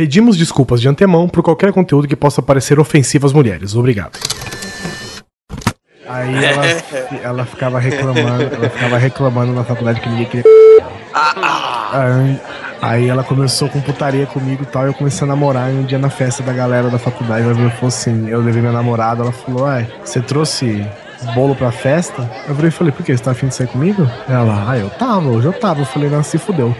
[0.00, 3.74] Pedimos desculpas de antemão por qualquer conteúdo que possa parecer ofensivo às mulheres.
[3.74, 4.18] Obrigado.
[6.08, 6.64] Aí ela,
[7.22, 10.44] ela ficava reclamando, ela ficava reclamando na faculdade que ninguém queria.
[11.92, 12.40] Aí,
[12.80, 15.84] aí ela começou com putaria comigo e tal, e eu comecei a namorar e um
[15.84, 19.32] dia na festa da galera da faculdade, ela falou assim, eu levei minha namorada, ela
[19.32, 20.82] falou, ai, você trouxe
[21.34, 22.26] bolo pra festa?
[22.48, 23.14] Eu virei e falei, por quê?
[23.14, 24.10] Você tá afim de sair comigo?
[24.26, 25.82] Ela, ah, eu tava, hoje eu tava.
[25.82, 26.74] Eu falei, não, se fudeu.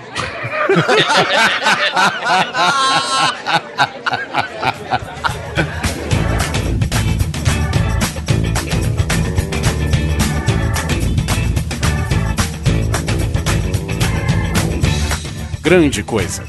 [15.63, 16.43] Grande Coisa.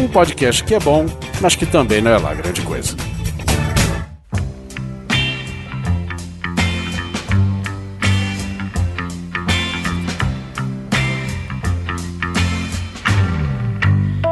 [0.00, 1.06] Um podcast que é bom,
[1.40, 2.96] mas que também não é lá grande coisa.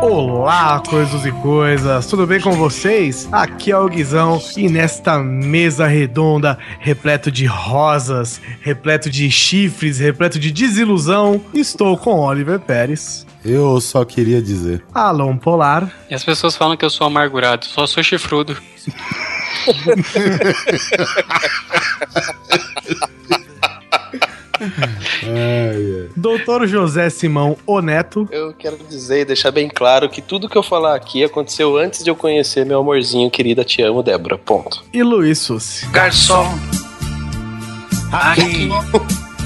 [0.02, 3.28] Olá, coisas e coisas, tudo bem com vocês?
[3.30, 10.40] Aqui é o Guizão e nesta mesa redonda, repleto de rosas, repleto de chifres, repleto
[10.40, 14.82] de desilusão, estou com Oliver Pérez, Eu só queria dizer.
[14.92, 18.56] Alon Polar, E as pessoas falam que eu sou amargurado, só sou chifrudo.
[24.62, 26.08] Ai, ai.
[26.16, 30.62] Doutor José Simão Oneto Eu quero dizer e deixar bem claro que tudo que eu
[30.62, 34.38] falar aqui aconteceu antes de eu conhecer meu amorzinho querida, te amo, Débora.
[34.38, 34.84] Ponto.
[34.92, 35.86] e Luiz Sussi.
[35.88, 36.46] Garçom,
[38.12, 38.68] aqui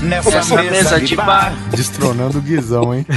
[0.03, 1.55] nessa mesa de bar.
[1.71, 3.07] Destronando o Guizão, hein?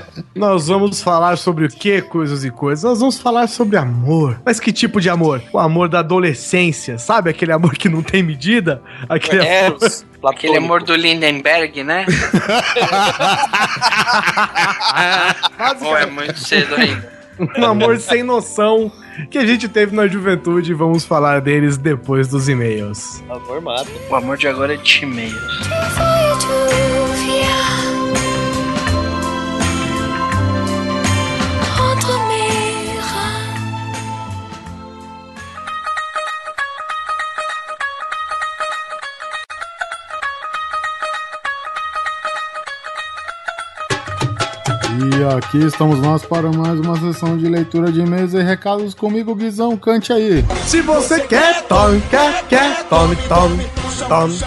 [0.34, 2.84] Nós vamos falar sobre o que, coisas e coisas?
[2.84, 4.40] Nós vamos falar sobre amor.
[4.44, 5.42] Mas que tipo de amor?
[5.52, 7.30] O amor da adolescência, sabe?
[7.30, 8.80] Aquele amor que não tem medida?
[9.08, 9.78] Aquele É, amor...
[10.22, 12.04] Aquele amor do Lindenberg, né?
[15.82, 17.20] Ou é muito cedo ainda?
[17.58, 18.92] um amor sem noção
[19.30, 20.74] que a gente teve na juventude.
[20.74, 23.22] Vamos falar deles depois dos e-mails.
[23.30, 23.88] Amor mata.
[24.10, 25.34] O amor de agora é de e-mail.
[45.20, 49.34] E aqui estamos nós para mais uma sessão de leitura de e-mails e recados comigo,
[49.34, 49.76] Guizão.
[49.76, 50.42] Cante aí.
[50.64, 53.66] Se você quer, tome, quer, quer, tome, tome,
[54.08, 54.38] tome,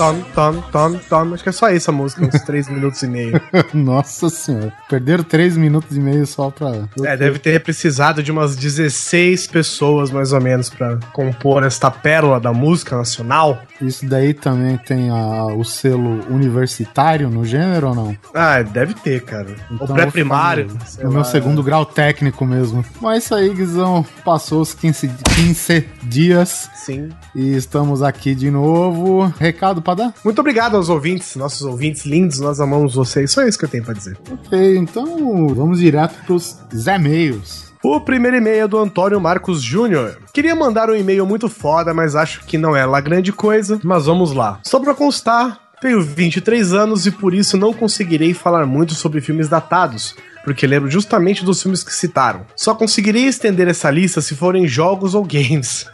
[0.00, 1.34] tome, tome, tome, tome.
[1.34, 3.40] Acho que é só isso a música, uns 3 minutos e meio.
[3.74, 4.72] Nossa senhora.
[4.88, 6.88] Perderam três minutos e meio só pra.
[7.04, 12.40] É, deve ter precisado de umas 16 pessoas, mais ou menos, pra compor esta pérola
[12.40, 13.62] da música nacional.
[13.80, 18.16] Isso daí também tem a- o selo universitário no gênero ou não?
[18.34, 19.54] Ah, deve ter, cara.
[19.70, 20.68] Então o pré-primário.
[21.02, 21.24] No meu lá.
[21.24, 22.84] segundo grau técnico mesmo.
[23.00, 24.04] Mas é isso aí, Guizão.
[24.24, 27.08] Passou os 15, 15 dias Sim.
[27.34, 29.32] e estamos aqui de novo.
[29.38, 29.89] Recado pra
[30.24, 33.30] Muito obrigado aos ouvintes, nossos ouvintes lindos, nós amamos vocês.
[33.30, 34.16] Só isso que eu tenho pra dizer.
[34.30, 37.70] Ok, então vamos direto pros Zé Meios.
[37.82, 40.18] O primeiro e-mail é do Antônio Marcos Júnior.
[40.34, 43.80] Queria mandar um e-mail muito foda, mas acho que não é lá grande coisa.
[43.82, 44.60] Mas vamos lá.
[44.62, 49.48] Só pra constar, tenho 23 anos e por isso não conseguirei falar muito sobre filmes
[49.48, 50.14] datados.
[50.44, 52.46] Porque lembro justamente dos filmes que citaram.
[52.54, 55.86] Só conseguirei estender essa lista se forem jogos ou games.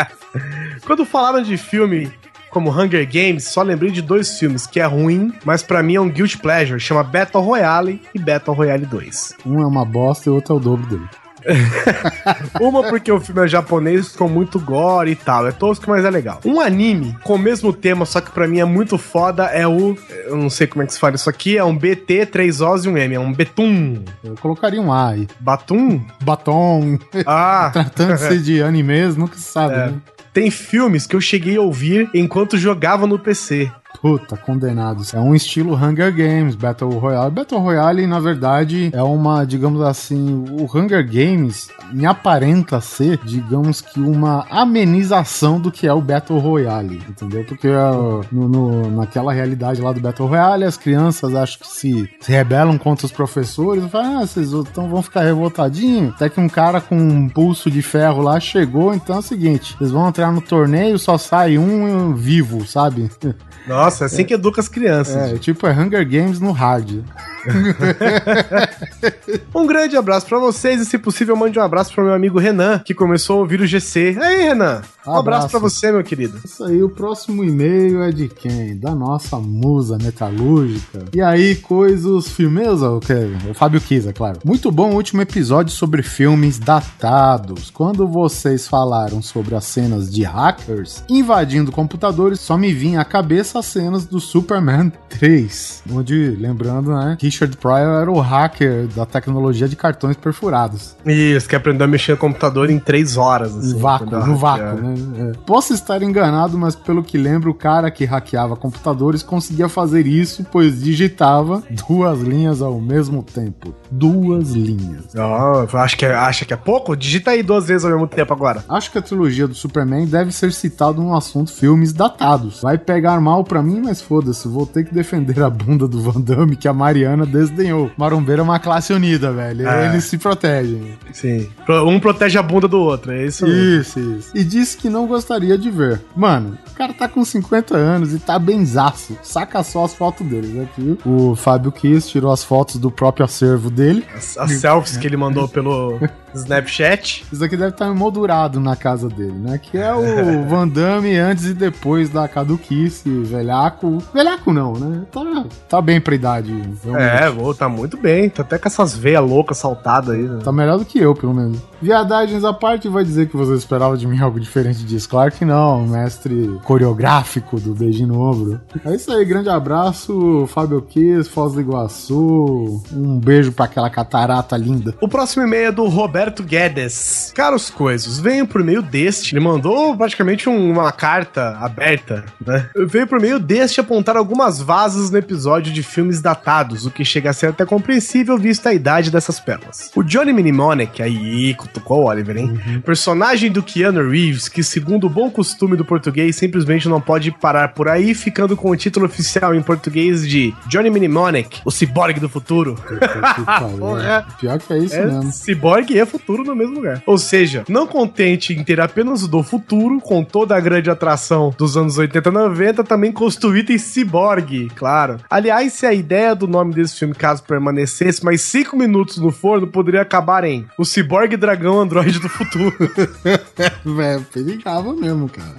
[0.86, 2.10] Quando falaram de filme
[2.52, 6.00] como Hunger Games, só lembrei de dois filmes que é ruim, mas pra mim é
[6.00, 9.34] um guilty pleasure, chama Battle Royale e Battle Royale 2.
[9.46, 11.08] Um é uma bosta e o outro é o dobro dele.
[12.60, 16.10] Uma porque o filme é japonês com muito gore e tal, é tosco, mas é
[16.10, 16.40] legal.
[16.44, 19.96] Um anime com o mesmo tema, só que pra mim é muito foda, é o.
[20.26, 22.84] Eu não sei como é que se fala isso aqui, é um BT, 3 Os
[22.84, 24.04] e um M, é um Betum.
[24.22, 25.26] Eu colocaria um A aí.
[25.40, 26.00] Batum?
[26.22, 26.96] Batom.
[27.26, 27.70] Ah!
[27.74, 29.86] Tratando-se de animes, nunca se sabe, É.
[29.88, 29.94] né?
[30.32, 33.70] Tem filmes que eu cheguei a ouvir enquanto jogava no PC.
[34.00, 35.14] Puta, condenados.
[35.14, 37.30] É um estilo Hunger Games, Battle Royale.
[37.30, 43.80] Battle Royale, na verdade, é uma, digamos assim, o Hunger Games me aparenta ser, digamos
[43.80, 47.44] que, uma amenização do que é o Battle Royale, entendeu?
[47.44, 52.10] Porque ó, no, no- naquela realidade lá do Battle Royale, as crianças acho que se,
[52.20, 56.14] se rebelam contra os professores, falam, ah, vocês então vão ficar revoltadinhos.
[56.14, 59.76] Até que um cara com um pulso de ferro lá chegou, então é o seguinte,
[59.80, 63.08] eles vão entrar no torneio, só sai um vivo, sabe?
[63.66, 65.32] Nossa, é assim que educa as crianças.
[65.32, 67.04] É, tipo, é Hunger Games no hard.
[69.54, 72.80] um grande abraço pra vocês e, se possível, mande um abraço pro meu amigo Renan,
[72.80, 74.16] que começou a ouvir o GC.
[74.20, 74.82] Aí, Renan.
[75.06, 76.40] Um abraço, pra você, meu querido.
[76.44, 78.76] Isso aí, o próximo e-mail é de quem?
[78.76, 81.04] Da nossa musa metalúrgica.
[81.12, 83.12] E aí, coisas filmes, o que?
[83.50, 84.38] O Fábio Kisa, claro.
[84.44, 87.70] Muito bom o último episódio sobre filmes datados.
[87.70, 93.58] Quando vocês falaram sobre as cenas de hackers invadindo computadores, só me vinha à cabeça
[93.58, 99.66] as cenas do Superman 3, onde, lembrando, né, Richard Pryor era o hacker da tecnologia
[99.66, 100.94] de cartões perfurados.
[101.06, 103.56] Isso, que aprendeu a mexer no computador em três horas.
[103.56, 104.94] Assim, vácuo, no vácuo, né?
[105.18, 105.32] É.
[105.46, 110.44] Posso estar enganado, mas pelo que lembro, o cara que hackeava computadores conseguia fazer isso,
[110.50, 113.74] pois digitava duas linhas ao mesmo tempo.
[113.90, 115.06] Duas linhas.
[115.16, 116.94] Oh, acho que é, acha que é pouco?
[116.94, 118.64] Digita aí duas vezes ao mesmo tempo agora.
[118.68, 122.60] Acho que a trilogia do Superman deve ser citada no assunto filmes datados.
[122.60, 126.20] Vai pegar mal pra mim, mas foda-se, vou ter que defender a bunda do Van
[126.20, 127.90] Damme que a Mariana desdenhou.
[127.96, 129.68] Marombeiro é uma classe unida, velho.
[129.68, 129.88] É.
[129.88, 130.96] Eles se protegem.
[131.12, 131.48] Sim.
[131.68, 133.80] Um protege a bunda do outro, é isso mesmo.
[133.80, 134.30] Isso, isso.
[134.34, 136.00] E disse que não gostaria de ver.
[136.14, 139.16] Mano, o cara tá com 50 anos e tá benzaço.
[139.22, 140.98] Saca só as fotos dele, aqui.
[141.04, 144.04] O Fábio Kiss tirou as fotos do próprio acervo dele.
[144.14, 145.98] As, as selfies que ele mandou pelo
[146.34, 147.24] Snapchat.
[147.32, 149.58] Isso aqui deve estar tá emoldurado na casa dele, né?
[149.58, 150.02] Que é o
[150.48, 153.98] Van Damme antes e depois da caduquice, velhaco.
[154.12, 155.02] Velhaco não, né?
[155.10, 156.52] Tá, tá bem pra idade.
[156.82, 157.02] Realmente.
[157.02, 158.28] É, vou, tá muito bem.
[158.28, 160.22] Tá até com essas veias loucas saltadas aí.
[160.22, 160.40] Né?
[160.42, 161.58] Tá melhor do que eu, pelo menos.
[161.82, 165.08] Viadagens à parte, vai dizer que você esperava de mim algo diferente disso.
[165.08, 168.60] Claro que não, mestre coreográfico do Beijinho no Ombro.
[168.84, 172.80] É isso aí, grande abraço, Fábio Kiss, Foz do Iguaçu.
[172.92, 174.94] Um beijo pra aquela catarata linda.
[175.00, 177.32] O próximo e-mail é do Roberto Guedes.
[177.34, 179.34] Caros coisas, venho por meio deste.
[179.34, 182.68] Ele mandou praticamente um, uma carta aberta, né?
[182.86, 187.30] Veio por meio deste apontar algumas vazas no episódio de filmes datados, o que chega
[187.30, 189.90] a ser até compreensível visto a idade dessas pérolas.
[189.96, 192.60] O Johnny Mnemonic, aí cutucou o Oliver, hein?
[192.66, 192.80] Uhum.
[192.82, 197.68] Personagem do Keanu Reeves, que segundo o bom costume do português, simplesmente não pode parar
[197.68, 202.28] por aí, ficando com o título oficial em português de Johnny Mnemonic, o ciborgue do
[202.28, 202.76] futuro.
[203.78, 204.26] Porra.
[204.38, 205.32] Pior que é isso é mesmo.
[205.32, 207.02] Ciborgue e futuro no mesmo lugar.
[207.06, 211.54] Ou seja, não contente em ter apenas o do futuro, com toda a grande atração
[211.56, 215.18] dos anos 80 e 90, também construiu item ciborgue, claro.
[215.30, 219.66] Aliás, se a ideia do nome desse filme, caso permanecesse mais 5 minutos no forno,
[219.66, 222.74] poderia acabar em O Ciborgue Dragão Android do Futuro.
[223.84, 225.54] Velho, perigava mesmo, cara.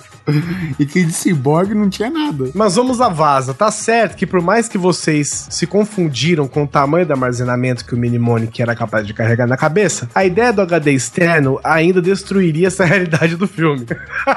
[0.80, 2.50] e que de ciborgue não tinha nada.
[2.54, 3.54] Mas vamos à vaza.
[3.54, 7.94] Tá certo que por mais que vocês se confundiram com o tamanho do armazenamento que
[7.94, 12.68] o Minimonic era capaz de carregar na cabeça, a ideia do HD externo ainda destruiria
[12.68, 13.86] essa realidade do filme.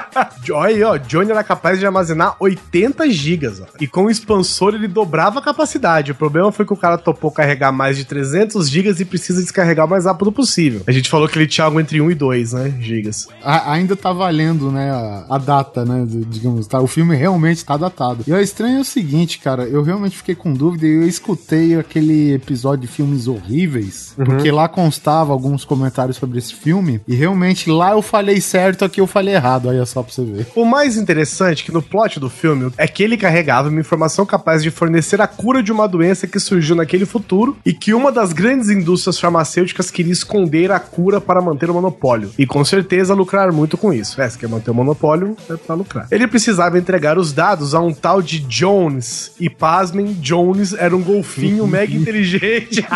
[0.50, 3.66] Olha aí, ó, Johnny era capaz de armazenar 80 gigas, ó.
[3.80, 6.12] E com o expansor ele dobrava a capacidade.
[6.12, 9.86] O problema foi que o cara topou carregar mais de 300 gigas e precisa descarregar
[9.86, 10.82] o mais rápido possível.
[10.86, 13.28] A gente falou que ele tinha algo entre 1 e 2, né, gigas.
[13.42, 16.06] A, ainda tá valendo, né, a, a data né?
[16.28, 16.80] Digamos, tá?
[16.80, 18.24] O filme realmente tá datado.
[18.26, 21.78] E o estranho é o seguinte, cara, eu realmente fiquei com dúvida e eu escutei
[21.78, 24.24] aquele episódio de filmes horríveis, uhum.
[24.24, 29.00] porque lá constava alguns comentários sobre esse filme, e realmente lá eu falei certo, aqui
[29.00, 30.46] eu falei errado, é só pra você ver.
[30.54, 34.26] O mais interessante é que no plot do filme é que ele carregava uma informação
[34.26, 38.12] capaz de fornecer a cura de uma doença que surgiu naquele futuro e que uma
[38.12, 42.30] das grandes indústrias farmacêuticas queria esconder a cura para manter o monopólio.
[42.38, 44.20] E com certeza lucrar muito com isso.
[44.20, 46.06] É, se quer manter o monopólio, é pra lucrar.
[46.10, 49.32] Ele precisava entregar os dados a um tal de Jones.
[49.38, 52.86] E pasmem, Jones era um golfinho mega inteligente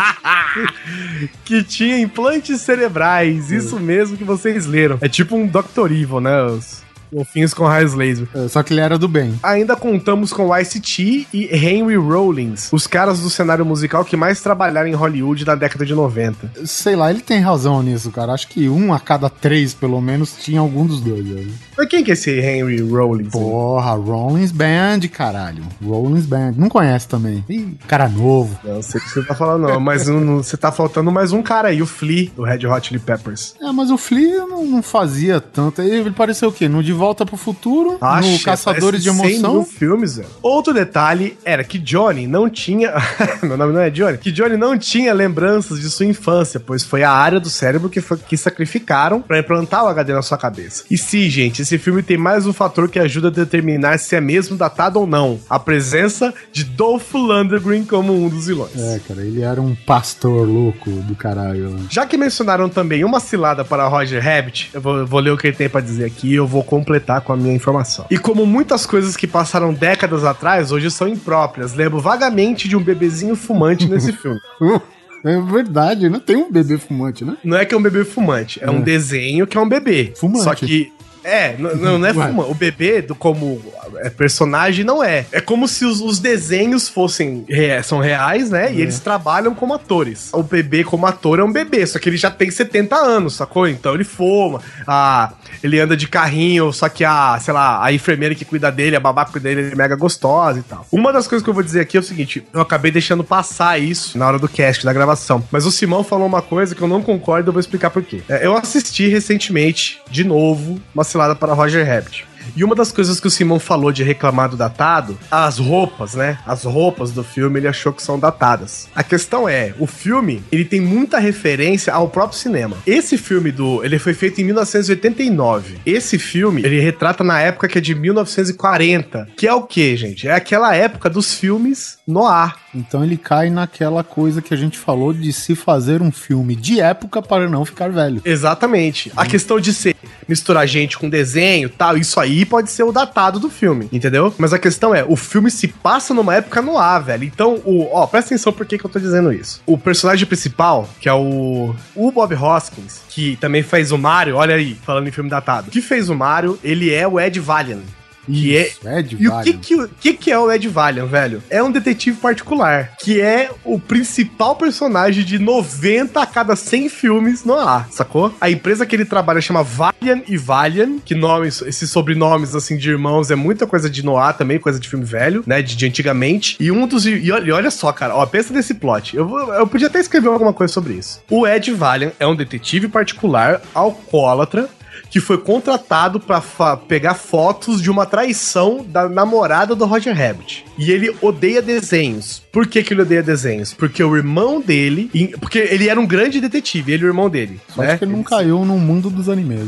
[1.45, 3.51] que tinha implantes cerebrais.
[3.51, 4.97] Isso mesmo que vocês leram.
[5.01, 5.91] É tipo um Dr.
[5.91, 6.43] Evil, né?
[6.43, 8.27] Os Golfinhos com raios laser.
[8.33, 9.37] É, só que ele era do bem.
[9.43, 14.87] Ainda contamos com Ice-T e Henry Rollins, os caras do cenário musical que mais trabalharam
[14.87, 16.51] em Hollywood na década de 90.
[16.65, 18.33] Sei lá, ele tem razão nisso, cara.
[18.33, 21.27] Acho que um a cada três, pelo menos, tinha algum dos dois.
[21.27, 21.51] Velho.
[21.77, 23.31] Mas quem que é esse Henry Rollins?
[23.31, 25.63] Porra, Rollins Band, caralho.
[25.83, 26.53] Rollins Band.
[26.55, 27.43] Não conhece também.
[27.49, 28.57] Ih, cara novo.
[28.63, 29.79] Não sei o que você tá falando, não.
[29.79, 33.55] Mas você tá faltando mais um cara aí, o Flea, do Red Hot Chili Peppers.
[33.61, 35.81] É, mas o Flea não, não fazia tanto.
[35.81, 36.67] Ele pareceu o quê?
[36.67, 39.65] No De Volta pro Futuro, Acha, no Caçadores de Emoção.
[39.65, 40.29] filmes, velho.
[40.39, 42.93] Outro detalhe era que Johnny não tinha.
[43.41, 44.19] Meu nome não é Johnny.
[44.19, 48.01] Que Johnny não tinha lembranças de sua infância, pois foi a área do cérebro que,
[48.01, 50.83] foi, que sacrificaram para implantar o HD na sua cabeça.
[50.91, 54.21] E sim, gente, esse filme tem mais um fator que ajuda a determinar se é
[54.21, 58.77] mesmo datado ou não: a presença de Dolph Lundgren como um dos vilões.
[58.77, 61.79] É, cara, ele era um pastor louco do caralho.
[61.89, 65.47] Já que mencionaram também uma cilada para Roger Rabbit, eu vou, vou ler o que
[65.47, 68.05] ele tem para dizer aqui, eu vou completar completar com a minha informação.
[68.09, 72.83] E como muitas coisas que passaram décadas atrás, hoje são impróprias, lembro vagamente de um
[72.83, 74.39] bebezinho fumante nesse filme.
[75.23, 76.19] É verdade, né?
[76.25, 77.37] Tem um bebê fumante, né?
[77.43, 78.81] Não é que é um bebê fumante, é, um É.
[78.81, 80.13] desenho que é um bebê.
[80.17, 80.43] Fumante.
[80.43, 80.91] Só que.
[81.23, 82.51] É, não, não é fumante.
[82.51, 83.61] O bebê, do, como
[83.97, 85.25] é, personagem, não é.
[85.31, 87.45] É como se os, os desenhos fossem.
[87.83, 88.73] são reais, né?
[88.73, 90.29] E eles trabalham como atores.
[90.33, 93.67] O bebê, como ator, é um bebê, só que ele já tem 70 anos, sacou?
[93.67, 94.61] Então ele fuma.
[94.87, 98.95] Ah, ele anda de carrinho, só que a, sei lá, a enfermeira que cuida dele,
[98.95, 100.85] a babá que cuida dele, é mega gostosa e tal.
[100.91, 103.79] Uma das coisas que eu vou dizer aqui é o seguinte: eu acabei deixando passar
[103.79, 105.43] isso na hora do cast, da gravação.
[105.51, 108.21] Mas o Simão falou uma coisa que eu não concordo, eu vou explicar por quê.
[108.27, 112.31] É, eu assisti recentemente, de novo, uma cilada para Roger Rabbit.
[112.55, 116.37] E uma das coisas que o Simão falou de reclamar do datado, as roupas, né?
[116.45, 118.89] As roupas do filme ele achou que são datadas.
[118.95, 122.77] A questão é, o filme, ele tem muita referência ao próprio cinema.
[122.85, 125.79] Esse filme do, ele foi feito em 1989.
[125.85, 130.27] Esse filme, ele retrata na época que é de 1940, que é o que, gente?
[130.27, 132.55] É aquela época dos filmes noir.
[132.73, 136.79] Então ele cai naquela coisa que a gente falou de se fazer um filme de
[136.79, 138.21] época para não ficar velho.
[138.23, 139.11] Exatamente.
[139.15, 139.95] A questão de ser
[140.27, 144.33] misturar gente com desenho, tal, isso aí pode ser o datado do filme, entendeu?
[144.37, 147.23] Mas a questão é, o filme se passa numa época no ar, velho.
[147.23, 149.61] Então, o, ó, presta atenção por que, que eu tô dizendo isso.
[149.65, 154.55] O personagem principal, que é o o Bob Hoskins, que também fez o Mario, olha
[154.55, 155.69] aí, falando em filme datado.
[155.69, 157.81] Que fez o Mario, ele é o Ed Valiant.
[158.25, 159.59] Que é, Isso, Ed e o que Valiant.
[159.61, 161.43] que, que que é o Ed Valiant, velho?
[161.49, 167.43] É um detetive particular, que é o principal personagem de 90 a cada 100 filmes
[167.43, 168.33] no ar, sacou?
[168.39, 172.89] A empresa que ele trabalha chama Valiant e Valiant, que nomes, esses sobrenomes, assim, de
[172.89, 176.57] irmãos, é muita coisa de Noir também, coisa de filme velho, né, de, de antigamente.
[176.59, 177.05] E um dos...
[177.05, 179.15] E olha, olha só, cara, ó, pensa nesse plot.
[179.15, 181.21] Eu, eu podia até escrever alguma coisa sobre isso.
[181.29, 184.69] O Ed Valiant é um detetive particular, alcoólatra,
[185.11, 190.63] que foi contratado pra fa- pegar fotos de uma traição da namorada do Roger Rabbit.
[190.77, 192.41] E ele odeia desenhos.
[192.51, 193.73] Por que, que ele odeia desenhos?
[193.73, 195.11] Porque o irmão dele.
[195.39, 197.59] Porque ele era um grande detetive, ele e o irmão dele.
[197.67, 197.97] Só né?
[197.97, 199.59] que ele não caiu no mundo dos animes.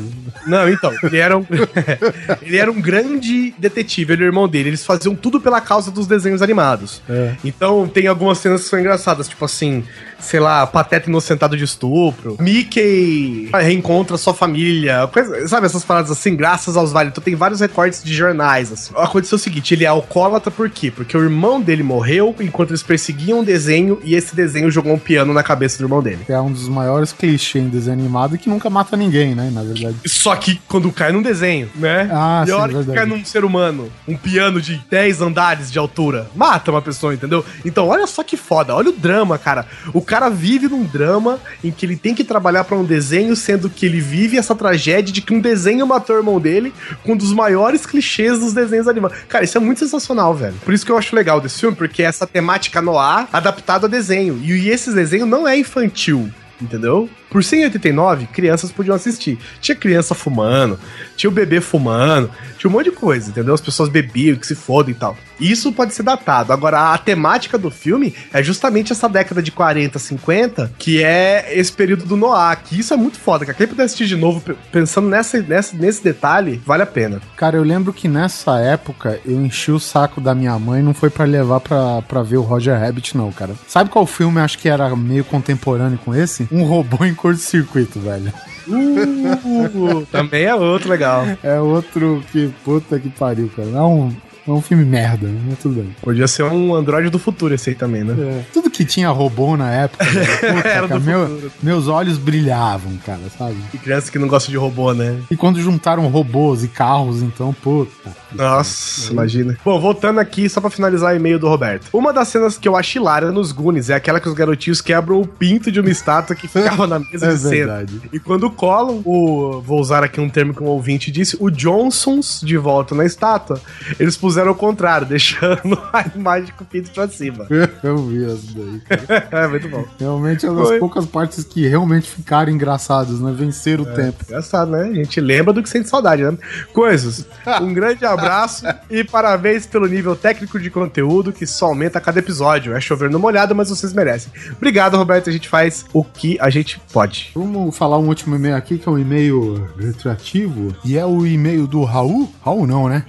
[0.48, 1.46] Não, então, ele era um.
[2.42, 4.70] ele era um grande detetive, ele e o irmão dele.
[4.70, 7.02] Eles faziam tudo pela causa dos desenhos animados.
[7.10, 7.36] É.
[7.44, 9.84] Então tem algumas cenas que são engraçadas, tipo assim,
[10.24, 16.36] sei lá, Pateta inocentado de estupro, Mickey reencontra sua família, coisa- sabe, essas paradas assim,
[16.36, 17.12] graças aos vales.
[17.12, 18.92] Então tem vários recortes de jornais, assim.
[18.96, 20.90] Aconteceu o seguinte, ele é alcoólatra por quê?
[20.92, 25.00] Porque o irmão dele morreu enquanto eles perseguiam um desenho e esse desenho jogou um
[25.00, 26.20] piano na cabeça do irmão dele.
[26.28, 29.50] É um dos maiores clichês em desenho animado que nunca mata ninguém, né?
[29.54, 29.96] Na verdade.
[30.06, 32.10] Só que quando cai num desenho, né?
[32.12, 32.98] Ah, e a sim, hora que verdade.
[32.98, 37.46] cai num ser humano, um piano de 10 andares de altura, mata uma pessoa, entendeu?
[37.66, 39.66] Então, olha só que foda, olha o drama, cara.
[39.94, 43.70] O cara vive num drama em que ele tem que trabalhar pra um desenho, sendo
[43.70, 47.18] que ele vive essa tragédia de que um desenho matou o irmão dele com um
[47.18, 49.18] dos maiores clichês dos desenhos animados.
[49.28, 50.56] Cara, isso é muito sensacional, velho.
[50.64, 53.88] Por isso que eu acho legal desse filme, porque é essa temática no ar adaptada
[53.88, 54.40] a desenho.
[54.44, 56.30] E esse desenho não é infantil.
[56.62, 57.10] Entendeu?
[57.34, 59.38] Por 189, crianças podiam assistir.
[59.60, 60.80] Tinha criança fumando,
[61.18, 63.54] tinha o bebê fumando, tinha um monte de coisa, entendeu?
[63.56, 65.18] As pessoas bebiam, que se fodam e tal.
[65.40, 66.54] Isso pode ser datado.
[66.54, 71.72] Agora, a temática do filme é justamente essa década de 40, 50, que é esse
[71.74, 73.44] período do Noah, que isso é muito foda.
[73.46, 77.20] Que quem puder assistir de novo, pe- pensando nessa, nessa, nesse detalhe, vale a pena.
[77.36, 81.10] Cara, eu lembro que nessa época eu enchi o saco da minha mãe não foi
[81.10, 83.56] pra levar pra, pra ver o Roger Rabbit, não, cara.
[83.68, 86.48] Sabe qual filme acho que era meio contemporâneo com esse?
[86.52, 88.34] Um robô em curto-circuito, velho.
[88.68, 91.24] Uh, também é outro legal.
[91.42, 93.70] É outro que puta que pariu, cara.
[93.70, 94.14] É um,
[94.48, 95.96] é um filme merda, mas tudo bem.
[96.02, 98.44] Podia ser um Android do futuro esse aí também, né?
[98.54, 103.22] Tudo que tinha robô na época, velho, puta, Era cara, meu- meus olhos brilhavam, cara,
[103.38, 103.56] sabe?
[103.74, 105.18] E criança que não gosta de robô, né?
[105.32, 108.12] E quando juntaram robôs e carros, então, puta.
[108.34, 109.56] Nossa, imagina.
[109.64, 111.88] Bom, voltando aqui, só pra finalizar o e-mail do Roberto.
[111.94, 115.22] Uma das cenas que eu acho hilária nos Goonies é aquela que os garotinhos quebram
[115.22, 117.50] o pinto de uma estátua que ficava na mesa É de cena.
[117.50, 118.02] verdade.
[118.12, 122.42] E quando colam, o, vou usar aqui um termo que um ouvinte disse, o Johnsons
[122.44, 123.62] de volta na estátua,
[124.00, 127.48] eles puseram o contrário, deixando a imagem com o pinto pra cima.
[127.84, 129.28] Eu vi isso daí, cara.
[129.44, 129.86] é, muito bom.
[130.00, 130.80] Realmente é uma das Foi.
[130.80, 133.34] poucas partes que realmente ficaram engraçadas, né?
[133.36, 134.24] Vencer o tempo.
[134.28, 134.90] Engraçado, né?
[134.90, 136.38] A gente lembra do que sente saudade, né?
[136.74, 137.26] Coisas.
[137.62, 142.20] Um grande abraço e parabéns pelo nível técnico de conteúdo que só aumenta a cada
[142.20, 142.76] episódio.
[142.76, 144.32] É chover no molhado, mas vocês merecem.
[144.52, 145.30] Obrigado, Roberto.
[145.30, 147.32] A gente faz o que a gente pode.
[147.36, 150.76] Vamos falar um último e-mail aqui, que é um e-mail retroativo.
[150.84, 152.32] E é o e-mail do Raul?
[152.44, 153.06] Raul não, né?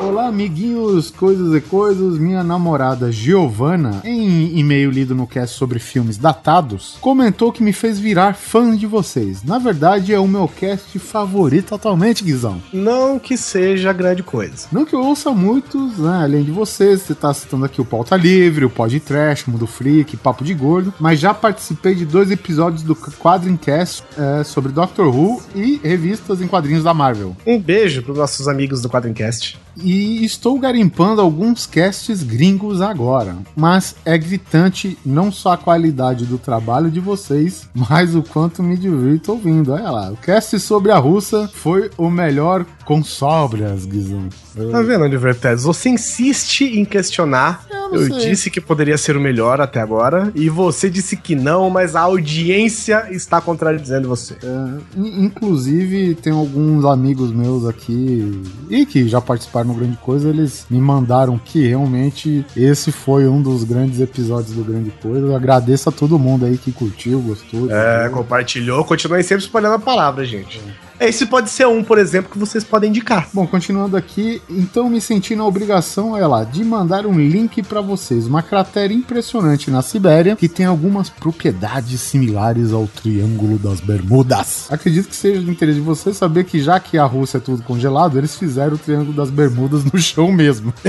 [0.00, 2.18] Olá, amiguinhos, coisas e coisas.
[2.18, 7.98] Minha namorada Giovana, em e-mail lido no cast sobre filmes datados, comentou que me fez
[7.98, 9.42] virar fã de vocês.
[9.42, 12.62] Na verdade, é o meu cast favorito atualmente, Guizão.
[12.72, 14.68] Não que seja grande coisa.
[14.70, 16.20] Não que eu ouça muitos, né?
[16.22, 20.16] Além de vocês, você tá citando aqui o Pauta Livre, o Pod Trash, Mundo Freak,
[20.16, 25.42] Papo de Gordo, mas já participei de dois episódios do Quadrincast é, sobre Doctor Who
[25.56, 27.36] e revistas em quadrinhos da Marvel.
[27.44, 29.58] Um beijo pros nossos amigos do Quadrincast.
[29.82, 33.36] E estou garimpando alguns casts gringos agora.
[33.56, 38.76] Mas é gritante não só a qualidade do trabalho de vocês, mas o quanto me
[38.76, 39.72] divirto ouvindo.
[39.72, 44.28] Olha lá, o cast sobre a russa foi o melhor com sobras, Guizão.
[44.72, 45.62] Tá vendo, Pérez?
[45.62, 47.66] Você insiste em questionar.
[47.92, 50.32] Eu, eu disse que poderia ser o melhor até agora.
[50.34, 54.34] E você disse que não, mas a audiência está contradizendo você.
[54.42, 60.66] É, inclusive, tem alguns amigos meus aqui e que já participaram no Grande Coisa, eles
[60.68, 65.26] me mandaram que realmente esse foi um dos grandes episódios do Grande Coisa.
[65.26, 67.70] Eu agradeço a todo mundo aí que curtiu, gostou.
[67.70, 68.84] É, compartilhou.
[68.84, 70.60] Continuem sempre espalhando a palavra, gente.
[71.00, 73.28] Esse pode ser um, por exemplo, que vocês podem indicar.
[73.32, 77.80] Bom, continuando aqui, então me senti na obrigação, olha lá, de mandar um link para
[77.80, 78.26] vocês.
[78.26, 84.66] Uma cratera impressionante na Sibéria que tem algumas propriedades similares ao Triângulo das Bermudas.
[84.70, 87.62] Acredito que seja de interesse de vocês saber que já que a Rússia é tudo
[87.62, 90.74] congelado, eles fizeram o Triângulo das Bermudas no chão mesmo.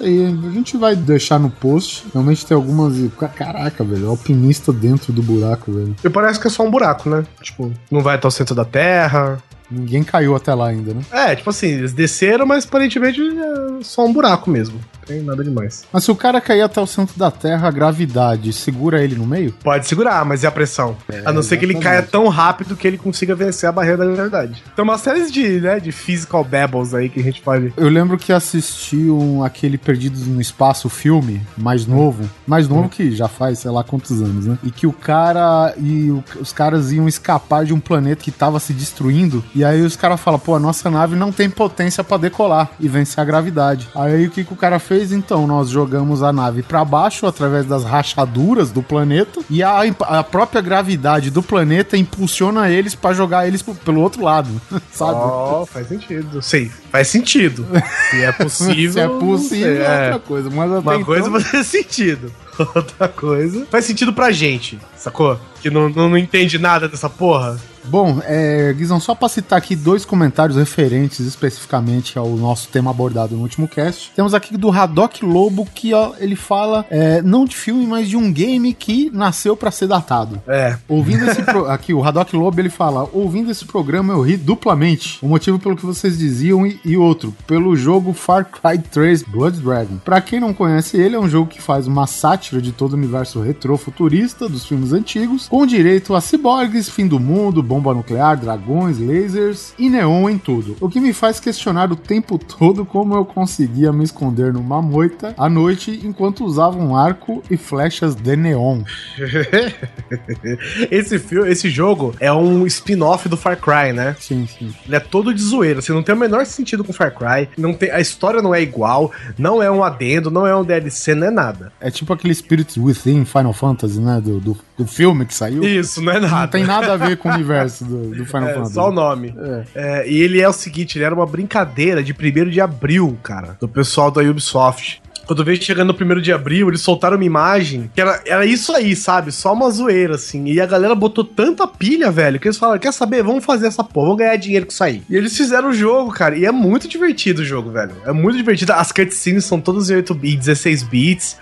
[0.00, 2.06] e a gente vai deixar no post.
[2.12, 2.94] Realmente tem algumas.
[3.34, 5.96] Caraca, velho, alpinista dentro do buraco, velho.
[6.04, 7.24] E parece que é só um buraco buraco, né?
[7.40, 9.42] Tipo, não vai até o centro da Terra.
[9.70, 11.02] Ninguém caiu até lá ainda, né?
[11.12, 14.80] É, tipo assim, eles desceram, mas aparentemente é só um buraco mesmo
[15.10, 15.84] tem nada demais.
[15.92, 19.26] Mas se o cara cair até o centro da Terra, a gravidade segura ele no
[19.26, 19.52] meio?
[19.64, 20.96] Pode segurar, mas e a pressão?
[21.08, 23.98] É, a não ser que ele caia tão rápido que ele consiga vencer a barreira
[23.98, 24.62] da gravidade.
[24.76, 27.72] Tem uma série de, né, de physical babbles aí que a gente pode.
[27.76, 32.28] Eu lembro que assisti um, aquele Perdidos no Espaço filme, mais novo.
[32.46, 32.88] Mais novo hum.
[32.88, 34.58] que já faz, sei lá quantos anos, né?
[34.62, 38.60] E que o cara e o, os caras iam escapar de um planeta que tava
[38.60, 39.42] se destruindo.
[39.54, 42.88] E aí os caras falam, pô, a nossa nave não tem potência para decolar e
[42.88, 43.88] vencer a gravidade.
[43.94, 44.99] Aí o que, que o cara fez?
[45.00, 45.46] Fez então?
[45.46, 50.60] Nós jogamos a nave para baixo através das rachaduras do planeta e a, a própria
[50.60, 54.48] gravidade do planeta impulsiona eles para jogar eles pelo outro lado,
[54.92, 55.18] sabe?
[55.18, 56.42] Oh, faz sentido.
[56.42, 57.66] Sim, faz sentido.
[58.10, 58.92] Se é possível.
[58.92, 60.50] Se é possível, é outra coisa.
[60.50, 61.04] Mas Uma então...
[61.04, 62.30] coisa faz sentido.
[62.74, 63.66] Outra coisa.
[63.70, 65.38] Faz sentido pra gente, sacou?
[65.60, 67.58] Que não, não, não entende nada dessa porra.
[67.84, 73.34] Bom, é, Guizão, só para citar aqui dois comentários referentes especificamente ao nosso tema abordado
[73.34, 74.12] no último cast.
[74.14, 78.16] Temos aqui do Haddock Lobo, que ó, ele fala é, não de filme, mas de
[78.16, 80.40] um game que nasceu para ser datado.
[80.46, 80.76] É.
[80.88, 81.66] Ouvindo esse pro...
[81.66, 85.18] aqui, o Haddock Lobo ele fala: ouvindo esse programa eu ri duplamente.
[85.22, 89.60] O motivo pelo que vocês diziam e, e outro, pelo jogo Far Cry 3 Blood
[89.60, 89.96] Dragon.
[90.04, 92.96] Para quem não conhece ele, é um jogo que faz uma sátira de todo o
[92.96, 98.38] universo retrô futurista dos filmes antigos, com direito a ciborgues, fim do mundo, bomba nuclear,
[98.38, 100.76] dragões, lasers e neon em tudo.
[100.80, 105.34] O que me faz questionar o tempo todo como eu conseguia me esconder numa moita
[105.36, 108.82] à noite enquanto usava um arco e flechas de neon.
[110.90, 114.16] esse filme, esse jogo é um spin-off do Far Cry, né?
[114.18, 114.72] Sim, sim.
[114.86, 117.74] Ele é todo de zoeira, assim, não tem o menor sentido com Far Cry, não
[117.74, 121.26] tem, a história não é igual, não é um adendo, não é um DLC, não
[121.26, 121.72] é nada.
[121.80, 124.20] É tipo aquele Spirits Within Final Fantasy, né?
[124.22, 125.62] Do, do, do filme que saiu.
[125.62, 126.40] Isso, não é nada.
[126.40, 128.74] Não tem nada a ver com o universo universo do, do Final é, Fantasy.
[128.74, 129.34] Só o nome.
[129.36, 129.64] É.
[129.74, 133.56] É, e ele é o seguinte, ele era uma brincadeira de 1 de abril, cara,
[133.60, 135.02] do pessoal da Ubisoft.
[135.26, 138.74] Quando veio chegando no 1 de abril, eles soltaram uma imagem que era, era isso
[138.74, 139.30] aí, sabe?
[139.30, 140.46] Só uma zoeira, assim.
[140.46, 143.22] E a galera botou tanta pilha, velho, que eles falaram: quer saber?
[143.22, 145.02] Vamos fazer essa porra, vamos ganhar dinheiro com isso aí.
[145.08, 146.36] E eles fizeram o jogo, cara.
[146.36, 147.92] E é muito divertido o jogo, velho.
[148.04, 148.72] É muito divertido.
[148.72, 151.36] As cutscenes são todas em 8 bits, 16 bits.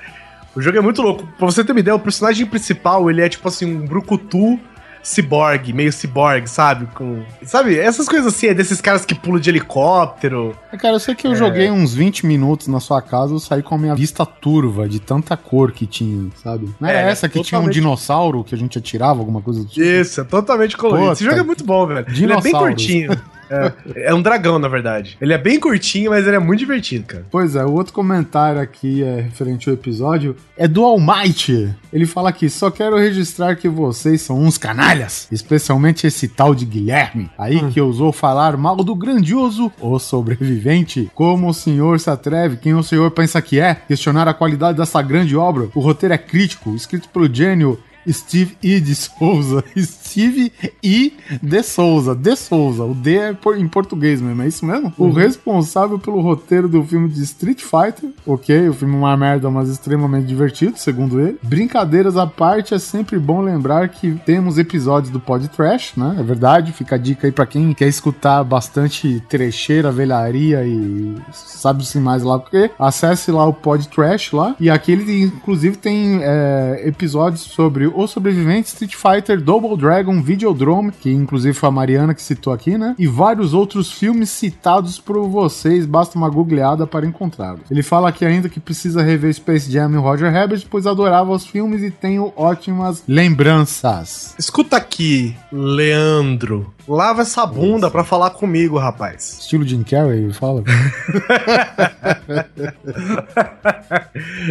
[0.58, 1.24] O jogo é muito louco.
[1.38, 4.58] Pra você ter uma ideia, o personagem principal, ele é tipo assim, um brucutu
[5.00, 6.86] ciborgue, meio ciborgue, sabe?
[6.94, 10.56] Com, sabe, essas coisas assim, é desses caras que pulam de helicóptero.
[10.72, 11.36] É, cara, eu sei que eu é...
[11.36, 14.98] joguei uns 20 minutos na sua casa, eu saí com a minha vista turva de
[14.98, 16.68] tanta cor que tinha, sabe?
[16.80, 17.48] Não era é, essa que totalmente...
[17.48, 19.80] tinha um dinossauro que a gente atirava, alguma coisa do tipo?
[19.80, 21.12] Isso, é totalmente colorido.
[21.12, 22.04] Esse jogo é muito bom, velho.
[22.08, 23.12] Ele é bem curtinho.
[23.50, 25.16] É, é, um dragão, na verdade.
[25.20, 27.26] Ele é bem curtinho, mas ele é muito divertido, cara.
[27.30, 31.74] Pois é, o outro comentário aqui é referente ao episódio é do Almighty.
[31.92, 36.64] Ele fala aqui: só quero registrar que vocês são uns canalhas, especialmente esse tal de
[36.64, 37.70] Guilherme, aí hum.
[37.70, 41.10] que ousou falar mal do grandioso O Sobrevivente.
[41.14, 45.00] Como o senhor se atreve, quem o senhor pensa que é, questionar a qualidade dessa
[45.00, 45.68] grande obra?
[45.74, 48.80] O roteiro é crítico, escrito pelo gênio Steve E.
[48.80, 49.64] de Souza.
[49.76, 51.12] Steve E.
[51.42, 52.14] de Souza.
[52.14, 52.84] De Souza.
[52.84, 54.92] O D é em português mesmo, é isso mesmo?
[54.98, 58.10] O responsável pelo roteiro do filme de Street Fighter.
[58.26, 61.38] Ok, o filme é uma merda, mas extremamente divertido, segundo ele.
[61.42, 66.16] Brincadeiras à parte, é sempre bom lembrar que temos episódios do Pod Trash, né?
[66.18, 71.98] É verdade, fica a dica aí pra quem quer escutar bastante trecheira, velharia e sabe-se
[71.98, 72.70] mais lá o quê.
[72.78, 74.54] Acesse lá o Pod Trash lá.
[74.60, 80.92] E aqui ele, inclusive, tem é, episódios sobre O Sobrevivente, Street Fighter, Double Dragon, Videodrome,
[80.92, 82.94] que inclusive foi a Mariana que citou aqui, né?
[82.98, 87.70] E vários outros filmes citados por vocês, basta uma googleada para encontrá-los.
[87.70, 91.46] Ele fala aqui ainda que precisa rever Space Jam e Roger Rabbit, pois adorava os
[91.46, 94.34] filmes e tenho ótimas lembranças.
[94.38, 96.77] Escuta aqui, Leandro.
[96.88, 99.38] Lava essa bunda pra falar comigo, rapaz.
[99.40, 100.62] Estilo Jim Carrey, ele fala.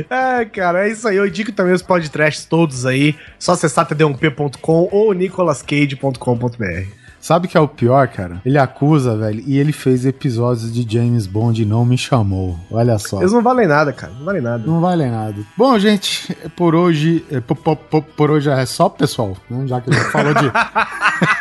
[0.09, 1.17] é, cara, é isso aí.
[1.17, 3.15] Eu indico também os podcasts todos aí.
[3.39, 6.87] Só acessar td1p.com ou nicolascage.com.br.
[7.19, 8.39] Sabe o que é o pior, cara?
[8.45, 12.57] Ele acusa, velho, e ele fez episódios de James Bond e não me chamou.
[12.71, 13.19] Olha só.
[13.19, 14.13] Eles não valem nada, cara.
[14.13, 14.63] Não valem nada.
[14.65, 15.35] Não vale nada.
[15.57, 17.25] Bom, gente, por hoje.
[17.31, 19.35] é, po- po- po- Por hoje é só, pessoal.
[19.49, 19.65] né?
[19.67, 20.45] Já que a gente falou de.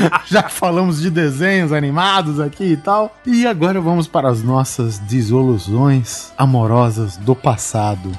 [0.26, 3.16] Já falamos de desenhos animados aqui e tal.
[3.24, 8.10] E agora vamos para as nossas desilusões amorosas do passado.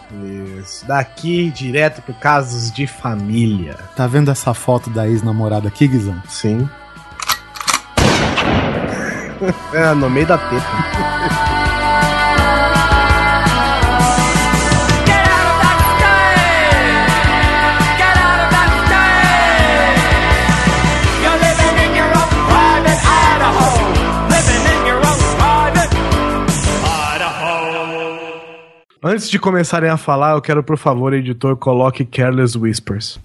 [0.60, 0.86] Isso.
[0.86, 3.76] Daqui direto pro casos de família.
[3.96, 6.22] Tá vendo essa foto da ex-namorada aqui, Guizão?
[6.28, 6.68] Sim.
[9.74, 11.07] é, no meio da teta.
[29.10, 33.18] Antes de começarem a falar, eu quero, por favor, editor, coloque Careless Whispers.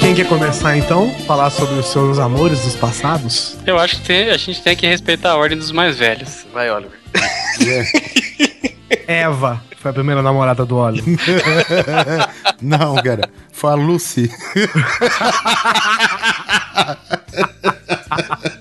[0.00, 1.08] Quem quer começar então?
[1.24, 3.56] Falar sobre os seus amores dos passados?
[3.64, 6.44] Eu acho que tem- a gente tem que respeitar a ordem dos mais velhos.
[6.52, 6.98] Vai, Oliver.
[9.06, 11.02] Eva foi a primeira namorada do Oli.
[12.60, 13.30] Não, cara.
[13.52, 14.28] Foi a Lucy.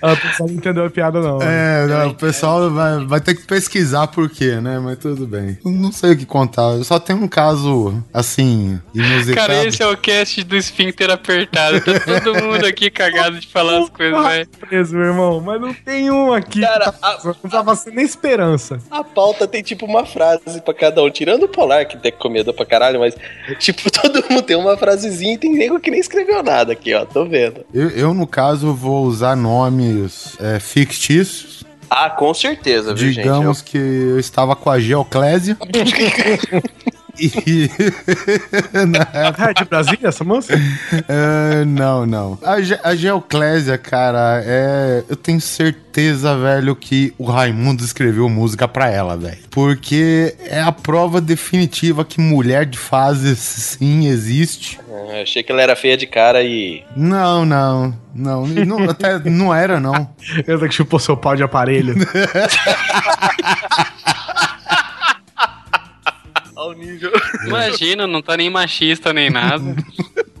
[0.00, 1.38] A pessoa não entendeu a piada, não.
[1.42, 4.78] É, não, o pessoal vai, vai ter que pesquisar por quê, né?
[4.78, 5.58] Mas tudo bem.
[5.64, 6.72] Não sei o que contar.
[6.76, 9.48] Eu só tenho um caso, assim, inusitado.
[9.48, 11.80] Cara, esse é o cast do esfíncter apertado.
[11.80, 14.48] Tá todo mundo aqui cagado de falar as coisas, velho.
[14.60, 16.60] preso, meu irmão, mas não tem um aqui.
[16.60, 18.78] Cara, tá- não tava sendo nem esperança.
[18.90, 22.52] A pauta tem tipo uma frase pra cada um, tirando o Polar, que tem comida
[22.52, 23.14] pra caralho, mas
[23.58, 27.04] tipo, todo mundo tem uma frasezinha e tem nego que nem escreveu nada aqui, ó,
[27.04, 27.64] tô vendo.
[27.72, 31.64] Eu, eu, no caso, vou usar nomes é, fictícios.
[31.90, 35.58] Ah, com certeza, viu, Digamos que eu estava com a Geoclésia.
[37.18, 37.68] E.
[38.88, 40.52] na época- É de Brasília, essa moça?
[41.08, 42.38] É, não, não.
[42.42, 45.04] A, Ge- a Geoclésia, cara, é.
[45.08, 49.38] Eu tenho certeza, velho, que o Raimundo escreveu música pra ela, velho.
[49.50, 54.72] Porque é a prova definitiva que mulher de fases sim existe.
[54.72, 54.80] gente.
[55.18, 56.82] Ah, achei que ela era feia de cara e.
[56.96, 57.94] Não, não.
[58.14, 60.08] Não, não até não era, não.
[60.46, 61.94] Ela que chupou seu pau de aparelho.
[66.74, 67.12] Nível.
[67.46, 69.74] Imagina, não tá nem machista nem nada.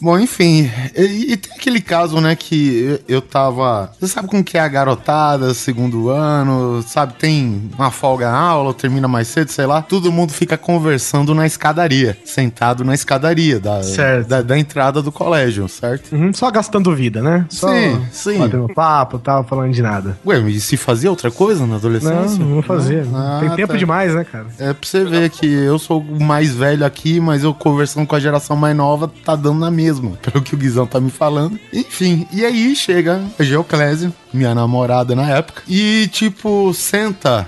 [0.00, 3.92] Bom, enfim, e, e tem aquele caso, né, que eu, tava.
[4.00, 7.14] Você sabe como que é a garotada, segundo ano, sabe?
[7.14, 9.82] Tem uma folga na aula, termina mais cedo, sei lá.
[9.82, 13.80] Todo mundo fica conversando na escadaria, sentado na escadaria da,
[14.26, 16.14] da, da entrada do colégio, certo?
[16.14, 17.44] Uhum, só gastando vida, né?
[17.50, 18.38] Só Sim, sim.
[18.38, 20.18] Batendo papo e tal, falando de nada.
[20.24, 22.38] Ué, e se fazia outra coisa na Não, adolescência?
[22.38, 23.06] não vou fazer.
[23.14, 23.78] Ah, Tem tempo tá.
[23.78, 24.46] demais, né, cara?
[24.58, 28.16] É pra você ver que eu sou o mais velho aqui, mas eu conversando com
[28.16, 31.58] a geração mais nova, tá dando na mesma, pelo que o Guizão tá me falando.
[31.72, 37.46] Enfim, e aí chega a Geoclésio, minha namorada na época, e tipo, senta.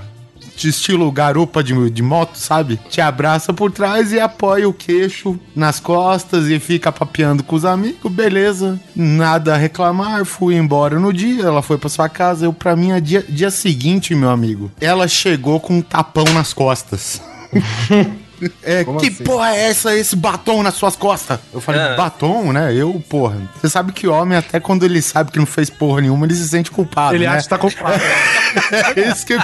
[0.55, 2.79] De estilo garupa de, de moto, sabe?
[2.91, 7.65] Te abraça por trás e apoia o queixo nas costas e fica papeando com os
[7.65, 8.79] amigos, beleza.
[8.95, 12.89] Nada a reclamar, fui embora no dia, ela foi pra sua casa, eu pra mim,
[13.01, 17.23] dia, dia seguinte, meu amigo, ela chegou com um tapão nas costas.
[18.63, 19.25] É, Como que assim?
[19.25, 21.39] porra é essa, esse batom nas suas costas?
[21.53, 21.95] Eu falei, Ah.
[21.97, 22.75] batom, né?
[22.75, 23.37] Eu, porra.
[23.61, 26.49] Você sabe que homem, até quando ele sabe que não fez porra nenhuma, ele se
[26.49, 27.31] sente culpado, Ele né?
[27.33, 28.01] acha que tá culpado.
[28.97, 29.39] É isso que, eu-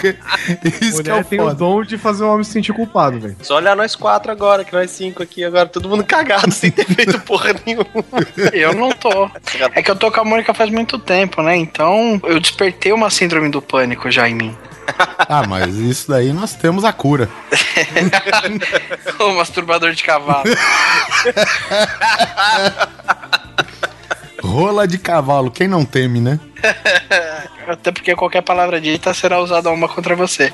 [0.82, 1.54] isso que é o tem o foda.
[1.54, 3.37] dom de fazer o homem se sentir culpado, velho.
[3.42, 6.84] Só olhar nós quatro agora, que nós cinco aqui agora, todo mundo cagado sem ter
[6.84, 7.87] feito porra nenhuma.
[8.52, 9.30] Eu não tô.
[9.74, 11.56] É que eu tô com a Mônica faz muito tempo, né?
[11.56, 14.56] Então eu despertei uma síndrome do pânico já em mim.
[15.31, 17.29] Ah, mas isso daí nós temos a cura.
[19.20, 20.44] O masturbador de cavalo.
[24.42, 26.38] Rola de cavalo, quem não teme, né?
[27.66, 30.53] Até porque qualquer palavra dita será usada uma contra você.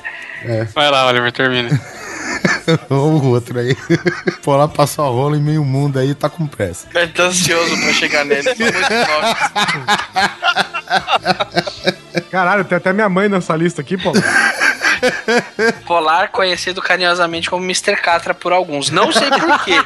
[0.75, 1.69] Vai lá, Oliver, termina.
[2.91, 3.77] Ou o outro aí.
[4.43, 6.89] Pô, lá passou a rola em meio mundo aí tá com pressa.
[6.95, 8.43] Ele tá ansioso pra chegar nele.
[8.45, 9.37] Novos.
[12.31, 14.13] Caralho, tem até minha mãe nessa lista aqui, pô.
[15.87, 17.97] Polar, conhecido carinhosamente como Mr.
[17.97, 18.91] Catra por alguns.
[18.91, 19.83] Não sei porquê.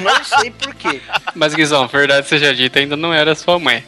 [0.00, 1.00] não sei porquê.
[1.34, 3.84] Mas, Guizão, verdade seja dita, ainda não era sua mãe.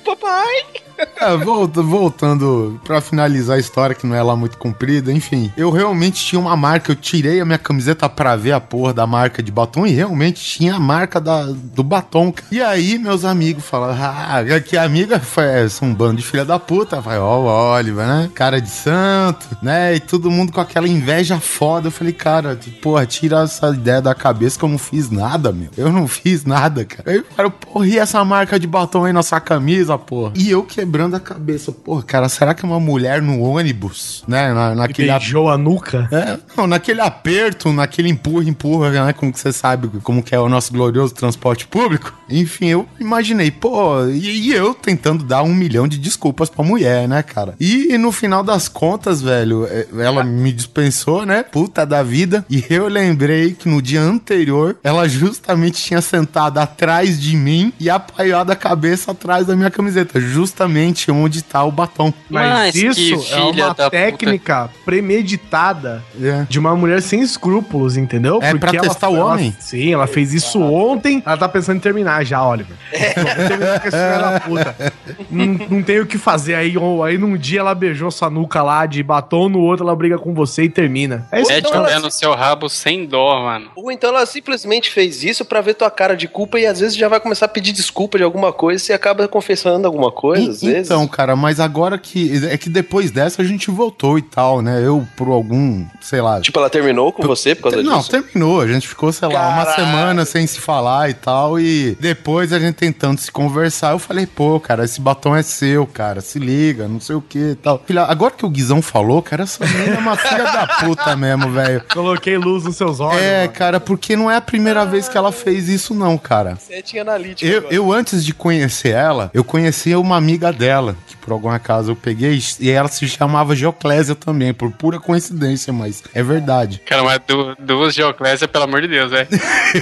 [1.19, 5.51] É, volta- voltando pra finalizar a história, que não é lá muito comprida, enfim.
[5.57, 9.07] Eu realmente tinha uma marca, eu tirei a minha camiseta pra ver a porra da
[9.07, 12.33] marca de batom e realmente tinha a marca da, do batom.
[12.53, 16.45] E aí meus amigos falaram, ah, que amiga foi, é, são um bando de filha
[16.45, 17.01] da puta.
[17.01, 18.31] Vai, ó, o Oliver, né?
[18.35, 19.95] Cara de santo, né?
[19.97, 21.89] E todo mundo com aquela inveja foda.
[21.89, 25.71] Eu falei, cara, porra, tira essa ideia da cabeça que eu não fiz nada, meu.
[25.77, 27.11] Eu não fiz nada, cara.
[27.11, 30.33] Aí eu porra, e essa marca de batom aí na sua camisa, porra?
[30.37, 34.53] E eu quebrando a cabeça, porra, cara, será que é uma mulher no ônibus, né?
[34.55, 36.09] Na, Que naquele beijou a nuca.
[36.13, 39.13] é, não, naquele aperto, naquele empurra, empurra, né?
[39.13, 42.15] Como que você sabe como que é o nosso glorioso transporte público.
[42.31, 47.09] Enfim, eu imaginei, pô, e, e eu tentando dar um milhão de desculpas pra mulher,
[47.09, 47.55] né, cara?
[47.59, 51.43] E, no final das contas, velho, é, ela me dispensou, né?
[51.43, 52.45] Puta da vida.
[52.49, 57.91] E eu lembrei que no dia anterior, ela justamente tinha sentado atrás de mim e
[57.91, 60.76] apoiado a cabeça atrás da minha camiseta, justamente
[61.11, 62.13] onde tá o batom.
[62.29, 63.91] Mas, Mas isso é uma da puta.
[63.91, 66.47] técnica premeditada É.
[66.49, 68.39] de uma mulher sem escrúpulos, entendeu?
[68.43, 69.55] É pra ela- testar o ela- homem?
[69.59, 71.23] sim, ela fez isso ontem.
[71.25, 72.77] Ela tá pensando em terminar já, Oliver.
[72.91, 74.93] Terminar com esse filho da puta.
[75.31, 76.55] Não, não tem o que fazer.
[76.55, 79.95] Aí, ou- aí num dia ela beijou sua nuca lá de batom, no outro ela
[79.97, 81.27] briga com você e termina.
[81.33, 83.71] É isso Mete então o ela- pé no seu rabo sem dó, mano.
[83.77, 86.97] Ou então ela simplesmente fez isso pra ver tua cara de culpa e às vezes
[86.97, 90.65] já vai começar a pedir desculpa de alguma coisa e você acaba confessando alguma coisa,
[90.66, 90.87] E- vezes.
[90.87, 92.45] Então, cara, mas agora que.
[92.47, 94.83] É que depois dessa a gente voltou e tal, né?
[94.85, 96.41] Eu, por algum, sei lá.
[96.41, 98.11] Tipo, ela terminou com você por causa não, disso?
[98.11, 98.61] terminou.
[98.61, 99.85] A gente ficou, sei lá, uma Caralho.
[99.85, 101.59] semana sem se falar e tal.
[101.59, 105.87] E depois a gente tentando se conversar, eu falei, pô, cara, esse batom é seu,
[105.87, 106.21] cara.
[106.21, 107.83] Se liga, não sei o que e tal.
[107.87, 111.51] Filha, agora que o Guizão falou, cara, essa menina é uma filha da puta mesmo,
[111.51, 111.83] velho.
[111.93, 113.21] Coloquei luz nos seus olhos.
[113.21, 113.53] É, mano.
[113.53, 116.57] cara, porque não é a primeira vez que ela fez isso, não, cara.
[116.57, 117.51] Você tinha analítico.
[117.51, 117.75] Eu, agora.
[117.75, 121.97] eu, antes de conhecer ela, eu conhecia uma amiga dela, que por algum acaso eu
[121.97, 126.81] peguei, e ela se chamava Geoclésia também, por pura coincidência, mas é verdade.
[126.87, 129.27] Cara, mas du- duas Geoclésia, pelo amor de Deus, é.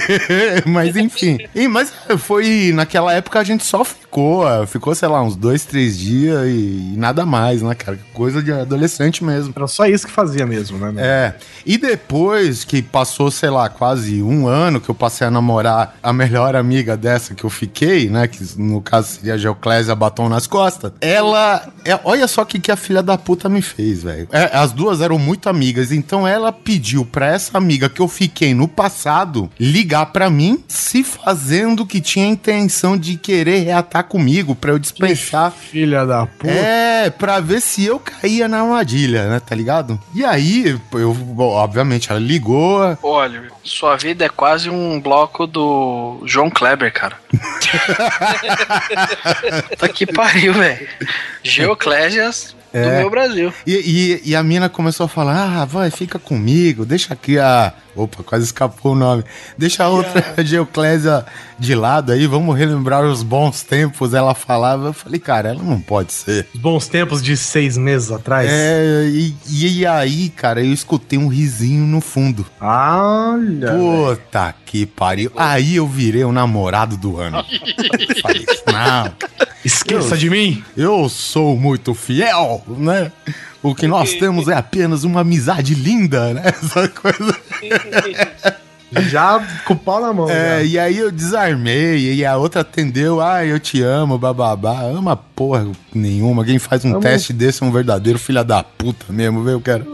[0.65, 1.37] mas enfim.
[1.53, 2.71] E, mas foi.
[2.73, 6.93] Naquela época a gente só ficou, ah, ficou, sei lá, uns dois, três dias e,
[6.93, 7.97] e nada mais, né, cara?
[8.13, 9.53] Coisa de adolescente mesmo.
[9.55, 10.93] Era só isso que fazia mesmo, né?
[10.97, 11.33] É.
[11.65, 16.13] E depois que passou, sei lá, quase um ano que eu passei a namorar a
[16.13, 18.27] melhor amiga dessa que eu fiquei, né?
[18.27, 20.93] Que no caso seria a Geoclésia Batom nas costas.
[21.01, 21.67] Ela.
[21.83, 24.27] é- olha só o que, que a filha da puta me fez, velho.
[24.31, 28.53] É, as duas eram muito amigas, então ela pediu pra essa amiga que eu fiquei
[28.53, 34.71] no passado ligar pra mim, se fazendo que tinha intenção de querer reatar comigo pra
[34.71, 36.49] eu dispensar Filha da puta.
[36.51, 39.39] é, pra ver se eu caía na armadilha, né?
[39.39, 39.99] Tá ligado?
[40.13, 42.97] E aí, eu, bom, obviamente, ela ligou.
[43.03, 47.17] Olha, sua vida é quase um bloco do João Kleber, cara.
[49.77, 50.87] tá que pariu, velho.
[51.43, 52.99] Geoclésias do É.
[52.99, 53.53] meu Brasil.
[53.65, 57.73] E, e, e a mina começou a falar: ah, vai, fica comigo, deixa aqui a.
[57.95, 59.23] Opa, quase escapou o nome.
[59.57, 61.25] Deixa a outra Geoclésia
[61.57, 64.13] de lado aí, vamos relembrar os bons tempos.
[64.13, 66.47] Ela falava, eu falei, cara, ela não pode ser.
[66.53, 68.49] Os bons tempos de seis meses atrás.
[68.51, 72.45] É, e, e aí, cara, eu escutei um risinho no fundo.
[72.59, 73.71] Olha.
[73.71, 75.31] Puta que pariu.
[75.35, 77.43] Aí eu virei o namorado do ano.
[78.21, 79.13] Falei, não,
[79.63, 80.63] Esqueça de mim.
[80.77, 83.11] eu sou muito fiel, né?
[83.63, 86.43] O que nós temos é apenas uma amizade linda, né?
[86.45, 87.35] Essa coisa.
[89.03, 90.29] Já com o pau na mão.
[90.29, 90.63] É, já.
[90.63, 94.81] e aí eu desarmei, e a outra atendeu, ah, eu te amo, bababá.
[94.81, 96.43] Ama porra nenhuma.
[96.45, 96.99] Quem faz um Amo.
[97.01, 99.85] teste desse é um verdadeiro filho da puta mesmo, viu, cara?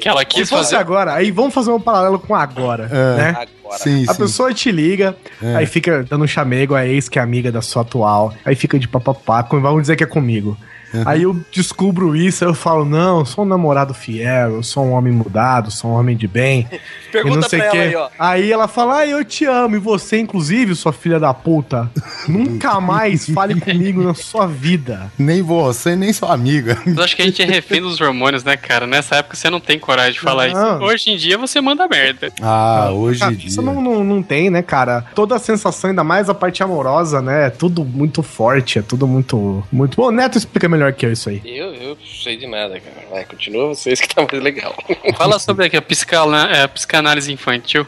[0.00, 0.76] Que ela Se quis fosse fazer.
[0.76, 3.16] agora, aí vamos fazer um paralelo com agora, É.
[3.16, 3.28] né?
[3.30, 3.78] Agora.
[3.78, 4.18] Sim, A sim.
[4.22, 5.56] pessoa te liga, É.
[5.56, 8.78] aí fica dando um chamego a ex que é amiga da sua atual, aí fica
[8.78, 10.56] de papapá, vamos dizer que é comigo.
[11.04, 14.84] Aí eu descubro isso, aí eu falo, não, eu sou um namorado fiel, eu sou
[14.84, 16.66] um homem mudado, sou um homem de bem.
[16.70, 18.08] e não Pergunta sei pra o ela aí, ó.
[18.18, 21.90] Aí ela fala, ah, eu te amo, e você, inclusive, sua filha da puta,
[22.28, 25.10] nunca mais fale comigo na sua vida.
[25.18, 26.78] Nem você, nem sua amiga.
[26.86, 28.86] Eu acho que a gente é refém dos hormônios, né, cara?
[28.86, 30.76] Nessa época você não tem coragem de falar Não.
[30.76, 30.84] isso.
[30.84, 32.32] Hoje em dia você manda merda.
[32.40, 33.48] Ah, hoje Cara, em dia.
[33.48, 35.04] Isso não, não, não tem, né, cara?
[35.14, 37.46] Toda a sensação, ainda mais a parte amorosa, né?
[37.46, 39.64] É tudo muito forte, é tudo muito.
[39.70, 41.40] muito Bom, o Neto explica melhor que eu isso aí.
[41.44, 43.06] Eu, eu sei de nada, cara.
[43.10, 44.74] Vai, continua vocês que tá mais legal.
[45.16, 47.86] Fala sobre aqui, a, psicana- é, a psicanálise infantil.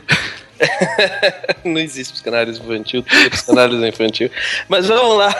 [1.65, 4.31] Não existe psicanálise infantil, é psicanálise infantil.
[4.69, 5.35] Mas vamos lá.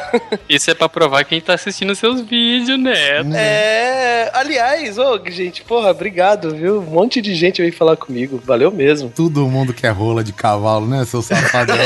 [0.49, 2.95] Isso é pra provar quem tá assistindo seus vídeos, né?
[3.35, 4.31] É.
[4.35, 6.81] Aliás, ô, gente, porra, obrigado, viu?
[6.81, 8.41] Um monte de gente veio falar comigo.
[8.45, 9.11] Valeu mesmo.
[9.11, 11.77] Todo mundo quer rola de cavalo, né, seu safadão?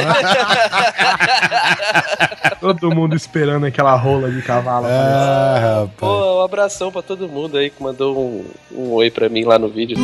[2.61, 4.87] Todo mundo esperando aquela rola de cavalo.
[4.89, 5.91] ah, rapaz.
[5.99, 9.59] Pô, um abração pra todo mundo aí que mandou um, um oi pra mim lá
[9.59, 9.99] no vídeo.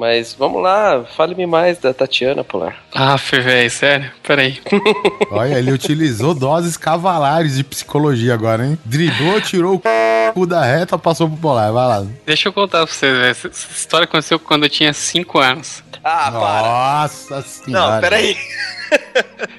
[0.00, 2.74] Mas vamos lá, fale-me mais da Tatiana Polar.
[2.94, 4.10] Ah, velho, sério?
[4.22, 4.58] Peraí.
[5.30, 8.78] Olha, ele utilizou doses cavalares de psicologia agora, hein?
[8.84, 11.70] Driblou, tirou o cu da reta, passou pro polar.
[11.70, 12.06] Vai lá.
[12.24, 13.30] Deixa eu contar pra vocês, velho.
[13.30, 15.82] Essa essa história aconteceu quando eu tinha 5 anos.
[16.02, 16.62] Ah, para.
[16.62, 17.94] Nossa senhora.
[17.94, 18.36] Não, peraí.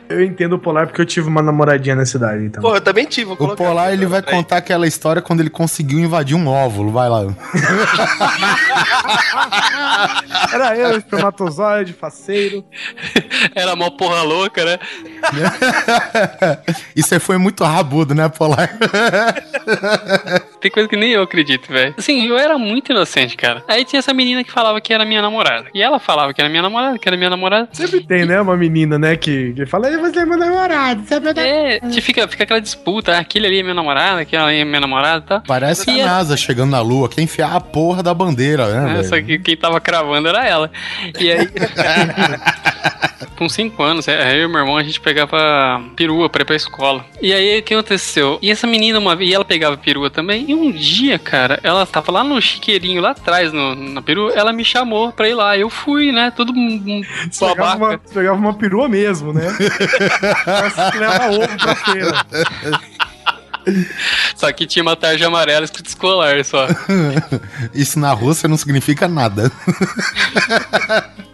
[0.10, 2.62] Eu entendo o Polar porque eu tive uma namoradinha nessa idade, então.
[2.62, 3.32] Porra, eu também tive.
[3.32, 6.92] O Polar aqui, ele vai contar aquela história quando ele conseguiu invadir um óvulo.
[6.92, 7.22] Vai lá.
[10.54, 12.66] Era eu, espermatozoide, faceiro.
[13.56, 14.80] Era mó porra louca, né?
[16.96, 18.70] Isso aí foi muito rabudo, né, Polar?
[20.62, 21.96] Tem coisa que nem eu acredito, velho.
[21.98, 23.64] Assim, eu era muito inocente, cara.
[23.68, 25.68] Aí tinha essa menina que falava que era minha namorada.
[25.74, 27.68] E ela falava que era minha namorada, que era minha namorada.
[27.72, 28.40] Sempre tem, né?
[28.40, 29.16] Uma menina, né?
[29.16, 31.98] Que, que fala, "Ei, você é meu namorado, você é meu namorado.
[31.98, 34.80] É, fica, fica aquela disputa, ah, aquele ali é meu namorado, aquele ali é minha
[34.80, 35.44] namorada, tá?
[35.48, 37.10] Parece E a NASA chegando na Lua.
[37.10, 39.00] Quem enfiar a porra da bandeira, né?
[39.00, 40.72] É, só que quem tava cravando era ela.
[41.20, 41.50] E aí.
[43.38, 46.56] Com 5 anos, é, eu e meu irmão, a gente pegava perua pra ir pra
[46.56, 47.04] escola.
[47.20, 48.38] E aí, o que aconteceu?
[48.40, 50.46] E essa menina, uma vez, e ela pegava perua também.
[50.52, 54.52] E um dia, cara, ela tava lá no chiqueirinho, lá atrás, no, na perua, ela
[54.52, 55.58] me chamou pra ir lá.
[55.58, 56.30] Eu fui, né?
[56.30, 56.84] Todo mundo
[57.32, 59.44] Você pegava, uma, você pegava uma perua mesmo, né?
[61.00, 62.26] Leva ovo pra feira.
[64.36, 66.68] Só que tinha uma tarja amarela escrito escolar só.
[67.74, 69.52] Isso na Rússia não significa nada.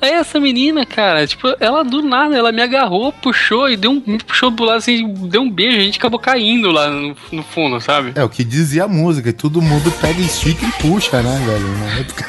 [0.01, 4.03] Aí essa menina, cara, tipo, ela do nada, ela me agarrou, puxou e deu um,
[4.05, 7.43] me puxou do lado assim, deu um beijo, a gente acabou caindo lá no, no
[7.43, 8.11] fundo, sabe?
[8.15, 9.29] É o que dizia a música.
[9.29, 11.67] E todo mundo pega estica e puxa, né, velho?
[11.77, 12.25] Na época.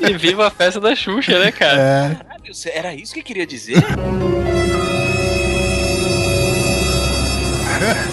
[0.00, 1.80] E viva a festa da Xuxa, né, cara?
[1.80, 2.14] É.
[2.14, 3.82] Caralho, Era isso que queria dizer?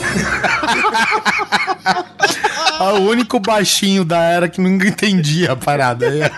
[2.80, 6.06] Ah, O único baixinho da era que nunca entendia a parada.
[6.08, 6.30] É.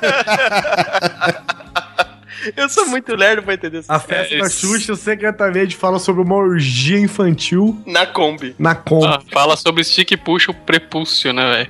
[2.56, 3.92] Eu sou muito lerdo pra entender isso.
[3.92, 4.50] A festa É, da.
[4.50, 8.56] Xuxa secretamente fala sobre uma orgia infantil Na Kombi.
[8.58, 9.08] na Kombi.
[9.08, 11.70] Ah, fala sobre stick e puxa o prepúcio, né, velho?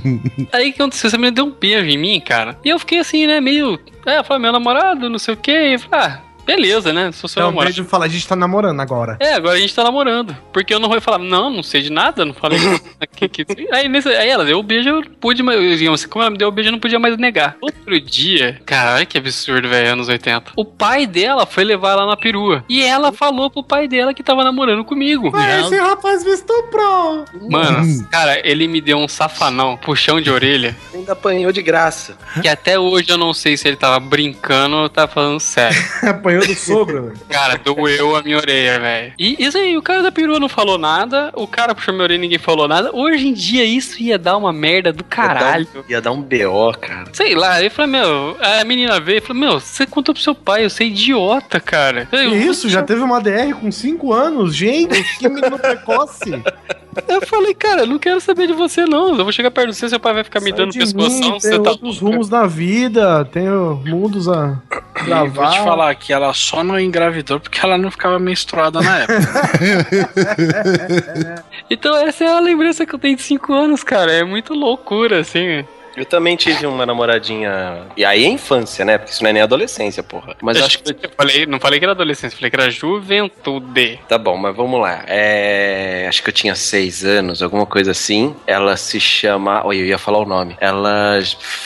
[0.52, 1.08] Aí o que aconteceu?
[1.08, 2.56] Essa menina deu um beijo em mim, cara.
[2.64, 3.78] E eu fiquei assim, né, meio.
[4.06, 5.52] É, foi meu namorado, não sei o quê.
[5.52, 7.10] E eu falei, ah, beleza, né?
[7.12, 7.74] Sou seu Então, namorado.
[7.74, 9.16] beijo fala, a gente tá namorando agora.
[9.20, 10.36] É, agora a gente tá namorando.
[10.52, 12.58] Porque eu não vou falar, não, não sei de nada, não falei.
[13.16, 16.30] que, que, aí, nesse- aí ela deu o beijo, eu pude, mas digamos, como ela
[16.30, 17.56] me deu o beijo, eu não podia mais negar.
[17.60, 20.52] Outro dia, cara, olha que absurdo, velho, anos 80.
[20.56, 22.64] O pai dela foi levar ela na perua.
[22.68, 25.32] E ela falou pro pai dela que tava namorando comigo.
[25.34, 27.24] Ah, esse rapaz me estuprou.
[27.50, 32.16] Mano, cara, ele me deu um safanão, puxão de orelha, Ainda apanhou de graça.
[32.40, 35.76] que até hoje eu não sei se ele tava brincando ou tava falando sério.
[36.02, 37.18] Apanhou do sogro, velho.
[37.28, 39.12] Cara, doeu a minha orelha, velho.
[39.18, 42.18] E isso aí, o cara da perua não falou nada, o cara puxou minha orelha
[42.18, 42.90] e ninguém falou nada.
[42.92, 45.66] Hoje em dia isso ia dar uma merda do caralho.
[45.88, 47.04] Ia dar um BO, cara.
[47.12, 50.34] Sei lá, ele falou, meu, a menina veio e falou, meu, você contou pro seu
[50.34, 52.08] pai, eu sou idiota, cara.
[52.12, 52.68] Eu, Que isso?
[52.68, 54.54] Já teve uma DR com 5 anos?
[54.54, 56.42] Gente, que menino precoce.
[57.08, 59.10] eu falei, cara, eu não quero saber de você, não.
[59.16, 61.40] Eu vou chegar perto de você, seu pai vai ficar me Sai dando pescoção, mim,
[61.40, 62.16] você tem tá outros louca.
[62.16, 64.56] rumos na vida, tem mundos a
[65.04, 65.28] gravar.
[65.28, 69.16] vou te falar que ela só não engravidou porque ela não ficava menstruada na época.
[71.68, 74.12] Então essa é a lembrança que eu tenho de 5 anos, cara.
[74.12, 75.64] É muito loucura, assim.
[75.96, 77.86] Eu também tive uma namoradinha.
[77.96, 78.98] E aí é infância, né?
[78.98, 80.36] Porque isso não é nem adolescência, porra.
[80.42, 80.90] Mas eu acho que.
[80.90, 83.98] Eu falei, não falei que era adolescência, falei que era juventude.
[84.08, 85.04] Tá bom, mas vamos lá.
[85.06, 86.06] É...
[86.08, 88.34] Acho que eu tinha seis anos, alguma coisa assim.
[88.46, 89.66] Ela se chama.
[89.66, 90.56] Oi, eu ia falar o nome.
[90.60, 91.18] Ela.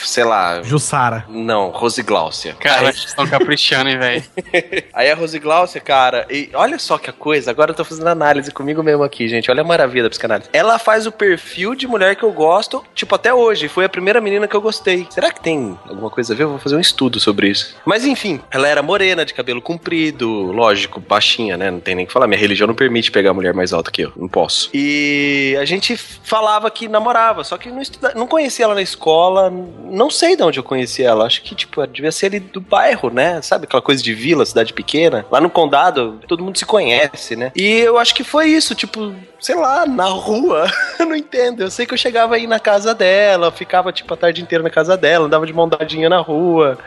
[0.03, 0.61] Sei lá.
[0.63, 1.25] Jussara.
[1.27, 2.53] Não, Rose Glaucia.
[2.59, 4.23] Cara, Aí- vocês estão caprichando, hein, velho.
[4.93, 8.07] Aí a Rose Glaucia, cara, e olha só que a coisa, agora eu tô fazendo
[8.07, 9.49] análise comigo mesmo aqui, gente.
[9.51, 10.49] Olha a maravilha da psicanálise.
[10.53, 13.67] Ela faz o perfil de mulher que eu gosto, tipo, até hoje.
[13.67, 15.07] Foi a primeira menina que eu gostei.
[15.09, 16.43] Será que tem alguma coisa a ver?
[16.43, 17.75] Eu vou fazer um estudo sobre isso.
[17.85, 21.71] Mas enfim, ela era morena, de cabelo comprido, lógico, baixinha, né?
[21.71, 22.27] Não tem nem o que falar.
[22.27, 24.11] Minha religião não permite pegar mulher mais alta que eu.
[24.15, 24.69] Não posso.
[24.73, 28.13] E a gente falava que namorava, só que não, estuda...
[28.15, 29.51] não conhecia ela na escola.
[29.89, 31.25] Não sei de onde eu conheci ela.
[31.25, 33.41] Acho que, tipo, devia ser ali do bairro, né?
[33.41, 35.25] Sabe aquela coisa de vila, cidade pequena?
[35.31, 37.51] Lá no condado, todo mundo se conhece, né?
[37.55, 40.71] E eu acho que foi isso, tipo, sei lá, na rua.
[40.99, 41.63] eu não entendo.
[41.63, 44.69] Eu sei que eu chegava aí na casa dela, ficava, tipo, a tarde inteira na
[44.69, 46.77] casa dela, andava de mão dadinha na rua.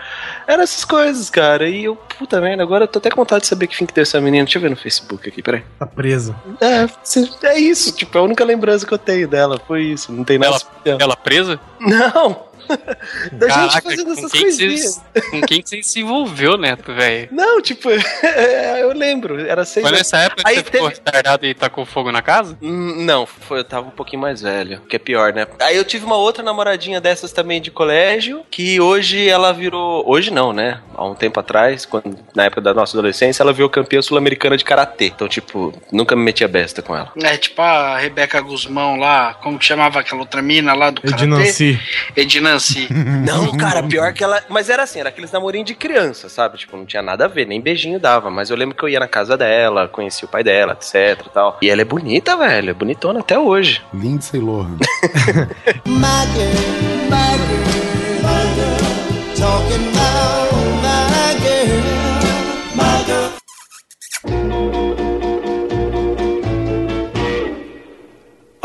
[0.47, 1.69] Eram essas coisas, cara.
[1.69, 3.93] E eu, puta merda, agora eu tô até com vontade de saber que fim que
[3.93, 4.45] deu essa menina.
[4.45, 5.65] Deixa eu ver no Facebook aqui, peraí.
[5.79, 6.35] Tá presa.
[6.61, 9.61] É, é isso, tipo, é a única lembrança que eu tenho dela.
[9.67, 11.59] Foi isso, não tem nada Ela, ela presa?
[11.81, 12.54] Não!
[13.33, 15.03] da gente Caraca, fazendo com essas quem, que coisinhas.
[15.15, 17.29] você, com quem que você se envolveu, Neto, velho?
[17.33, 17.89] Não, tipo,
[18.81, 20.01] eu lembro, era seis Foi anos.
[20.01, 22.57] nessa época que Aí você ficou teve- retardado e tacou fogo na casa?
[22.63, 25.47] Hum, Não, foi, eu tava um pouquinho mais velho, que é pior, né?
[25.61, 30.05] Aí eu tive uma outra namoradinha dessas também de colégio, que hoje ela virou.
[30.07, 30.81] Hoje não, né?
[30.95, 34.65] Há um tempo atrás, quando, na época da nossa adolescência, ela virou campeã sul-americana de
[34.65, 35.07] karatê.
[35.07, 37.13] Então, tipo, nunca me metia besta com ela.
[37.23, 41.23] É tipo a Rebeca Guzmão lá, como que chamava aquela outra mina lá do karatê?
[41.25, 41.81] Edinanci.
[42.17, 42.54] Edinanci.
[43.25, 44.43] Não, cara, pior que ela.
[44.49, 46.59] Mas era assim, era aqueles namorinhos de criança, sabe?
[46.59, 48.31] Tipo, não tinha nada a ver, nem beijinho dava.
[48.31, 51.31] Mas eu lembro que eu ia na casa dela, conhecia o pai dela, etc e
[51.31, 51.59] tal.
[51.63, 53.83] E ela é bonita, velho, é bonitona até hoje.
[53.93, 54.79] Lindsay Lohan.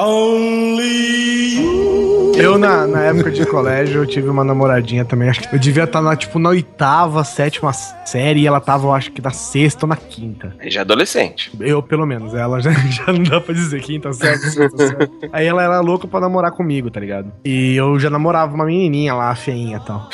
[0.01, 1.08] Eu,
[2.59, 5.29] na, na época de colégio, eu tive uma namoradinha também.
[5.29, 8.93] Acho que eu devia estar na, tipo, na oitava, sétima série e ela tava, eu
[8.93, 10.55] acho que na sexta ou na quinta.
[10.67, 11.51] Já é adolescente.
[11.59, 12.33] Eu, pelo menos.
[12.33, 15.09] Ela já, já não dá pra dizer quinta série, sexta série.
[15.31, 17.31] Aí ela era louca pra namorar comigo, tá ligado?
[17.43, 20.09] E eu já namorava uma menininha lá, feinha e tal.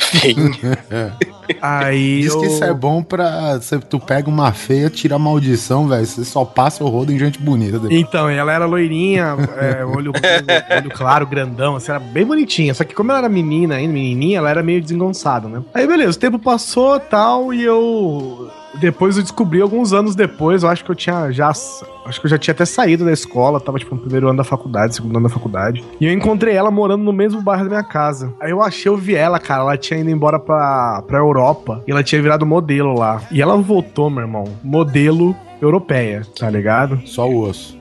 [1.60, 2.40] Aí Diz eu...
[2.40, 3.60] que isso é bom pra.
[3.60, 6.06] Cê, tu pega uma feia, tira a maldição, velho.
[6.06, 7.78] Você só passa o rodo em gente bonita.
[7.78, 8.00] depois.
[8.00, 10.12] Então, ela era loirinha, é, olho, olho,
[10.76, 12.74] olho claro, grandão, assim, era bem bonitinha.
[12.74, 15.62] Só que como ela era menina ainda, menininha, ela era meio desengonçada, né?
[15.72, 18.50] Aí, beleza, o tempo passou tal, e eu...
[18.74, 21.48] Depois eu descobri, alguns anos depois, eu acho que eu tinha já...
[21.48, 24.44] Acho que eu já tinha até saído da escola, tava, tipo, no primeiro ano da
[24.44, 25.82] faculdade, segundo ano da faculdade.
[25.98, 28.32] E eu encontrei ela morando no mesmo bairro da minha casa.
[28.38, 31.90] Aí eu achei, eu vi ela, cara, ela tinha ido embora pra, pra Europa, e
[31.90, 33.22] ela tinha virado modelo lá.
[33.32, 37.00] E ela voltou, meu irmão, modelo europeia, tá ligado?
[37.06, 37.75] Só o osso.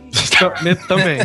[0.87, 1.19] Também.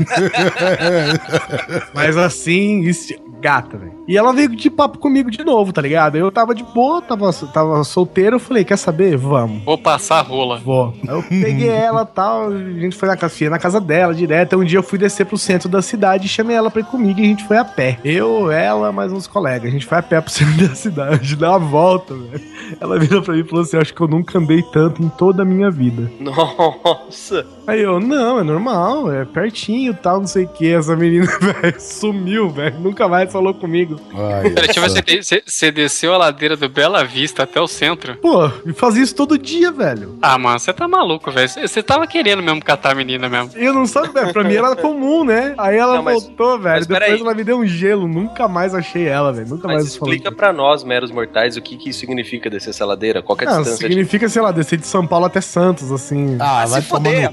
[1.95, 3.93] Mas assim, isso, gata, velho.
[4.07, 6.17] E ela veio de papo comigo de novo, tá ligado?
[6.17, 9.17] Eu tava de boa, tava, tava solteiro, eu falei, quer saber?
[9.17, 9.65] Vamos.
[9.65, 10.59] Vou passar a rola.
[10.59, 10.95] Vou.
[11.07, 14.57] Aí eu peguei ela e tal, a gente foi na casa, na casa dela direto.
[14.57, 17.21] Um dia eu fui descer pro centro da cidade e chamei ela pra ir comigo
[17.21, 17.99] e a gente foi a pé.
[18.05, 19.69] Eu, ela, mais uns colegas.
[19.69, 22.41] A gente foi a pé pro centro da cidade, dá uma volta, velho.
[22.81, 25.43] Ela virou pra mim e falou assim: Acho que eu nunca andei tanto em toda
[25.43, 26.11] a minha vida.
[26.21, 27.47] Nossa.
[27.67, 28.80] Aí eu, não, é normal,
[29.13, 30.73] é pertinho tal, não sei o que.
[30.73, 32.79] Essa menina, velho, sumiu, velho.
[32.81, 34.01] Nunca mais falou comigo.
[34.15, 38.17] Ai, tipo, você, você- você desceu a ladeira do Bela Vista até o centro?
[38.17, 40.17] Pô, e fazia isso todo dia, velho.
[40.23, 41.49] Ah, mano, você tá maluco, velho.
[41.49, 43.51] Você- Você tava querendo mesmo catar a menina mesmo.
[43.57, 44.33] Eu não sabia, velho.
[44.33, 45.55] Pra mim era comum, né?
[45.59, 46.75] Aí ela Não, mas- voltou, velho.
[46.77, 47.21] mas Depois peraí.
[47.21, 48.07] ela me deu um gelo.
[48.09, 49.49] Nunca mais achei ela, velho.
[49.49, 52.85] Nunca Mas mais explica pra nós, meros mortais, o que, que isso significa descer essa
[52.85, 53.23] ladeira?
[53.23, 53.95] Qual que é a Não, distância de...
[53.95, 56.37] significa, sei lá, descer de São Paulo até Santos, assim.
[56.41, 57.31] Ah, se vai tomar foder.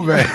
[0.00, 0.28] velho.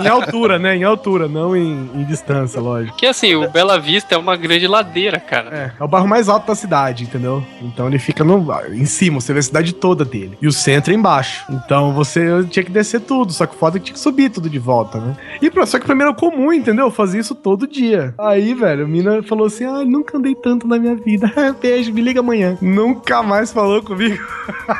[0.00, 0.76] Em altura, né?
[0.76, 2.96] Em altura, não em, em distância, lógico.
[2.96, 5.56] Que assim, o Bela Vista é uma grande ladeira, cara.
[5.56, 7.44] É, é o bairro mais alto da cidade, entendeu?
[7.60, 10.36] Então ele fica no, em cima, você vê a cidade toda dele.
[10.40, 11.44] E o centro é embaixo.
[11.50, 14.30] Então você tinha que descer tudo, só que o foda é que tinha que subir
[14.30, 15.16] tudo de volta, né?
[15.40, 16.86] E pra, só que pra mim era comum, entendeu?
[16.86, 18.14] Eu fazia isso todo dia.
[18.18, 21.32] Aí, velho, a mina falou assim: ah, nunca andei tanto na minha vida.
[21.60, 22.56] Beijo, me liga amanhã.
[22.60, 24.22] Nunca mais falou comigo.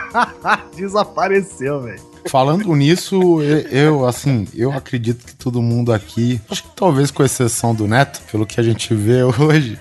[0.76, 2.18] Desapareceu, velho.
[2.29, 7.74] Falando nisso, eu, assim, eu acredito que todo mundo aqui, acho que talvez com exceção
[7.74, 9.79] do Neto, pelo que a gente vê hoje,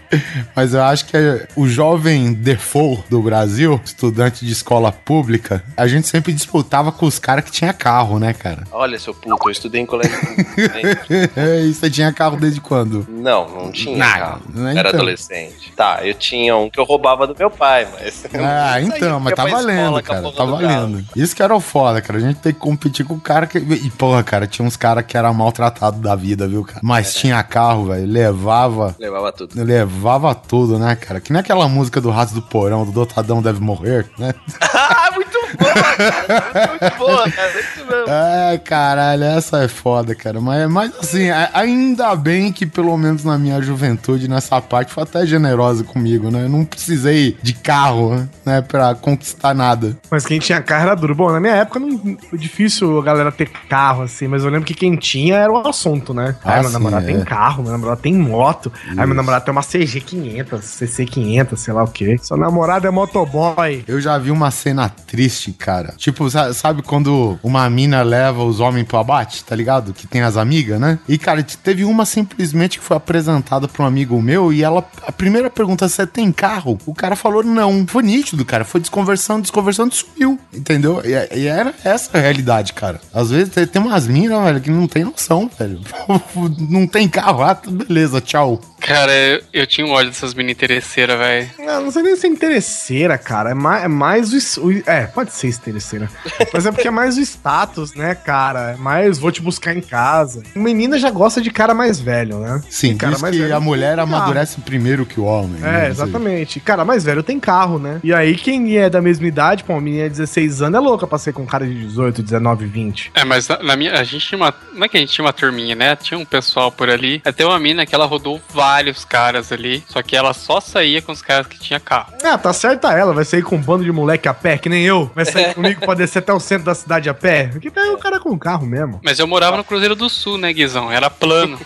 [0.55, 1.17] mas eu acho que
[1.55, 7.19] o jovem default do Brasil, estudante de escola pública, a gente sempre disputava com os
[7.19, 8.63] caras que tinha carro, né, cara?
[8.71, 10.17] Olha, seu puto, eu estudei em colégio
[11.67, 13.05] e você tinha carro desde quando?
[13.09, 14.41] Não, não tinha Nada, carro.
[14.53, 14.99] né, Era então.
[14.99, 15.73] adolescente.
[15.75, 18.25] Tá, eu tinha um que eu roubava do meu pai, mas...
[18.33, 20.21] Ah, então, mas tá valendo, escola cara.
[20.31, 21.05] Tá do valendo.
[21.15, 22.19] Isso que era o foda, cara.
[22.19, 23.57] A gente tem que competir com o cara que.
[23.57, 26.79] E, porra, cara, tinha uns caras que era maltratado da vida, viu, cara?
[26.83, 27.19] Mas É.
[27.19, 28.05] tinha carro, velho.
[28.07, 28.95] Levava.
[28.99, 29.63] Levava tudo.
[29.63, 31.19] Levava tudo, né, cara?
[31.19, 34.33] Que nem aquela música do Rato do Porão, do Dotadão Deve Morrer, né?
[34.61, 36.67] ah, muito boa, cara.
[36.69, 37.59] Muito, muito boa, cara.
[37.59, 38.05] Isso mesmo.
[38.09, 40.39] É, caralho, essa é foda, cara.
[40.41, 45.25] Mas, mas assim, ainda bem que pelo menos na minha juventude, nessa parte, foi até
[45.25, 46.43] generosa comigo, né?
[46.45, 49.97] Eu não precisei de carro, né, pra conquistar nada.
[50.09, 51.15] Mas quem tinha carro era duro.
[51.15, 54.65] Bom, na minha época não foi difícil a galera ter carro, assim, mas eu lembro
[54.65, 56.35] que quem tinha era o assunto, né?
[56.43, 57.13] Ah, Ah, meu sim, namorado é.
[57.13, 58.71] tem carro, meu namorado tem moto.
[58.97, 62.17] Aí meu namorado tem uma CG 500, CC 500, sei lá o quê.
[62.21, 63.83] Seu namorado é motoboy.
[63.87, 65.93] Eu já vi uma cena triste, cara.
[65.97, 69.93] Tipo, sa- sabe quando uma mina leva os homens pro abate, tá ligado?
[69.93, 70.99] Que tem as amigas, né?
[71.07, 75.11] E, cara, teve uma simplesmente que foi apresentada pra um amigo meu e ela, a
[75.11, 76.77] primeira pergunta, você tem carro?
[76.85, 77.85] O cara falou não.
[77.87, 78.63] Foi nítido, cara.
[78.65, 80.39] Foi desconversando, desconversando e sumiu.
[80.53, 81.01] Entendeu?
[81.03, 82.99] E, e era essa a realidade, cara.
[83.13, 85.79] Às vezes tem, umas minas, velho, que não tem noção, velho.
[86.69, 88.59] não tem carro, ah, beleza, tchau.
[88.79, 91.49] Cara, eu, eu tinha um ódio dessas mini interesseiras, velho.
[91.59, 93.51] Não, não sei nem se é interesseira, cara.
[93.51, 96.09] É mais, é mais o, É, pode ser interesseira.
[96.53, 98.71] Mas é porque é mais o status, né, cara?
[98.71, 100.43] É mais vou te buscar em casa.
[100.55, 102.61] Menina já gosta de cara mais velho, né?
[102.69, 105.59] Sim, E cara diz mais que velho a mulher amadurece primeiro que o homem.
[105.59, 105.85] né?
[105.85, 106.59] É, exatamente.
[106.59, 107.99] Cara, mais velho tem carro, né?
[108.03, 111.05] E aí, quem é da mesma idade, pô, uma menina de 16 anos é louca
[111.07, 113.11] pra ser com um cara de 18, 19, 20.
[113.13, 113.93] É, mas na, na minha.
[113.93, 114.53] A gente tinha uma.
[114.73, 115.95] Não é que a gente tinha uma turminha, né?
[115.95, 117.21] Tinha um pessoal por ali.
[117.25, 119.81] Até uma mina que ela rodou vários caras ali.
[119.87, 122.11] Só que ela só saía com os caras que tinha carro.
[122.21, 123.13] Ah, tá certa ela.
[123.13, 125.09] Vai sair com um bando de moleque a pé, que nem eu.
[125.15, 127.49] Vai sair comigo pra descer até o centro da cidade a pé.
[127.61, 128.99] Que pega o cara com carro mesmo.
[129.03, 130.91] Mas eu morava no Cruzeiro do Sul, né, Guizão?
[130.91, 131.57] Era plano.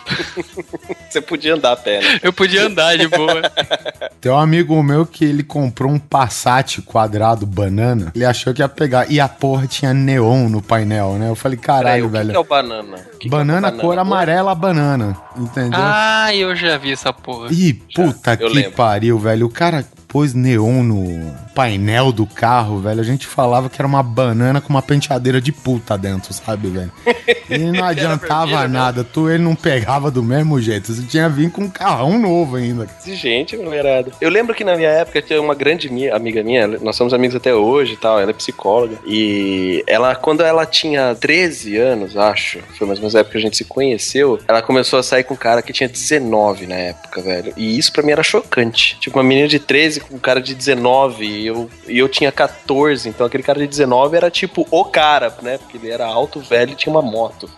[1.09, 2.19] Você podia andar a pé, né?
[2.21, 3.41] Eu podia andar de boa.
[4.21, 8.11] Tem um amigo meu que ele comprou um Passat quadrado banana.
[8.13, 9.11] Ele achou que ia pegar.
[9.11, 11.29] E a porra tinha neon no painel, né?
[11.29, 12.29] Eu falei, Peraí, caralho, o que, velho.
[12.29, 12.97] que é o banana?
[13.21, 15.15] Que que é banana, cor amarela banana.
[15.37, 15.79] Entendeu?
[15.79, 17.49] ah, eu já vi essa porra.
[17.51, 18.71] Ih, puta eu que lembro.
[18.71, 19.45] pariu, velho.
[19.45, 22.99] O cara pôs neon no painel do carro, velho.
[22.99, 26.91] A gente falava que era uma banana com uma penteadeira de puta dentro, sabe, velho?
[27.49, 28.67] E não adiantava né?
[28.67, 29.03] nada.
[29.05, 30.93] Tu, ele não pegava do mesmo jeito.
[30.93, 32.87] Você tinha vindo com um carrão novo ainda.
[32.99, 34.11] Exigente, mulherada.
[34.19, 37.35] Eu lembro que na minha época tinha uma grande mi- amiga minha, nós somos amigos
[37.35, 38.97] até hoje e tal, ela é psicóloga.
[39.05, 43.37] E ela, quando ela tinha 13 anos, acho, foi mais ou menos a época que
[43.37, 46.75] a gente se conheceu, ela começou a sair com um cara que tinha 19 na
[46.75, 47.53] época, velho.
[47.55, 48.97] E isso pra mim era chocante.
[48.99, 52.31] Tipo, uma menina de 13 com um cara de 19 e eu, e eu tinha
[52.31, 55.57] 14, então aquele cara de 19 era tipo o cara, né?
[55.57, 57.49] Porque ele era alto, velho e tinha uma moto.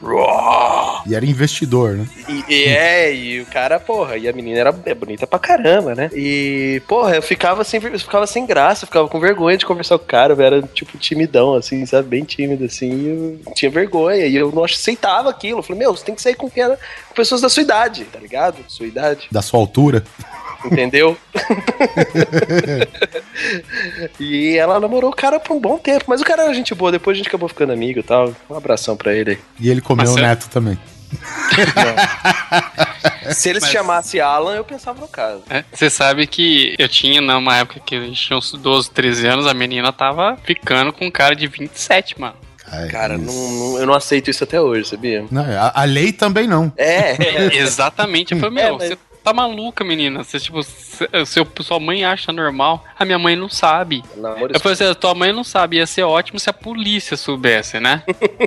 [1.07, 2.07] E era investidor, né?
[2.29, 5.93] E, e é, e o cara, porra, e a menina era é bonita pra caramba,
[5.95, 6.09] né?
[6.13, 9.97] E, porra, eu ficava sem, eu ficava sem graça, eu ficava com vergonha de conversar
[9.97, 12.07] com o cara, eu era, tipo, timidão, assim, sabe?
[12.07, 13.07] Bem tímido, assim, e
[13.45, 15.59] eu tinha vergonha, e eu não aceitava aquilo.
[15.59, 16.77] Eu falei, meu, você tem que sair com, quem era-
[17.09, 18.57] com pessoas da sua idade, tá ligado?
[18.67, 20.03] Sua idade, Da sua altura.
[20.72, 21.18] Entendeu?
[24.20, 26.91] e ela namorou o cara por um bom tempo, mas o cara era gente boa,
[26.91, 28.34] depois a gente acabou ficando amigo e tal.
[28.49, 29.39] Um abração pra ele.
[29.59, 30.78] E ele comeu Mas o neto também.
[33.32, 35.43] Se ele se Mas- chamasse Alan, eu pensava no caso.
[35.49, 39.28] É, Você sabe que eu tinha, numa época que a gente tinha uns 12, 13
[39.28, 42.36] anos, a menina tava ficando com um cara de 27, mano.
[42.68, 45.26] Ai, Cara, não, não- eu não aceito isso até hoje, sabia?
[45.32, 46.72] Não, a, a lei também não.
[46.76, 47.16] É,
[47.57, 48.34] Exatamente.
[48.34, 50.24] Eu falei, É, meu, mas- você tá maluca, menina.
[50.24, 52.84] Você, tipo, seu, sua mãe acha normal.
[52.97, 54.03] A minha mãe não sabe.
[54.15, 55.78] namoro, Eu falei assim, tua mãe não sabe.
[55.78, 58.03] Ia ser ótimo se a polícia soubesse, né?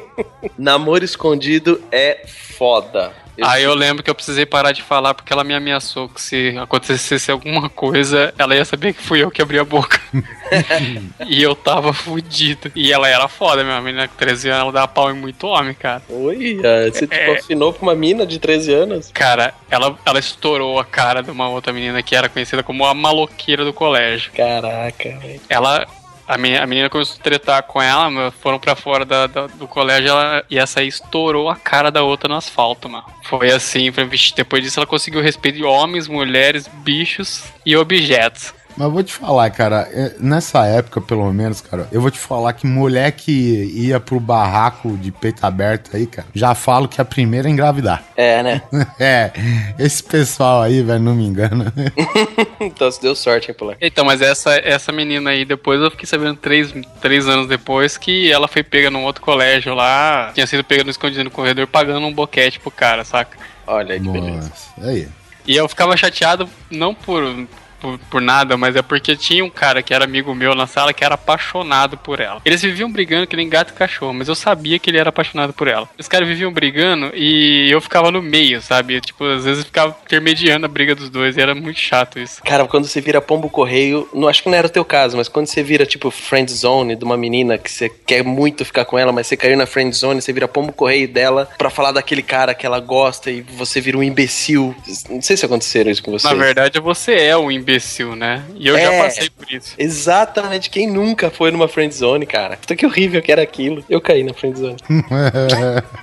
[0.59, 3.13] namoro escondido é foda.
[3.37, 6.21] Eu- Aí eu lembro que eu precisei parar de falar porque ela me ameaçou que
[6.21, 10.01] se acontecesse alguma coisa, ela ia saber que fui eu que abri a boca.
[11.27, 12.71] e eu tava fudido.
[12.75, 15.75] E ela era foda, minha menina com 13 anos, ela dava pau em muito homem,
[15.75, 16.03] cara.
[16.09, 16.61] Oi,
[16.93, 17.37] você tipo, É.
[17.39, 19.11] afinou pra uma mina de 13 anos?
[19.13, 22.95] Cara, ela, ela estourou a cara de uma outra menina que era conhecida como a
[22.95, 24.33] maloqueira do colégio.
[24.33, 25.41] Caraca, velho.
[25.49, 25.87] Ela.
[26.29, 29.69] A menina, a menina começou a tretar com ela, foram pra fora da- da- do
[29.69, 33.05] colégio ela, e essa aí estourou a cara da outra no asfalto, mano.
[33.23, 38.53] Foi assim, foi, depois disso ela conseguiu respeito de homens, mulheres, bichos e objetos.
[38.77, 42.19] Mas eu vou te falar, cara, é, nessa época, pelo menos, cara, eu vou te
[42.19, 43.33] falar que mulher que
[43.75, 48.05] ia pro barraco de peito aberto aí, cara, já falo que a primeira é engravidar.
[48.17, 48.63] É, né?
[49.01, 49.33] é,
[49.79, 51.73] esse pessoal aí, velho, não me engana.
[52.61, 53.77] então você deu sorte, hein, Polar?
[53.81, 58.31] Então, mas essa, essa menina aí, depois eu fiquei sabendo três, três anos depois que
[58.31, 62.07] ela foi pega num outro colégio lá, tinha sido pega no escondido no corredor pagando
[62.07, 63.39] um boquete pro cara, saca?
[63.67, 64.49] Olha aí que beleza.
[64.49, 65.09] Nossa, aí.
[65.47, 67.47] E eu ficava chateado, não por,
[67.87, 70.93] por, por nada, mas é porque tinha um cara que era amigo meu na sala
[70.93, 72.41] que era apaixonado por ela.
[72.45, 75.53] Eles viviam brigando que nem gato e cachorro, mas eu sabia que ele era apaixonado
[75.53, 75.89] por ela.
[75.97, 79.01] Os caras viviam brigando e eu ficava no meio, sabe?
[79.01, 82.43] Tipo, às vezes eu ficava intermediando a briga dos dois e era muito chato isso.
[82.43, 85.29] Cara, quando você vira pombo correio, não acho que não era o teu caso, mas
[85.29, 88.99] quando você vira tipo friend zone de uma menina que você quer muito ficar com
[88.99, 92.23] ela, mas você caiu na friend zone, você vira pombo correio dela pra falar daquele
[92.23, 94.75] cara que ela gosta e você vira um imbecil.
[95.09, 96.27] Não sei se aconteceram isso com você.
[96.27, 97.76] Na verdade, você é um imbecil,
[98.17, 98.43] né?
[98.57, 99.03] E eu já É.
[99.03, 99.75] passei por isso.
[99.79, 102.57] Exatamente, quem nunca foi numa friend zone, cara?
[102.57, 103.85] Puta que horrível que era aquilo.
[103.89, 104.77] Eu caí na friend zone.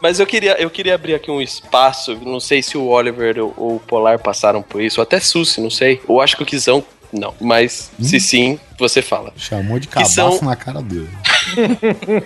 [0.00, 3.52] Mas eu queria, eu queria abrir aqui um espaço, não sei se o Oliver ou
[3.56, 6.00] ou o Polar passaram por isso, ou até Susi, não sei.
[6.06, 7.34] Ou acho que o Kizão, não.
[7.40, 9.32] Mas se sim, você fala.
[9.36, 11.08] Chamou de Que cabaço são- na cara dele.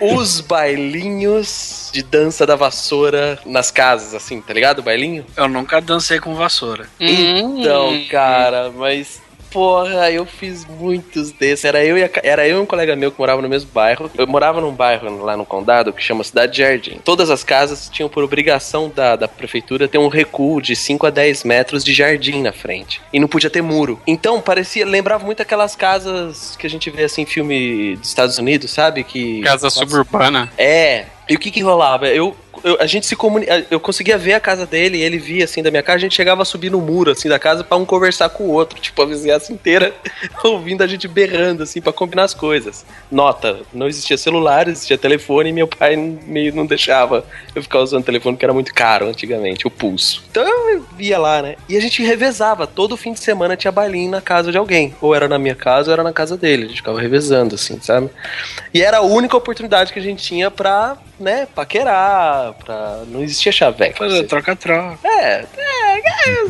[0.01, 4.79] Os bailinhos de dança da vassoura nas casas, assim, tá ligado?
[4.81, 5.25] O bailinho?
[5.37, 6.87] Eu nunca dancei com vassoura.
[7.01, 8.07] Então, Hum.
[8.11, 9.21] cara, mas.
[9.53, 11.65] Porra, eu fiz muitos desses.
[11.65, 14.11] Era eu, e a era eu e um colega meu que morava no mesmo bairro.
[14.17, 17.01] Eu morava num bairro lá no condado que chama Cidade Jardim.
[17.05, 21.11] Todas as casas tinham por obrigação da, da prefeitura ter um recuo de 5 a
[21.11, 23.01] 10 metros de jardim na frente.
[23.13, 24.01] E não podia ter muro.
[24.07, 28.39] Então, parecia, lembrava muito aquelas casas que a gente vê assim em filme dos Estados
[28.39, 29.05] Unidos, sabe?
[29.05, 29.41] Que.
[29.43, 30.51] Casa suburbana.
[30.57, 31.07] É.
[31.29, 32.09] E o que que rolava?
[32.09, 35.63] Eu, eu- a gente se comunica, eu conseguia ver a casa dele, ele via assim
[35.63, 37.85] da minha casa, a gente chegava a subir no muro assim da casa pra um
[37.85, 39.93] conversar com o outro, tipo a vizinhança inteira
[40.45, 42.85] ouvindo a gente berrando assim pra combinar as coisas.
[43.11, 48.05] Nota, não existia celular, existia telefone e meu pai meio não deixava eu ficar usando
[48.05, 50.23] telefone porque era muito caro antigamente, o pulso.
[50.31, 51.57] Então eu ia lá, né?
[51.69, 55.15] E a gente revezava, todo fim de semana tinha bailinho na casa de alguém, ou
[55.15, 58.09] era na minha casa ou era na casa dele, a gente ficava revezando assim, sabe?
[58.73, 63.03] E era a única oportunidade que a gente tinha pra, né, paquerar, pra.
[63.09, 63.99] Não existia chaveco.
[63.99, 64.99] Fazer troca-troca.
[65.05, 65.99] É, é,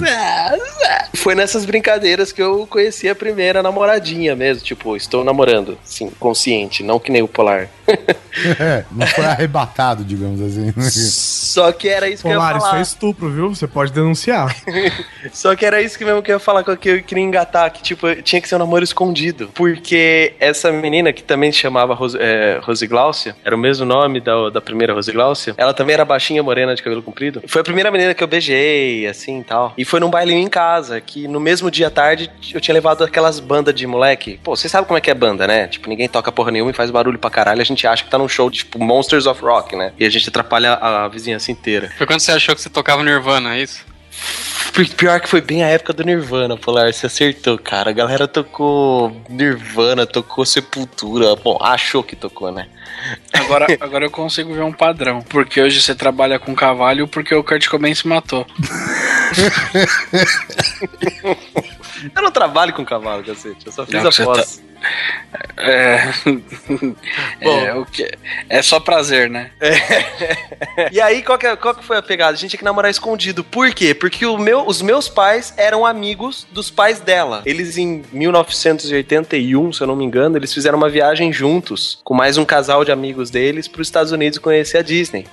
[0.05, 1.05] é.
[1.15, 4.65] Foi nessas brincadeiras que eu conheci a primeira namoradinha mesmo.
[4.65, 7.69] Tipo, estou namorando, sim, consciente, não que nem o Polar.
[8.59, 10.73] É, não foi arrebatado, digamos assim.
[10.81, 12.79] Só que era isso que eu ia Polar, isso falar.
[12.79, 13.55] é estupro, viu?
[13.55, 14.57] Você pode denunciar.
[15.31, 17.83] Só que era isso que mesmo que eu ia falar, que eu queria engatar, que
[17.83, 19.51] tipo, tinha que ser um namoro escondido.
[19.55, 24.19] Porque essa menina, que também se chamava Rose, é, Rose Glaucia, era o mesmo nome
[24.19, 27.43] da, da primeira Rose Glaucia, ela também era baixinha, morena, de cabelo comprido.
[27.47, 29.75] Foi a primeira menina que eu beijei, assim e tal.
[29.77, 33.05] E foi num bailinho em casa, que no mesmo dia à tarde eu tinha levado
[33.05, 34.41] aquelas bandas de moleque.
[34.43, 35.67] Pô, você sabe como é que é banda, né?
[35.69, 38.19] Tipo, ninguém toca porra nenhuma e faz barulho pra caralho, a gente acha que tá
[38.19, 39.93] num show tipo Monsters of Rock, né?
[39.99, 41.91] E a gente atrapalha a vizinhança inteira.
[41.97, 43.92] Foi quando você achou que você tocava Nirvana, é isso?
[44.97, 46.91] Pior que foi bem a época do Nirvana, Polar.
[46.93, 47.91] Você acertou, cara.
[47.91, 51.37] A galera tocou Nirvana, tocou Sepultura.
[51.37, 52.69] Bom, achou que tocou, né?
[53.33, 55.21] Agora, agora eu consigo ver um padrão.
[55.23, 58.47] Porque hoje você trabalha com cavalo porque o Kurt Cobain se matou.
[62.15, 63.67] Eu não trabalho com cavalo, cacete.
[63.67, 64.63] Eu só fiz Não, a você pós.
[65.57, 66.13] É.
[67.41, 68.11] é, o que,
[68.49, 69.51] é só prazer, né?
[70.91, 72.33] E aí, qual que, é- qual que foi a pegada?
[72.33, 73.45] A gente tinha que namorar escondido.
[73.45, 73.95] Por quê?
[73.95, 77.43] Porque o meu, os meus pais eram amigos dos pais dela.
[77.47, 82.37] Eles, em 1981, se eu não me engano, eles fizeram uma viagem juntos, com mais
[82.37, 85.27] um casal de amigos deles, para os Estados Unidos conhecer a Disney.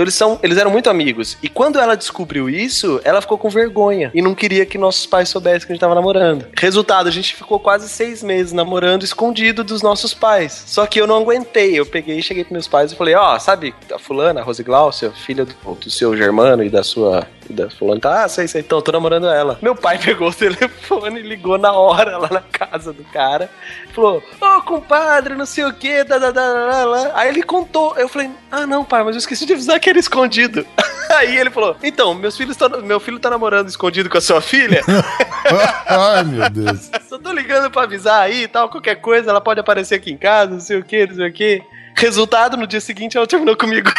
[0.00, 1.36] Então eles, são, eles eram muito amigos.
[1.42, 4.10] E quando ela descobriu isso, ela ficou com vergonha.
[4.14, 6.46] E não queria que nossos pais soubessem que a gente tava namorando.
[6.56, 10.64] Resultado, a gente ficou quase seis meses namorando escondido dos nossos pais.
[10.66, 11.78] Só que eu não aguentei.
[11.78, 14.62] Eu peguei e cheguei pros meus pais e falei: Ó, sabe a fulana, a Rose
[14.62, 17.26] Glaucia, filha do, do seu Germano e da sua.
[17.50, 19.58] Da fulana, tá, ah, sei, sei, então, tô namorando ela.
[19.60, 23.50] Meu pai pegou o telefone e ligou na hora lá na casa do cara.
[23.92, 27.18] Falou, ô compadre, não sei o que, da, da, da, da, da.
[27.18, 27.96] Aí ele contou.
[27.98, 30.64] Eu falei, ah não, pai, mas eu esqueci de avisar que era escondido.
[31.10, 34.40] Aí ele falou, então, meus filhos tão, meu filho tá namorando escondido com a sua
[34.40, 34.80] filha.
[35.86, 36.88] Ai, meu Deus.
[37.08, 40.16] Só tô ligando pra avisar aí e tal, qualquer coisa, ela pode aparecer aqui em
[40.16, 41.62] casa, não sei o que, não sei o que.
[41.96, 43.90] Resultado, no dia seguinte ela terminou comigo.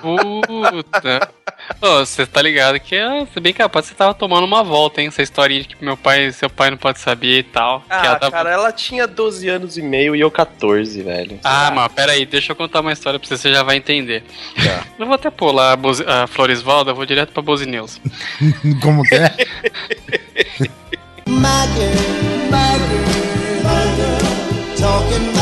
[0.00, 1.35] Puta.
[1.80, 5.08] Você tá ligado que é bem capaz você tava tomando uma volta, hein?
[5.08, 7.80] Essa historinha de que meu pai, seu pai não pode saber e tal.
[7.80, 11.38] que Ah, ela tava- cara, ela tinha 12 anos e meio e eu 14, velho.
[11.44, 14.24] Ah, mas peraí, deixa eu contar uma história pra você, você já vai entender.
[14.56, 14.84] Tá.
[14.98, 18.00] Eu vou até pular a, Bozi- a Floresvalda, eu vou direto pra Bozi News.
[18.82, 19.34] Como que é?
[21.28, 21.92] My girl,
[22.50, 25.35] my girl, my girl, talking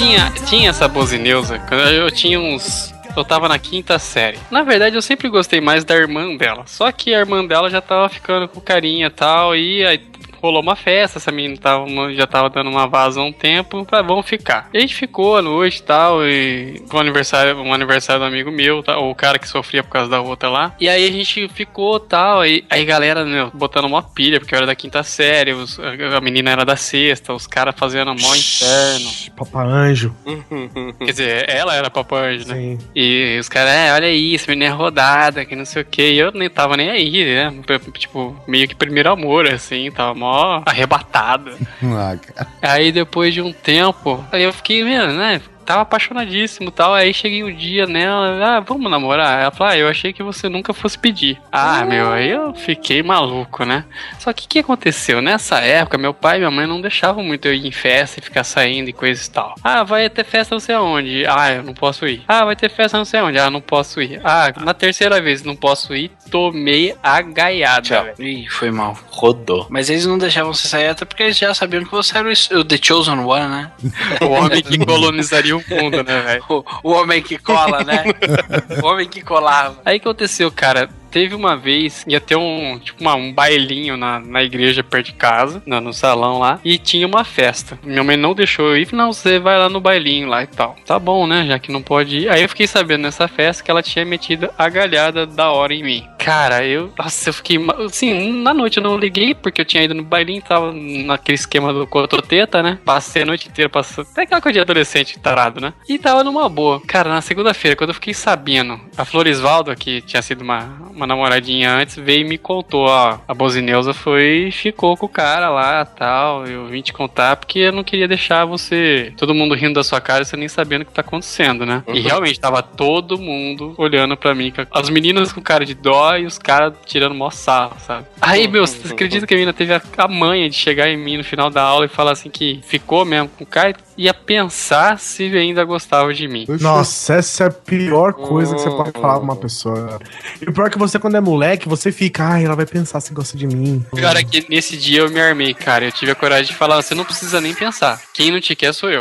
[0.00, 2.90] Tinha, tinha essa Bozineusa, quando eu tinha uns.
[3.14, 4.38] Eu tava na quinta série.
[4.50, 6.62] Na verdade, eu sempre gostei mais da irmã dela.
[6.64, 9.54] Só que a irmã dela já tava ficando com carinha e tal.
[9.54, 9.98] E aí
[10.40, 13.84] rolou uma festa, essa menina tava, já tava dando uma vaza há um tempo.
[13.84, 14.68] Pra vamos ficar.
[14.72, 16.24] E a gente ficou à noite e tal.
[16.26, 19.90] E foi um aniversário, um aniversário do amigo meu, tá, o cara que sofria por
[19.90, 20.74] causa da outra lá.
[20.80, 22.44] E aí a gente ficou tal.
[22.44, 26.16] E aí galera, meu, botando uma pilha, porque eu era da quinta série, os- a
[26.16, 29.10] a menina era da sexta, os caras fazendo mó inferno.
[29.36, 30.14] Papa Anjo.
[30.98, 32.54] Quer dizer, ela era papai anjo, né?
[32.54, 32.78] Sim.
[32.94, 36.02] E os caras, é, olha isso, menina é rodada, que não sei o que.
[36.02, 37.52] E eu nem tava nem aí, né?
[37.98, 40.29] Tipo, meio que primeiro amor, assim, tava mó
[40.66, 41.50] arrebatado.
[41.82, 42.48] Ah, cara.
[42.62, 45.40] Aí depois de um tempo, aí eu fiquei, mesmo, né?
[45.70, 46.92] Tava apaixonadíssimo e tal.
[46.92, 49.40] Aí cheguei um dia nela, ah, vamos namorar?
[49.40, 51.40] Ela falou, ah, eu achei que você nunca fosse pedir.
[51.52, 53.84] Ah, meu, aí eu fiquei maluco, né?
[54.18, 55.22] Só que o que aconteceu?
[55.22, 58.22] Nessa época, meu pai e minha mãe não deixavam muito eu ir em festa e
[58.22, 59.54] ficar saindo e coisas e tal.
[59.62, 61.24] Ah, vai ter festa não sei aonde.
[61.24, 62.24] Ah, eu não posso ir.
[62.26, 63.38] Ah, vai ter festa não sei aonde.
[63.38, 64.20] Ah, não posso ir.
[64.24, 66.10] Ah, na terceira vez não posso ir.
[66.32, 67.82] Tomei a gaiada.
[67.82, 68.06] Tchau.
[68.18, 68.98] Ih, foi mal.
[69.08, 69.68] Rodou.
[69.70, 72.58] Mas eles não deixavam você sair até porque eles já sabiam que você era o,
[72.58, 73.70] o The Chosen One, né?
[74.20, 76.44] O homem que colonizaria o mundo, né, velho?
[76.48, 78.04] O, o homem que cola, né?
[78.82, 79.78] o homem que colava.
[79.84, 80.88] Aí que aconteceu, cara?
[81.10, 85.12] Teve uma vez, ia ter um, tipo, uma- um bailinho na, na igreja perto de
[85.14, 87.76] casa, no, no salão lá, e tinha uma festa.
[87.82, 90.76] Minha mãe não deixou eu ir, não, você vai lá no bailinho lá e tal.
[90.86, 92.28] Tá bom, né, já que não pode ir.
[92.30, 95.82] Aí eu fiquei sabendo nessa festa que ela tinha metido a galhada da hora em
[95.82, 96.06] mim.
[96.20, 99.94] Cara, eu, nossa, eu fiquei, assim, na noite eu não liguei, porque eu tinha ido
[99.94, 102.78] no bailinho, tava naquele esquema do cototeta, né?
[102.84, 105.72] Passei a noite inteira, passando, até aquela coisa de adolescente tarado, né?
[105.88, 106.80] E tava numa boa.
[106.86, 111.72] Cara, na segunda-feira, quando eu fiquei sabendo, a Floresvaldo, que tinha sido uma, uma namoradinha
[111.72, 115.86] antes, veio e me contou, ó, a Bozineusa foi e ficou com o cara lá,
[115.86, 119.84] tal, eu vim te contar porque eu não queria deixar você, todo mundo rindo da
[119.84, 121.82] sua cara e você nem sabendo o que tá acontecendo, né?
[121.88, 126.26] E realmente tava todo mundo olhando pra mim, as meninas com cara de dó e
[126.26, 128.06] os caras tirando mó sarro, sabe?
[128.20, 131.16] Aí, meu, você acredita que a menina teve a, a manha de chegar em mim
[131.16, 134.14] no final da aula e falar assim que ficou mesmo com o cara e ia
[134.14, 136.46] pensar se ainda gostava de mim.
[136.60, 139.98] Nossa, essa é a pior coisa que você pode falar pra uma pessoa.
[140.40, 143.00] E o pior é que você, quando é moleque, você fica, ai, ela vai pensar
[143.00, 143.84] se gosta de mim.
[143.92, 145.84] O pior é que nesse dia eu me armei, cara.
[145.84, 148.00] Eu tive a coragem de falar: você não precisa nem pensar.
[148.14, 149.00] Quem não te quer sou eu.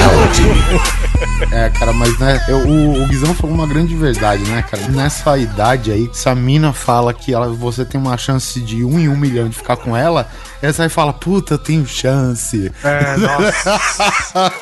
[1.52, 4.86] É, cara, mas né, eu- o, o Guizão falou uma grande verdade, né, cara?
[4.88, 8.98] Nessa idade aí, se a mina fala que ela, você tem uma chance de um
[9.00, 10.28] em um milhão de ficar com ela,
[10.62, 12.70] essa aí fala, puta, eu tenho chance.
[12.84, 13.80] É, nossa.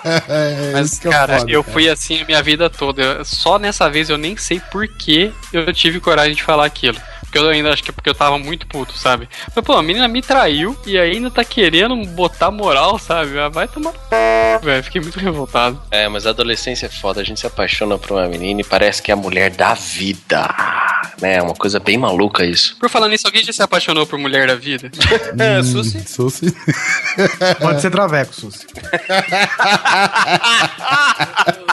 [0.28, 3.03] É, Mas, isso que é cara, foda, eu fui assim a minha vida toda.
[3.03, 6.99] Eu- Só nessa vez eu nem sei por que eu tive coragem de falar aquilo.
[7.22, 9.28] Porque eu ainda acho que é porque eu tava muito puto, sabe?
[9.55, 13.39] Mas, pô, a menina me traiu e ainda tá querendo botar moral, sabe?
[13.39, 13.93] Ah, Vai tomar.
[14.62, 15.80] Velho, fiquei muito revoltado.
[15.90, 17.20] É, mas a adolescência é foda.
[17.20, 20.48] A gente se apaixona por uma menina e parece que é a mulher da vida.
[21.20, 21.34] Né?
[21.36, 22.76] É uma coisa bem maluca isso.
[22.78, 24.90] Por falar nisso, alguém já se apaixonou por mulher da vida?
[25.38, 26.04] É, Hum, Susi.
[26.06, 26.56] Susi.
[27.61, 28.66] Pode ser traveco, Susi.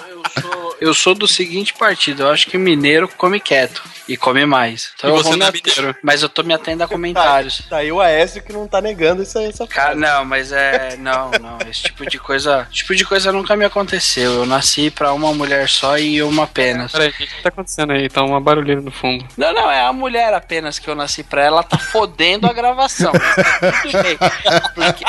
[0.10, 2.24] Eu sou, eu sou do seguinte partido.
[2.24, 4.92] Eu acho que mineiro come quieto e come mais.
[4.96, 5.96] Então E eu você vou não é mineiro?
[6.04, 7.64] Mas eu tô me atendo a comentários.
[7.70, 10.96] Tá aí o Aécio que não tá negando isso aí, essa Cara, não, mas é.
[10.98, 11.58] Não, não.
[11.70, 12.68] Esse tipo de coisa.
[12.70, 14.32] Esse tipo de coisa nunca me aconteceu.
[14.34, 16.92] Eu nasci pra uma mulher só e uma apenas.
[16.92, 18.08] Peraí, o que que tá acontecendo aí?
[18.10, 19.26] Tá uma barulheira no fundo.
[19.38, 23.12] Não, não, é a mulher apenas que eu nasci pra ela, tá fodendo a gravação.
[23.14, 24.18] Mas tá tudo bem.
[24.18, 25.06] Porque-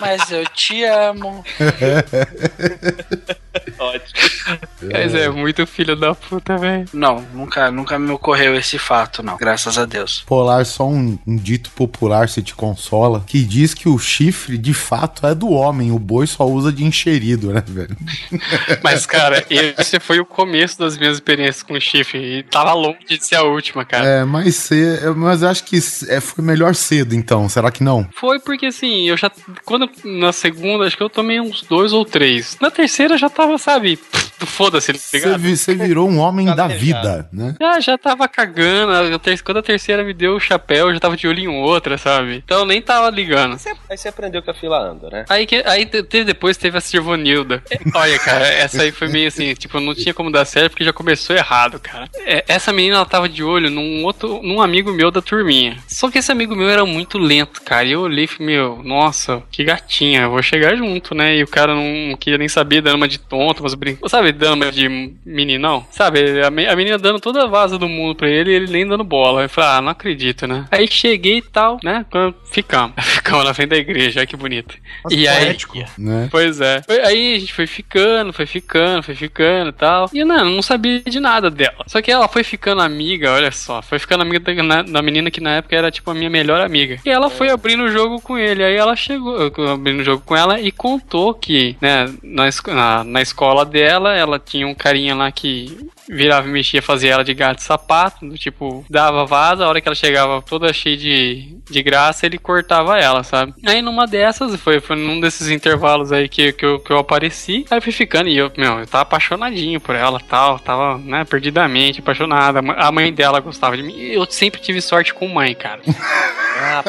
[0.00, 1.44] Mas eu te amo.
[3.78, 4.58] Ótimo.
[4.92, 6.86] Mas é muito filho da puta, velho.
[6.92, 9.36] Não, nunca, nunca me ocorreu esse fato, não.
[9.36, 10.22] Graças a Deus.
[10.26, 14.74] Polar, só um, um dito popular se te consola, que diz que o chifre de
[14.74, 17.96] fato é do homem, o boi só usa de encherido, né, velho?
[18.82, 22.38] Mas, cara, esse foi o começo das minhas experiências com chifre.
[22.38, 24.06] E tava longe de ser a última, cara.
[24.06, 25.78] É, mas, cê, é, mas eu acho que
[26.08, 28.08] é, foi melhor cedo, então, será que não?
[28.14, 29.30] Foi porque assim, eu já.
[29.64, 32.56] Quando na segunda, acho que eu tomei uns dois ou três.
[32.60, 33.98] Na terceira já tava, sabe?
[34.46, 35.40] foda-se, tá Você ligado?
[35.56, 36.80] você virou um homem da Calejado.
[36.80, 37.54] vida, né?
[37.60, 39.20] Já, já tava cagando.
[39.44, 42.42] Quando a terceira me deu o chapéu, eu já tava de olho em outra, sabe?
[42.44, 43.56] Então eu nem tava ligando.
[43.88, 45.24] Aí você aprendeu que a fila anda, né?
[45.28, 47.62] Aí, que, aí teve, depois teve a Sirvonilda.
[47.70, 50.84] É, Olha, cara, essa aí foi meio assim, tipo, não tinha como dar certo porque
[50.84, 52.08] já começou errado, cara.
[52.26, 55.76] É, essa menina, ela tava de olho num outro, num amigo meu da turminha.
[55.86, 57.84] Só que esse amigo meu era muito lento, cara.
[57.84, 61.36] E eu olhei e falei, meu, nossa, que gatinha, eu vou chegar junto, né?
[61.36, 63.98] E o cara não queria nem saber, dando uma de tonto, mas brin...
[64.08, 65.86] Sabe, dando uma de meninão?
[65.90, 68.72] Sabe, a, me- a menina dando toda a vaza do mundo pra ele e ele
[68.72, 69.42] nem dando bola.
[69.42, 70.66] Eu falei, ah, não acredito, né?
[70.70, 72.04] Aí cheguei e tal, né?
[72.50, 72.92] Ficamos.
[73.22, 74.74] Ficamos na frente da igreja, olha que bonito.
[75.04, 75.78] Nossa, e aí, poético.
[75.98, 76.28] né?
[76.30, 76.82] Pois é.
[76.82, 80.10] Foi- Aí a gente foi ficando, foi ficando, foi ficando e tal.
[80.12, 81.84] E não, não sabia de nada dela.
[81.86, 83.80] Só que ela foi ficando amiga, olha só.
[83.82, 86.60] Foi ficando amiga da, na- da menina que na época era tipo a minha melhor
[86.60, 86.98] amiga.
[87.04, 88.62] E ela foi abrindo o jogo com ele.
[88.64, 93.04] Aí ela chegou, eu abrindo o jogo com ela e contou que, né, na, na,
[93.04, 95.76] na escola dela, ela tinha um carinha lá que
[96.08, 98.26] virava e mexia, fazia ela de gato e sapato.
[98.26, 102.38] do Tipo, dava vaza, a hora que ela chegava toda cheia de, de graça, ele
[102.38, 103.54] cortava ela, sabe?
[103.66, 107.64] Aí numa dessas, foi, foi num desses intervalos aí que, que, eu, que eu apareci,
[107.70, 111.24] aí eu fui ficando e eu, meu, eu tava apaixonadinho por ela tal, tava, né,
[111.24, 112.60] perdidamente apaixonada.
[112.76, 113.96] A mãe dela gostava de mim.
[113.98, 115.80] Eu sempre tive sorte com mãe, cara.
[116.64, 116.84] Ah,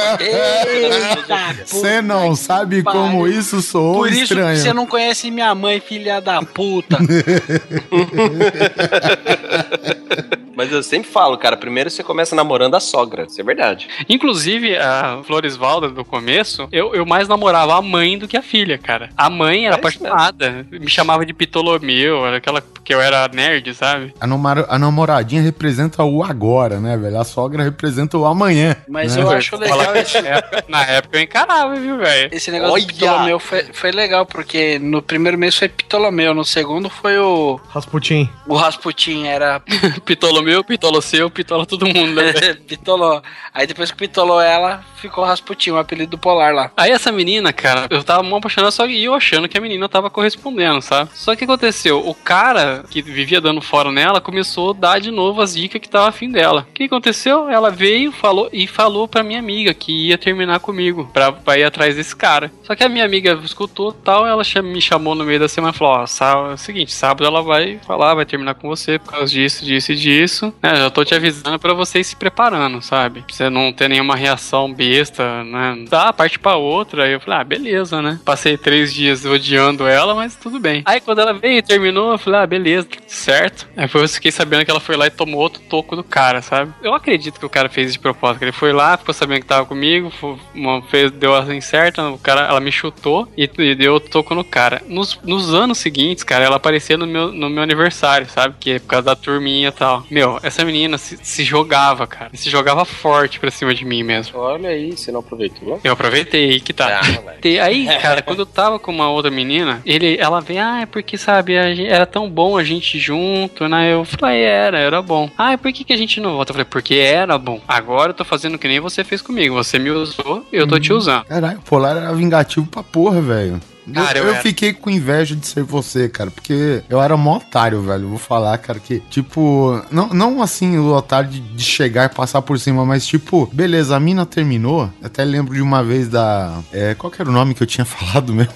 [1.65, 4.55] Você não sabe como isso soou Por isso estranho.
[4.55, 6.97] que você não conhece minha mãe, filha da puta.
[10.55, 13.87] Mas eu sempre falo, cara, primeiro você começa namorando a sogra, isso é verdade.
[14.07, 18.77] Inclusive, a Floresvalda, do começo, eu, eu mais namorava a mãe do que a filha,
[18.77, 19.09] cara.
[19.17, 20.65] A mãe era É isso apaixonada.
[20.71, 24.13] Me chamava de Ptolomeu, era aquela que eu era nerd, sabe?
[24.19, 27.19] A, namora- a namoradinha representa o agora, né, velho?
[27.19, 28.75] A sogra representa o amanhã.
[28.87, 29.23] Mas né?
[29.23, 32.29] eu acho legal esse, Na época, na época eu encarava, viu, velho?
[32.31, 32.85] esse negócio Olha!
[32.85, 33.39] do Ptolomeu.
[33.39, 38.29] Foi, foi legal, porque no primeiro mês foi Ptolomeu, no segundo foi o, Rasputin.
[38.47, 39.59] o Rasputin, era
[40.05, 42.33] Pitolomeu, Pitoloceu, Pitola todo mundo, né?
[42.67, 43.21] Pitolou.
[43.53, 46.71] Aí depois que pitolou ela, ficou Rasputin, o apelido do polar lá.
[46.77, 49.87] Aí essa menina, cara, eu tava mó apaixonado, só que eu achando que a menina
[49.89, 51.11] tava correspondendo, sabe?
[51.13, 55.41] Só que aconteceu, o cara que vivia dando fora nela começou a dar de novo
[55.41, 56.65] as dicas que tava afim dela.
[56.69, 57.49] O que aconteceu?
[57.49, 61.63] Ela veio falou e falou pra minha amiga que ia terminar comigo, pra, pra ir
[61.63, 62.51] atrás desse cara.
[62.63, 65.77] Só que a minha amiga escutou tal, ela me chamou no meio da semana e
[65.77, 69.11] falou: Ó, sá- é o seguinte, sábado ela vai falar, vai terminar com você por
[69.11, 70.53] causa disso, disso e disso.
[70.61, 73.21] Né, já tô te avisando pra vocês se preparando, sabe?
[73.21, 75.85] Pra você não ter nenhuma reação besta, né?
[75.89, 77.03] Dá, parte pra outra.
[77.05, 78.19] Aí eu falei, ah, beleza, né?
[78.23, 80.81] Passei três dias odiando ela, mas tudo bem.
[80.85, 83.67] Aí quando ela veio e terminou, eu falei, ah, beleza, certo.
[83.75, 86.41] Aí depois eu fiquei sabendo que ela foi lá e tomou outro toco do cara,
[86.41, 86.71] sabe?
[86.81, 88.39] Eu acredito que o cara fez de propósito.
[88.39, 92.09] que Ele foi lá, ficou sabendo que tava comigo, fo- uma, fez, deu assim certa,
[92.09, 94.81] o cara, ela me chutou e, e deu outro toco no cara.
[94.87, 96.59] Nos, nos anos seguintes, cara, ela
[96.97, 98.55] no meu, no meu aniversário, sabe?
[98.59, 100.03] Que é por causa da turminha e tal.
[100.11, 102.29] Meu, essa menina se, se jogava, cara.
[102.33, 104.37] Se jogava forte pra cima de mim mesmo.
[104.39, 105.79] Olha aí, você não aproveitou?
[105.83, 106.99] Eu aproveitei, aí que tá.
[107.01, 110.85] Ah, Aí, cara, quando eu tava com uma outra menina, ele, ela veio, ah, é
[110.85, 113.93] porque, sabe, a gen- era tão bom a gente junto, né?
[113.93, 115.29] Eu falei, era, era bom.
[115.37, 116.51] Ah, e por que, que a gente não volta?
[116.51, 117.61] Eu falei, porque era bom.
[117.67, 119.55] Agora eu tô fazendo que nem você fez comigo.
[119.55, 121.25] Você me usou, eu tô te usando.
[121.25, 123.59] Caralho, o Polar era vingativo pra porra, velho.
[123.91, 127.37] Cara, eu, eu eu fiquei com inveja de ser você, cara, porque eu era mó
[127.37, 128.07] otário, velho.
[128.09, 132.41] Vou falar, cara, que, tipo, não, não assim o otário de, de chegar e passar
[132.41, 134.89] por cima, mas tipo, beleza, a mina terminou.
[135.01, 136.59] Até lembro de uma vez da.
[136.71, 138.53] É, qual que era o nome que eu tinha falado mesmo?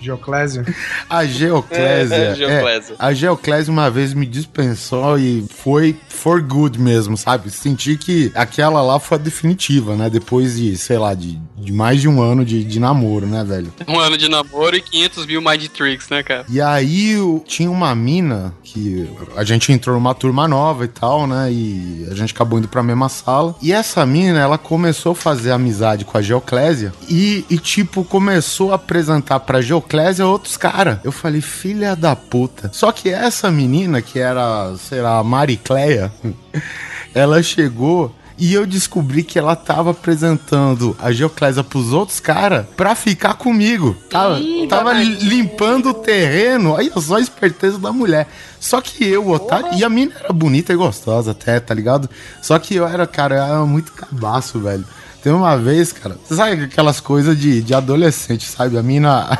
[0.00, 0.64] Geoclésio.
[1.08, 2.10] A Geoclésia.
[2.20, 2.96] É, Geoclésia.
[2.98, 7.50] a Geoclésia uma vez me dispensou e foi for good mesmo, sabe?
[7.50, 10.10] Senti que aquela lá foi a definitiva, né?
[10.10, 13.72] Depois de, sei lá, de, de mais de um ano de, de namoro, né, velho?
[13.86, 16.44] Um ano de namoro e 500 mil Mind Tricks, né, cara?
[16.48, 17.16] E aí
[17.46, 21.50] tinha uma mina que a gente entrou numa turma nova e tal, né?
[21.52, 23.54] E a gente acabou indo pra mesma sala.
[23.60, 28.72] E essa mina, ela começou a fazer amizade com a Geoclésia e, e, tipo, começou
[28.72, 30.98] a apresentar pra Geoclésia outros caras.
[31.02, 32.70] Eu falei, filha da puta.
[32.72, 36.12] Só que essa menina, que era, sei lá, a Maricleia,
[37.14, 42.94] ela chegou e eu descobri que ela tava apresentando a Geoclésia pros outros caras pra
[42.94, 43.94] ficar comigo.
[44.08, 46.74] Tava, tava li- limpando o terreno.
[46.76, 48.28] Aí só a esperteza da mulher.
[48.58, 49.74] Só que eu, otário.
[49.74, 52.08] E a mina era bonita e gostosa até, tá ligado?
[52.42, 54.84] Só que eu era, cara, eu era muito cabaço, velho.
[55.22, 58.78] Tem uma vez, cara, você sabe aquelas coisas de, de adolescente, sabe?
[58.78, 59.38] A mina,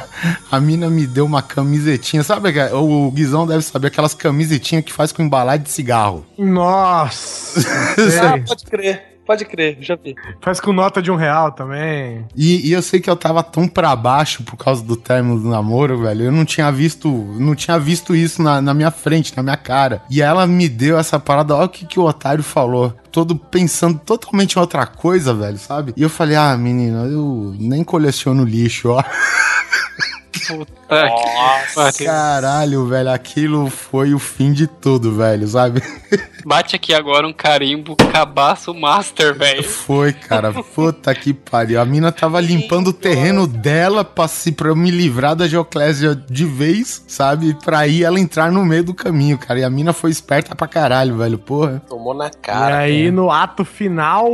[0.50, 2.52] a mina me deu uma camisetinha, sabe?
[2.52, 6.26] que- O Guizão deve saber aquelas camisetinhas que faz com embalagem de cigarro.
[6.38, 7.60] Nossa.
[8.22, 9.09] Ah, pode crer.
[9.30, 10.16] Pode crer, já vi.
[10.40, 12.26] Faz com nota de um real também.
[12.34, 15.48] E, e eu sei que eu tava tão pra baixo por causa do término do
[15.48, 16.24] namoro, velho.
[16.24, 20.02] Eu não tinha visto, não tinha visto isso na, na minha frente, na minha cara.
[20.10, 22.92] E ela me deu essa parada, olha o que, que o otário falou.
[23.12, 25.92] Todo pensando totalmente em outra coisa, velho, sabe?
[25.96, 29.00] E eu falei, ah, menina, eu nem coleciono lixo, ó.
[30.50, 32.06] Puta que pariu.
[32.06, 35.82] Caralho, velho, aquilo foi o fim de tudo, velho, sabe?
[36.44, 39.62] Bate aqui agora um carimbo cabaço master, velho.
[39.62, 40.50] Foi, cara.
[40.52, 41.78] Puta que pariu.
[41.80, 46.14] A mina tava limpando o terreno dela pra, se, pra eu me livrar da Geoclésia
[46.14, 47.54] de vez, sabe?
[47.62, 49.60] Pra ir ela entrar no meio do caminho, cara.
[49.60, 51.38] E a mina foi esperta pra caralho, velho.
[51.38, 51.82] Porra.
[51.86, 52.78] Tomou na e cara.
[52.78, 54.26] aí, no ato final.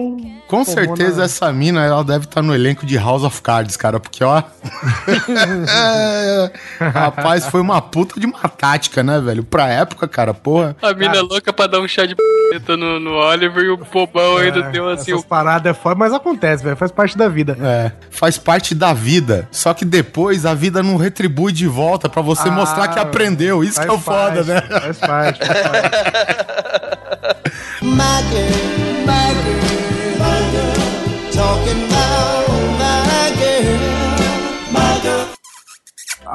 [0.46, 3.98] Com certeza na- essa mina, ela deve estar no elenco de House of Cards, cara.
[3.98, 4.42] Porque, ó.
[6.78, 9.42] Rapaz, foi uma puta de uma tática, né, velho?
[9.44, 10.76] Pra época, cara, porra.
[10.82, 12.22] A mina é louca pra dar um chá de p
[12.76, 15.12] no, no Oliver e o bobão ainda É, deu assim.
[15.12, 16.76] essas o- paradas é foda, mas acontece, velho.
[16.76, 17.56] Faz parte da vida.
[17.60, 19.48] É, faz parte da vida.
[19.50, 23.62] Só que depois a vida não retribui de volta pra você Ah, mostrar que aprendeu.
[23.64, 24.60] Isso que é o foda, parte, né?
[24.80, 25.62] Faz parte, faz
[27.82, 28.85] parte.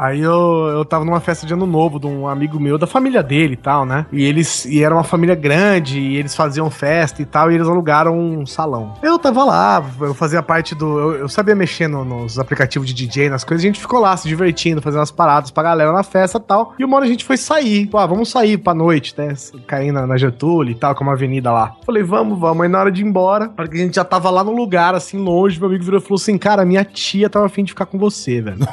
[0.01, 3.21] Aí eu, eu tava numa festa de ano novo de um amigo meu, da família
[3.21, 4.07] dele e tal, né?
[4.11, 4.65] E eles.
[4.65, 8.43] E era uma família grande, e eles faziam festa e tal, e eles alugaram um
[8.43, 8.95] salão.
[9.03, 10.99] Eu tava lá, eu fazia parte do.
[10.99, 14.17] Eu, eu sabia mexer no- nos aplicativos de DJ, nas coisas, a gente ficou lá
[14.17, 16.73] se divertindo, fazendo as paradas pra galera na festa e tal.
[16.79, 17.85] E uma hora a gente foi sair.
[17.85, 19.35] Pô, ah, vamos sair pra noite, né?
[19.67, 21.75] Cair na, na Getúlio e tal, é uma avenida lá.
[21.85, 22.63] Falei, vamos, vamos.
[22.63, 24.95] Aí na hora de ir embora, hora que a gente já tava lá no lugar,
[24.95, 27.85] assim, longe, meu amigo virou e falou assim: Cara, minha tia tava afim de ficar
[27.85, 28.57] com você, velho.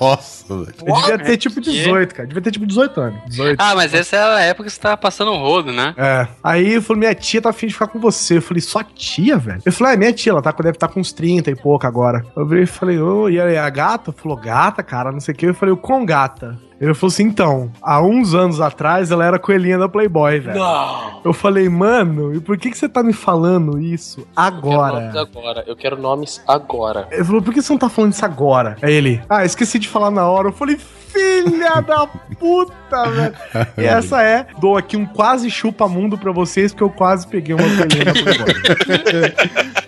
[0.00, 0.76] Nossa, velho.
[0.86, 2.26] Eu devia ter tipo 18, cara.
[2.28, 3.20] Devia ter tipo 18 anos.
[3.28, 3.60] 18.
[3.60, 5.94] Ah, mas essa era a época que você tava passando o rodo, né?
[5.96, 6.28] É.
[6.42, 8.38] Aí eu falei, minha tia tá afim de ficar com você.
[8.38, 9.62] Eu falei, sua tia, velho?
[9.64, 12.24] Eu falei, é, minha tia, ela tá, deve estar com uns 30 e pouco agora.
[12.36, 14.12] Eu virei e falei, ô, e aí, a gata?
[14.12, 15.46] Falou, gata, cara, não sei o que.
[15.46, 16.58] Eu falei, o quão gata?
[16.80, 20.58] Ele falou assim, então, há uns anos atrás ela era coelhinha da Playboy, velho.
[20.58, 21.20] Não.
[21.24, 25.16] Eu falei, mano, e por que, que você tá me falando isso Eu quero nomes
[25.16, 25.20] agora?
[25.20, 25.64] agora.
[25.66, 27.08] Eu quero nomes agora.
[27.10, 28.76] Ele falou, por que você não tá falando isso agora?
[28.82, 30.48] Aí ele, ah, esqueci de falar na hora.
[30.48, 32.06] Eu falei, filha da
[32.38, 33.34] puta, velho.
[33.78, 37.64] E essa é, dou aqui um quase chupa-mundo pra vocês, porque eu quase peguei uma
[37.64, 39.76] coelhinha da Playboy.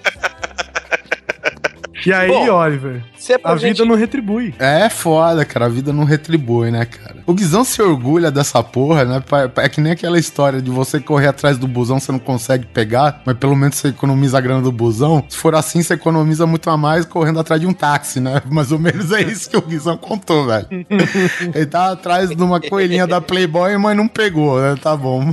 [2.08, 3.72] E aí, Bom, Oliver, Se é a gente...
[3.74, 4.54] vida não retribui.
[4.58, 5.66] É foda, cara.
[5.66, 7.16] A vida não retribui, né, cara?
[7.26, 9.22] O Guizão se orgulha dessa porra, né?
[9.56, 13.20] É que nem aquela história de você correr atrás do busão, você não consegue pegar,
[13.26, 15.22] mas pelo menos você economiza a grana do busão.
[15.28, 18.40] Se for assim, você economiza muito a mais correndo atrás de um táxi, né?
[18.50, 20.66] Mais ou menos é isso que o Guizão contou, velho.
[21.54, 24.76] Ele tá atrás de uma coelhinha da Playboy, mas não pegou, né?
[24.82, 25.30] Tá bom.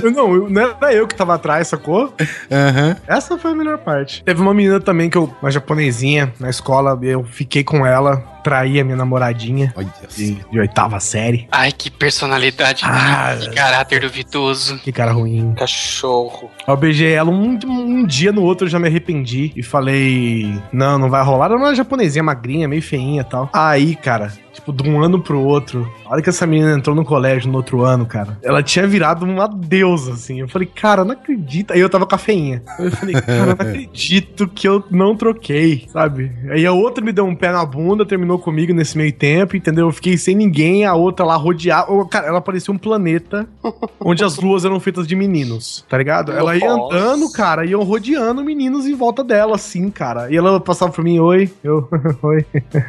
[0.00, 2.14] Eu, não, não era eu que tava atrás, sacou?
[2.48, 2.96] Aham.
[3.08, 4.22] Essa foi a melhor parte.
[4.22, 8.78] Teve uma menina também que eu, uma japonesinha, na escola, eu fiquei com ela, traí
[8.78, 11.48] a minha namoradinha Olha de, de oitava série.
[11.50, 13.36] Ai, que personalidade, Ah.
[13.40, 14.78] que caráter duvidoso.
[14.78, 15.52] Que cara ruim.
[15.56, 16.48] Cachorro.
[16.66, 20.96] Eu beijei ela um, um dia no outro, eu já me arrependi e falei: Não,
[20.96, 21.46] não vai rolar.
[21.46, 23.50] Ela era uma japonesinha magrinha, meio feinha e tal.
[23.52, 27.04] Aí, cara, tipo, de um ano pro outro, a hora que essa menina entrou no
[27.04, 30.40] colégio no outro ano, cara, ela tinha virado uma deusa, assim.
[30.40, 31.72] Eu falei, cara, não acredito.
[31.72, 32.62] Aí eu tava com a feinha.
[32.78, 36.30] Eu falei, cara, não acredito que eu não troquei, sabe?
[36.50, 39.86] Aí a outra me deu um pé na bunda, terminou comigo nesse meio tempo, entendeu?
[39.86, 41.90] Eu fiquei sem ninguém, a outra lá rodeada.
[41.90, 43.46] Ô, Cara, ela parecia um planeta
[44.00, 46.32] onde as luas eram feitas de meninos, tá ligado?
[46.32, 46.96] Ela ia Nossa.
[46.96, 50.30] andando, cara, eu rodeando meninos em volta dela, assim, cara.
[50.30, 51.88] E ela passava por mim, oi, eu,
[52.22, 52.44] oi.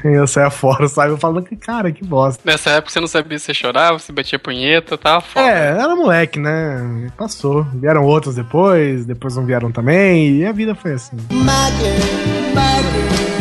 [0.06, 1.12] E eu saia fora, sabe?
[1.12, 2.41] Eu falando, cara, que bosta.
[2.45, 5.48] Nessa época você não sabia se você chorava, se batia punheta, tava foda.
[5.48, 7.10] É, era moleque, né?
[7.18, 7.64] Passou.
[7.74, 11.18] Vieram outros depois, depois não vieram também, e a vida foi assim.
[11.32, 13.36] My girl, my girl,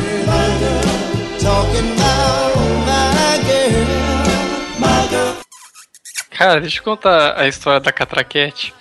[6.31, 8.75] Cara, deixa eu contar a história da catraquete.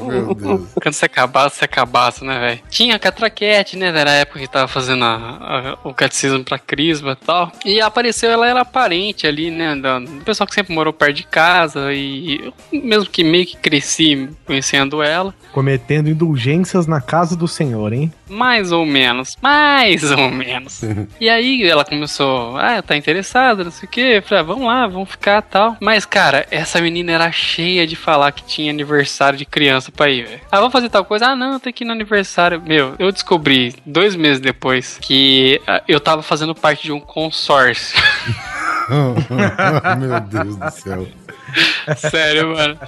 [0.00, 0.60] Meu Deus.
[0.82, 2.60] Quando você acabasse, você acabasse, né, velho?
[2.70, 3.86] Tinha a catraquete, né?
[3.88, 7.52] Era a época que tava fazendo a- a- o catecismo pra Crisma e tal.
[7.64, 9.76] E apareceu, ela era parente ali, né?
[9.76, 11.92] Da, do pessoal que sempre morou perto de casa.
[11.92, 12.40] E
[12.72, 15.34] eu, mesmo que meio que cresci conhecendo ela.
[15.52, 18.12] Cometendo indulgências na casa do senhor, hein?
[18.28, 20.82] Mais ou menos, mais ou menos.
[21.20, 24.00] e aí ela começou, ah, tá interessada, não sei o que.
[24.00, 25.76] Eu falei, ah, vamos lá, vamos ficar tal.
[25.80, 30.26] Mas, cara, essa menina era cheia de falar que tinha aniversário de criança pra ir,
[30.26, 30.40] velho.
[30.50, 31.28] Ah, vamos fazer tal coisa?
[31.28, 32.60] Ah, não, tem que ir no aniversário.
[32.60, 38.00] Meu, eu descobri dois meses depois que ah, eu tava fazendo parte de um consórcio.
[39.98, 41.06] Meu Deus do céu.
[41.96, 42.78] Sério, mano.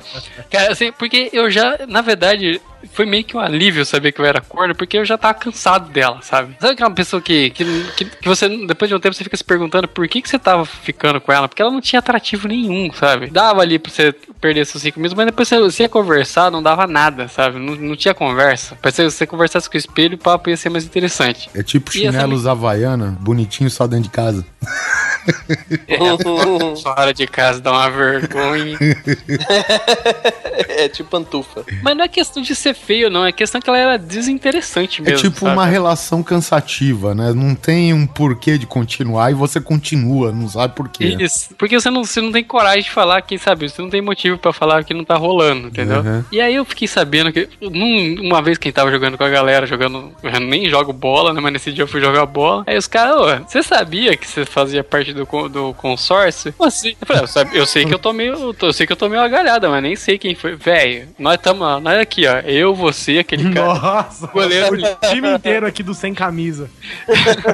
[0.50, 2.60] Cara, assim, porque eu já, na verdade,
[2.93, 5.91] foi meio que um alívio saber que eu era corno, porque eu já tava cansado
[5.91, 6.57] dela, sabe?
[6.61, 7.64] Sabe aquela pessoa que, que,
[7.97, 10.39] que, que você, depois de um tempo, você fica se perguntando por que, que você
[10.39, 11.49] tava ficando com ela?
[11.49, 13.30] Porque ela não tinha atrativo nenhum, sabe?
[13.30, 16.62] Dava ali pra você perder seus cinco minutos, mas depois você, você ia conversar, não
[16.62, 17.59] dava nada, sabe?
[17.59, 18.76] Não, não tinha conversa.
[18.83, 21.49] Mas se você conversasse com o espelho, o papo ia ser mais interessante.
[21.55, 24.45] É tipo E essa chinelos Havaiana, bonitinho só dentro de casa.
[26.83, 28.78] Fora de casa dá uma vergonha.
[30.68, 31.64] é tipo pantufa.
[31.83, 33.25] Mas não é questão de ser feio, não.
[33.25, 35.18] É questão que ela era desinteressante É mesmo.
[35.31, 35.53] tipo sabe?
[35.53, 37.33] uma relação cansativa, né?
[37.35, 41.16] Não tem um porquê de continuar e você continua, não sabe por quê.
[41.20, 41.55] Isso.
[41.57, 44.39] Porque você não, você não tem coragem de falar que, sabe, você não tem motivo
[44.39, 46.01] pra falar que não tá rolando, entendeu?
[46.01, 46.25] Uhum.
[46.33, 49.25] E aí eu fiquei sabendo que, num- uma vez que a gente tava jogando com
[49.25, 52.64] a galera, jogando, eu nem jogo bola, né, mas nesse dia eu fui jogar bola,
[52.66, 56.53] aí os caras, ô, você sabia que você fazia parte do, do consórcio?
[56.53, 56.95] Como assim?
[57.01, 59.09] Eu falei, eu, sabe- eu sei que eu tô meio, eu sei que eu tô
[59.09, 60.55] meio agalhada, mas nem sei quem foi.
[60.57, 63.74] Velho, nós tamo, nós aqui, ó, eu, você, aquele cara.
[63.74, 64.74] Nossa, Goleiro.
[64.74, 66.70] o time inteiro aqui do sem camisa.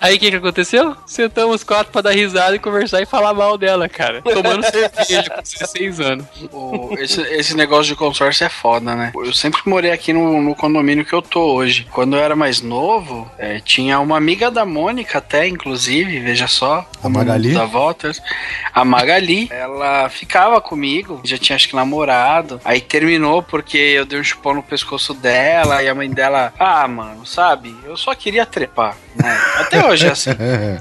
[0.00, 0.96] Aí o que que aconteceu?
[1.06, 4.22] Sentamos quatro pra dar risada e conversar e falar mal dela, cara.
[4.22, 6.26] Tomando cerveja com 16 anos.
[6.52, 9.12] O- esse, esse negócio de consórcio é foda, né?
[9.14, 11.86] Eu sempre morei aqui no, no condomínio que eu tô hoje.
[11.92, 16.88] Quando eu era mais novo, é, tinha uma amiga da Mônica até, inclusive, veja só.
[17.02, 17.52] A Magali?
[17.52, 18.20] Da Voltas.
[18.72, 22.60] A Magali, ela ficava comigo, já tinha acho que namorado.
[22.64, 26.88] Aí terminou porque eu dei um chupão no pescoço dela e a mãe dela, ah,
[26.88, 27.76] mano, sabe?
[27.84, 29.38] Eu só queria trepar, né?
[29.60, 30.30] Até hoje é assim.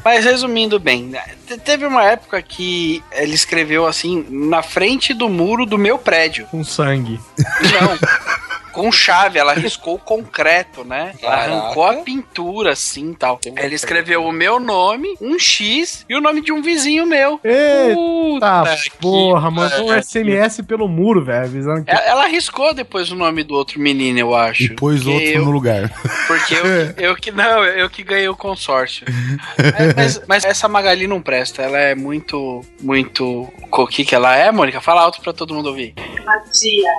[0.03, 5.27] Mas resumindo bem, né, te- teve uma época que ele escreveu assim, na frente do
[5.27, 6.45] muro do meu prédio.
[6.47, 7.19] Com sangue.
[7.37, 8.35] Não.
[8.75, 11.13] Com chave, ela riscou o concreto, né?
[11.21, 11.51] Ela Caraca.
[11.53, 13.39] arrancou a pintura assim e tal.
[13.57, 17.39] Ele escreveu o meu nome, um X e o nome de um vizinho meu.
[17.43, 20.01] Eita que porra, mandou um.
[20.01, 21.91] SMS pelo muro, velho, avisando que.
[21.91, 24.63] Ela, ela riscou depois o nome do outro menino, eu acho.
[24.63, 25.91] E pôs outro eu- no lugar.
[26.27, 26.65] Porque eu,
[27.09, 29.05] eu que não, eu que ganhei o consórcio.
[29.57, 33.51] É, mas, mas essa Magali não presta, ela é muito, muito.
[33.71, 34.79] O que que ela é, Mônica?
[34.81, 35.93] Fala alto pra todo mundo ouvir.
[36.25, 36.89] Matia.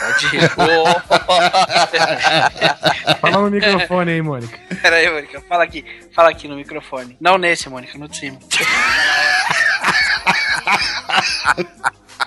[0.00, 0.48] Tadinha.
[3.20, 4.58] Fala no microfone aí, Mônica.
[4.80, 5.84] Pera aí, Mônica, fala aqui,
[6.14, 7.16] fala aqui no microfone.
[7.20, 8.38] Não nesse, Mônica, no de cima.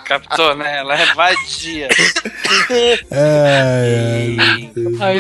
[0.10, 0.78] Captou, né?
[0.78, 1.88] Ela é vadia.
[3.12, 4.26] É.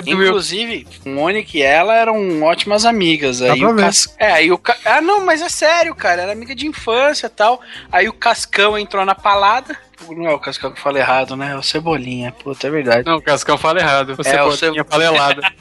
[0.07, 3.39] Inclusive, Mônica e ela eram ótimas amigas.
[3.41, 3.75] Aí o.
[3.75, 4.15] Cas...
[4.17, 4.75] É, aí o Ca...
[4.83, 6.23] Ah, não, mas é sério, cara.
[6.23, 7.61] Era amiga de infância e tal.
[7.91, 9.77] Aí o Cascão entrou na palada.
[10.09, 11.51] Não é o Cascão que fala errado, né?
[11.51, 12.31] É o Cebolinha.
[12.31, 13.05] Puta, é verdade.
[13.05, 14.15] Não, o Cascão fala errado.
[14.25, 15.41] É, o pode seu- tinha falelado.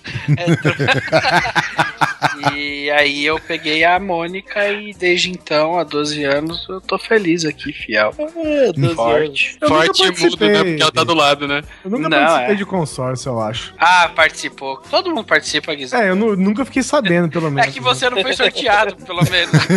[2.53, 7.45] E aí eu peguei a Mônica e desde então, há 12 anos, eu tô feliz
[7.45, 8.13] aqui, fiel.
[8.13, 9.57] Forte.
[9.61, 10.65] Eu nunca Forte e mudo, né?
[10.65, 11.63] Porque ela tá do lado, né?
[11.85, 12.57] Eu nunca Não, participei é.
[12.57, 13.75] de consórcio, eu acho.
[13.79, 14.79] Ah, participou.
[14.91, 16.01] Todo mundo participa, Guizão.
[16.01, 17.73] É, eu nu- nunca fiquei sabendo, pelo É menos.
[17.75, 19.53] que você não foi sorteado, pelo menos.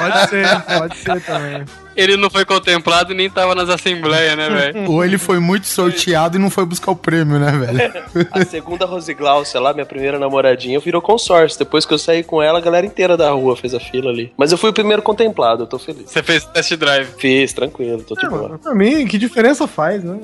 [0.00, 1.64] Pode ser, pode ser também.
[1.96, 4.90] Ele não foi contemplado e nem tava nas assembleias, né, velho?
[4.92, 8.28] Ou ele foi muito sorteado e não foi buscar o prêmio, né, velho?
[8.32, 11.58] A segunda Rose Glaucia lá, minha primeira namoradinha, virou consórcio.
[11.58, 14.32] Depois que eu saí com ela, a galera inteira da rua fez a fila ali.
[14.36, 16.10] Mas eu fui o primeiro contemplado, eu tô feliz.
[16.10, 17.08] Você fez test drive.
[17.18, 18.58] Fiz, tranquilo, tô de É, boa.
[18.58, 20.18] pra mim, que diferença faz, né?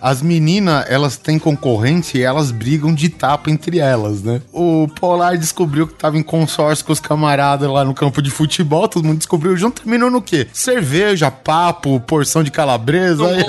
[0.00, 4.40] As meninas, elas têm concorrência e elas brigam de tapa entre elas, né?
[4.52, 8.88] O Polar descobriu que tava em consórcio com os camaradas lá no campo de futebol,
[8.88, 10.46] todo mundo descobriu junto, terminou no quê?
[10.52, 13.24] Cerveja, papo, porção de calabresa.
[13.36, 13.44] Né?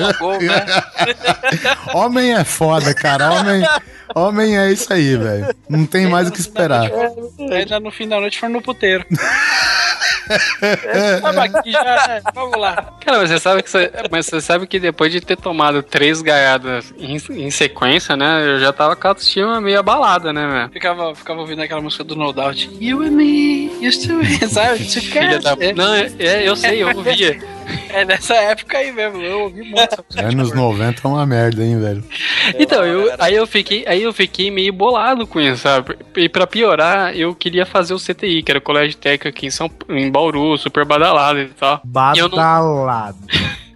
[1.94, 3.32] Homem é foda, cara.
[3.32, 3.64] Homem,
[4.16, 5.56] homem é isso aí, velho.
[5.70, 6.90] Não tem mais o que esperar.
[7.52, 9.06] Ainda no fim da noite foram no puteiro.
[10.62, 12.22] É, tava aqui já, né?
[12.34, 12.94] Vamos lá.
[13.00, 16.22] Cara, mas você sabe que você, mas você sabe que depois de ter tomado três
[16.22, 18.46] gaiadas em, em sequência, né?
[18.46, 20.70] Eu já tava com a autoestima meio abalada, né, velho?
[20.72, 22.70] Ficava, ficava ouvindo aquela música do No Doubt.
[22.80, 24.80] You and me used to be, sabe?
[24.80, 25.56] Filha da...
[25.76, 27.40] Não, é, é, eu sei, eu ouvia.
[27.90, 30.06] É nessa época aí mesmo, eu ouvi muito.
[30.18, 32.04] Anos 90 é uma merda, hein, velho.
[32.60, 35.98] Então, eu, aí, eu fiquei, aí eu fiquei meio bolado com isso, sabe?
[36.16, 39.52] E pra piorar, eu queria fazer o CTI, que era o colégio técnico aqui em,
[39.52, 41.82] São, em Bauru, super badalado e tal.
[41.84, 43.18] Badalado.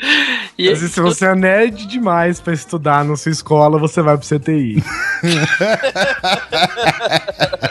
[0.57, 4.17] E, Mas e se você é nerd demais pra estudar na sua escola, você vai
[4.17, 4.83] pro CTI.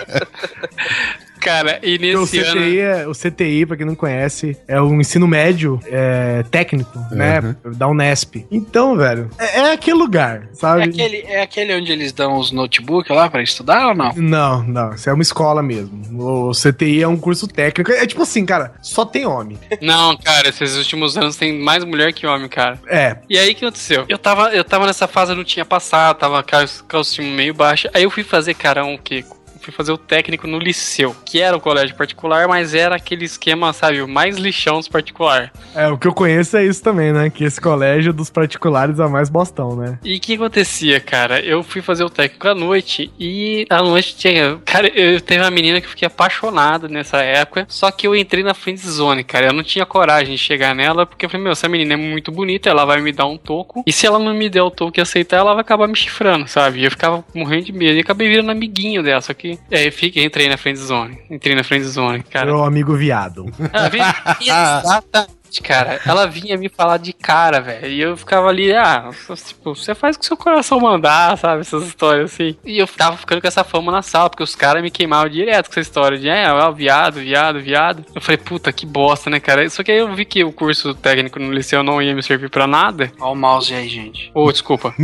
[1.40, 2.60] Cara, e O nesse ano.
[2.60, 7.56] CTI, é, o CTI, pra quem não conhece, é o ensino médio é, técnico, né?
[7.76, 8.46] Da Unesp.
[8.50, 10.82] Então, velho, é, é aquele lugar, É sabe?
[10.82, 14.12] aquele, é aquele onde eles dão os notebooks lá pra estudar ou não?
[14.14, 16.00] Não, não, isso é uma escola mesmo.
[16.22, 17.90] O CTI é um curso técnico.
[17.92, 19.58] É tipo assim, cara, só tem homem.
[19.80, 22.78] Não, cara, esses últimos anos tem mais mulher que homem, cara.
[22.88, 24.04] É, E aí o que aconteceu?
[24.08, 27.90] Eu tava, eu tava nessa fase, eu não tinha passado, tava com a meio baixa.
[27.94, 29.24] Aí eu fui fazer, cara, um quê?
[29.60, 33.72] Fui fazer o técnico no liceu, que era o colégio particular, mas era aquele esquema,
[33.72, 35.52] sabe, o mais lixão dos particular.
[35.74, 37.30] é, o que eu conheço é isso também, né?
[37.30, 39.98] Que esse colégio dos particulares é mais bostão, né?
[40.04, 41.40] E o que acontecia, cara?
[41.40, 44.58] Eu fui fazer o técnico à noite e à noite tinha.
[44.64, 48.42] Cara, eu teve uma menina que eu fiquei apaixonado nessa época, só que eu entrei
[48.42, 49.46] na friend zone, cara.
[49.46, 52.32] Eu não tinha coragem de chegar nela, porque eu falei, meu, essa menina é muito
[52.32, 54.98] bonita, ela vai me dar um toco, e se ela não me der o toco
[54.98, 56.80] e aceitar, ela vai acabar me chifrando, sabe?
[56.80, 59.58] E eu ficava morrendo de medo e acabei virando amiguinho dela, só que.
[59.70, 61.18] É, eu fiquei, entrei na friend zone.
[61.30, 62.46] Entrei na friend zone, cara.
[62.46, 63.46] Meu amigo viado.
[64.40, 66.00] Exatamente, cara.
[66.04, 67.86] Ela vinha me falar de cara, velho.
[67.86, 69.10] E eu ficava ali, ah,
[69.46, 71.60] tipo, você faz o que seu coração mandar, sabe?
[71.60, 72.56] Essas histórias assim.
[72.64, 75.66] E eu tava ficando com essa fama na sala, porque os caras me queimavam direto
[75.66, 78.04] com essa história de, é, ó, viado, viado, viado.
[78.14, 79.68] Eu falei, puta, que bosta, né, cara?
[79.70, 82.50] Só que aí eu vi que o curso técnico no liceu não ia me servir
[82.50, 83.12] pra nada.
[83.20, 84.30] Olha o mouse aí, gente.
[84.34, 84.94] Ô, desculpa.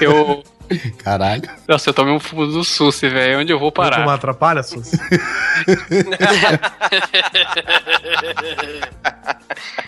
[0.00, 0.42] Eu.
[1.02, 1.48] Caralho.
[1.68, 3.40] Nossa, eu tomei um fumo do SUS, velho.
[3.40, 4.08] Onde eu vou Como parar?
[4.14, 4.92] atrapalha, Sus?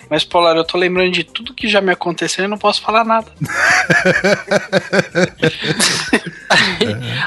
[0.09, 3.05] Mas, Polar, eu tô lembrando de tudo que já me aconteceu e não posso falar
[3.05, 3.27] nada.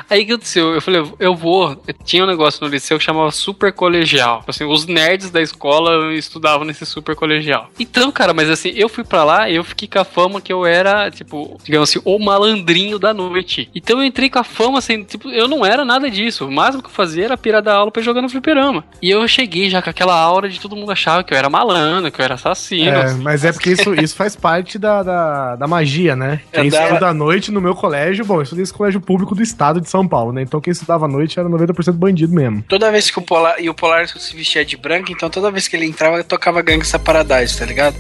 [0.09, 0.73] Aí o que aconteceu?
[0.73, 1.83] Eu falei, eu vou.
[2.05, 4.43] Tinha um negócio no liceu que chamava super colegial.
[4.47, 7.69] Assim, os nerds da escola estudavam nesse super colegial.
[7.77, 10.51] Então, cara, mas assim, eu fui pra lá e eu fiquei com a fama que
[10.51, 13.38] eu era, tipo, digamos assim, o malandrinho da noite.
[13.75, 16.47] Então eu entrei com a fama, assim, tipo, eu não era nada disso.
[16.47, 18.83] O máximo que eu fazia era pirar da aula pra jogar no fliperama.
[19.01, 22.11] E eu cheguei já com aquela aura de todo mundo achava que eu era malandro,
[22.11, 22.89] que eu era assassino.
[22.89, 26.41] É, mas é porque isso, isso faz parte da, da, da magia, né?
[26.51, 29.41] Quem dava- estuda à noite no meu colégio, bom, eu estudei esse colégio público do
[29.43, 30.41] estado de São Paulo, né?
[30.41, 32.63] Então quem estudava à noite era 90% bandido mesmo.
[32.67, 33.55] Toda vez que o Polar.
[33.59, 36.61] E o Polar se vestia de branco, então toda vez que ele entrava, eu tocava
[36.61, 37.95] Gangsta Paradise, tá ligado?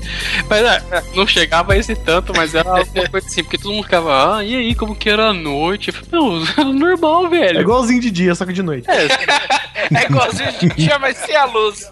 [0.49, 3.83] Mas é, não chegava a esse tanto, mas era uma coisa assim, porque todo mundo
[3.83, 5.89] ficava, ah, e aí, como que era noite?
[5.89, 6.09] Eu falei,
[6.57, 7.61] não, normal, É velho.
[7.61, 8.87] igualzinho de dia, só que de noite.
[8.89, 11.89] É igualzinho de dia, mas sem a luz.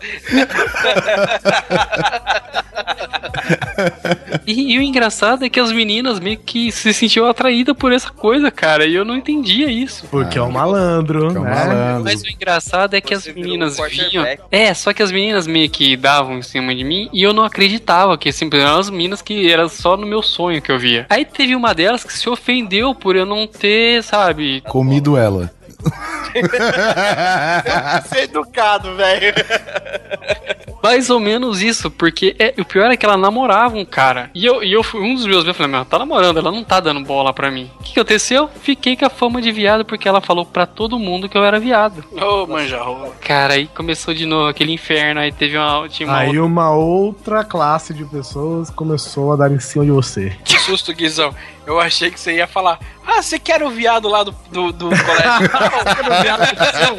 [4.46, 8.10] E, e o engraçado é que as meninas meio que se sentiam atraídas por essa
[8.10, 10.06] coisa, cara, e eu não entendia isso.
[10.10, 11.50] Porque é um malandro, Que é um né?
[11.66, 12.04] malandro.
[12.06, 14.26] Mas o engraçado é que as Você virou meninas um vinham.
[14.52, 17.44] É, só que as meninas meio que davam em cima de mim e eu não
[17.44, 21.06] acreditava que assim, eram as meninas que era só no meu sonho que eu via.
[21.10, 25.52] Aí teve uma delas que se ofendeu por eu não ter, sabe, Comido ela.
[28.08, 29.34] Ser educado, velho.
[30.82, 34.30] Mais ou menos isso, porque é, o pior é que ela namorava um cara.
[34.34, 36.52] E eu, e eu fui um dos meus, eu falei, meu, ela tá namorando, ela
[36.52, 37.70] não tá dando bola pra mim.
[37.80, 38.50] O que, que aconteceu?
[38.62, 41.60] Fiquei com a fama de viado porque ela falou pra todo mundo que eu era
[41.60, 42.04] viado.
[42.12, 43.12] Ô, manja rola.
[43.22, 45.90] Cara, aí começou de novo aquele inferno, aí teve uma.
[45.90, 50.36] Tinha uma Aí uma outra classe de pessoas começou a dar em cima de você.
[50.44, 51.34] Que susto, Guizão.
[51.68, 52.80] Eu achei que você ia falar.
[53.06, 55.50] Ah, você quer o viado lá do, do, do colégio?
[55.54, 56.98] Não, eu quero o viado do seu.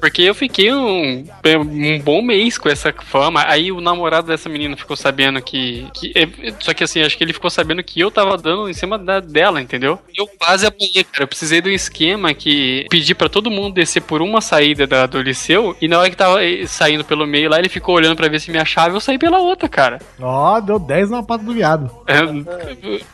[0.00, 3.44] Porque eu fiquei um, um bom mês com essa fama.
[3.46, 5.86] Aí o namorado dessa menina ficou sabendo que.
[5.94, 6.26] que é,
[6.60, 9.20] só que assim, acho que ele ficou sabendo que eu tava dando em cima da,
[9.20, 9.98] dela, entendeu?
[10.16, 11.24] Eu quase apanhei, cara.
[11.24, 15.06] Eu precisei de um esquema que pedi pra todo mundo descer por uma saída da-
[15.06, 15.76] do liceu.
[15.80, 18.40] E na hora que tava eh, saindo pelo meio lá, ele ficou olhando pra ver
[18.40, 18.96] se me achava.
[18.96, 19.98] Eu saí pela outra, cara.
[20.20, 21.90] Ó, deu 10 na pata do viado.
[22.06, 22.49] Eu,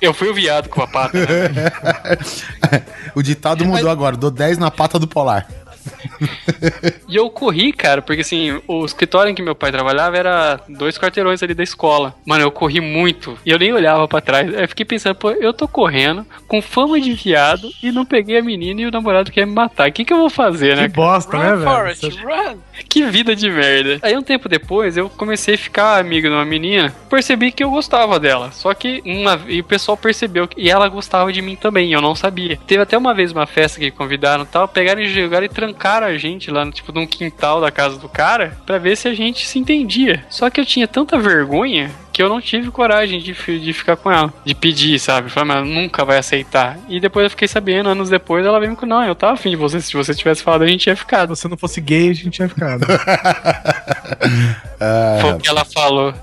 [0.01, 1.27] eu fui o viado com a pata, né?
[3.15, 4.17] o ditado mudou agora.
[4.17, 5.47] Dou 10 na pata do polar.
[7.09, 10.99] E eu corri, cara, porque assim, o escritório em que meu pai trabalhava era dois
[10.99, 12.15] quarteirões ali da escola.
[12.25, 14.53] Mano, eu corri muito e eu nem olhava pra trás.
[14.53, 18.39] Aí eu fiquei pensando, pô, eu tô correndo com fama de viado e não peguei
[18.39, 19.89] a menina e o namorado quer me matar.
[19.89, 20.89] O que que eu vou fazer, né?
[20.89, 21.71] Que bosta, né, Run, velho?
[21.71, 22.57] Forrest, Você- run.
[22.89, 23.99] Que vida de merda.
[24.03, 27.71] Aí um tempo depois eu comecei a ficar amigo de uma menina, percebi que eu
[27.71, 28.51] gostava dela.
[28.53, 32.01] Só que uma, e o pessoal percebeu que e ela gostava de mim também, eu
[32.01, 32.59] não sabia.
[32.67, 36.07] Teve até uma vez uma festa que convidaram e tal, pegaram e jogaram e trancaram
[36.07, 39.15] a gente lá no tipo num quintal da casa do cara pra ver se a
[39.15, 40.25] gente se entendia.
[40.31, 44.11] Só que eu tinha tanta vergonha que eu não tive coragem de, de ficar com
[44.11, 45.29] ela, de pedir, sabe?
[45.29, 46.79] Falei, mas nunca vai aceitar.
[46.89, 49.57] E depois eu fiquei sabendo, anos depois, ela veio com, não, eu tava afim de
[49.57, 51.37] você, se você tivesse falado, a gente tinha ficado.
[51.37, 52.87] Se você não fosse gay, a gente tinha ficado.
[55.21, 56.15] Foi o que ela falou.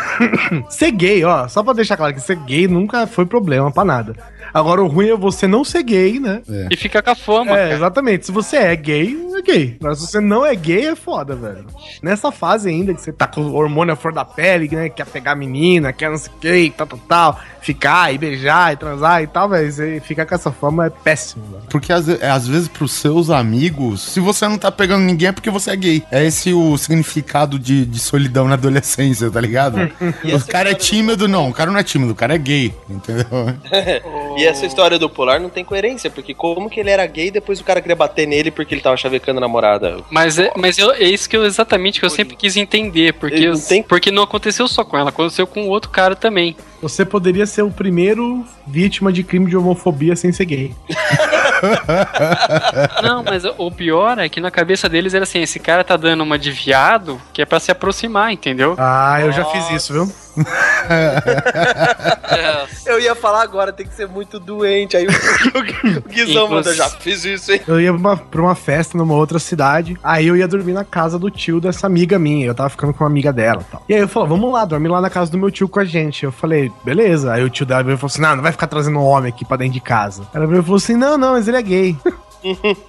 [0.70, 4.14] ser gay, ó, só pra deixar claro que ser gay nunca foi problema pra nada.
[4.52, 6.42] Agora o ruim é você não ser gay, né?
[6.70, 7.52] E fica com a fama.
[7.52, 7.74] É, cara.
[7.74, 8.26] exatamente.
[8.26, 9.76] Se você é gay, é gay.
[9.80, 11.66] Mas se você não é gay, é foda, velho.
[12.02, 14.88] Nessa fase ainda, que você tá com o hormônio à flor da pele, né?
[14.88, 17.40] Quer pegar a menina, quer não sei o que, tal, tal, tal.
[17.60, 19.72] Ficar e beijar e transar e tal, velho.
[19.72, 21.64] Você fica com essa fama, é péssimo, velho.
[21.70, 25.32] Porque às, é, às vezes pros seus amigos, se você não tá pegando ninguém é
[25.32, 26.02] porque você é gay.
[26.10, 29.78] É esse o significado de, de solidão na adolescência, tá ligado?
[30.24, 31.48] o cara é tímido, não.
[31.48, 33.26] O cara não é tímido, o cara é gay, entendeu?
[34.41, 37.30] E essa história do Polar não tem coerência, porque como que ele era gay e
[37.30, 39.98] depois o cara queria bater nele porque ele tava chavecando a namorada?
[40.10, 43.14] Mas, é, mas eu- é isso que eu exatamente que eu sempre quis entender.
[43.14, 46.56] Porque, eu- tem- porque não aconteceu só com ela, aconteceu com outro cara também.
[46.80, 50.74] Você poderia ser o primeiro vítima de crime de homofobia sem ser gay.
[53.02, 56.22] Não, mas o pior é que na cabeça deles era assim: esse cara tá dando
[56.22, 58.74] uma de viado que é pra se aproximar, entendeu?
[58.78, 60.12] Ah, eu já fiz isso, viu?
[62.86, 64.96] Eu ia falar agora, tem que ser muito doente.
[64.96, 65.10] Aí o,
[65.58, 65.62] o,
[66.08, 67.60] Guizão manda, já fiz isso, hein?
[67.66, 69.96] Eu ia pra uma, pra uma festa numa outra cidade.
[70.02, 72.46] Aí eu ia dormir na casa do tio dessa amiga minha.
[72.46, 73.84] Eu tava ficando com uma amiga dela e tal.
[73.88, 75.84] E aí eu falei, vamos lá, dorme lá na casa do meu tio com a
[75.84, 76.24] gente.
[76.24, 77.32] Eu falei, beleza.
[77.32, 79.32] Aí o tio dela veio e falou assim: não, não vai ficar trazendo um homem
[79.32, 80.22] aqui pra dentro de casa.
[80.34, 81.96] Ela veio e falou assim: não, não, mas ele é gay.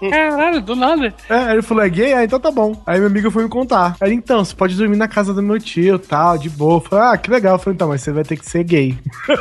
[0.10, 1.14] Caralho, do nada.
[1.30, 2.14] É, ele falou, é gay?
[2.14, 2.82] Ah, então tá bom.
[2.86, 3.96] Aí minha amiga foi me contar.
[4.02, 6.78] Aí, então, você pode dormir na casa do meu tio, tal, de boa.
[6.78, 7.56] Eu falei, ah, que legal.
[7.56, 8.98] Eu falei, então, mas você vai ter que ser gay.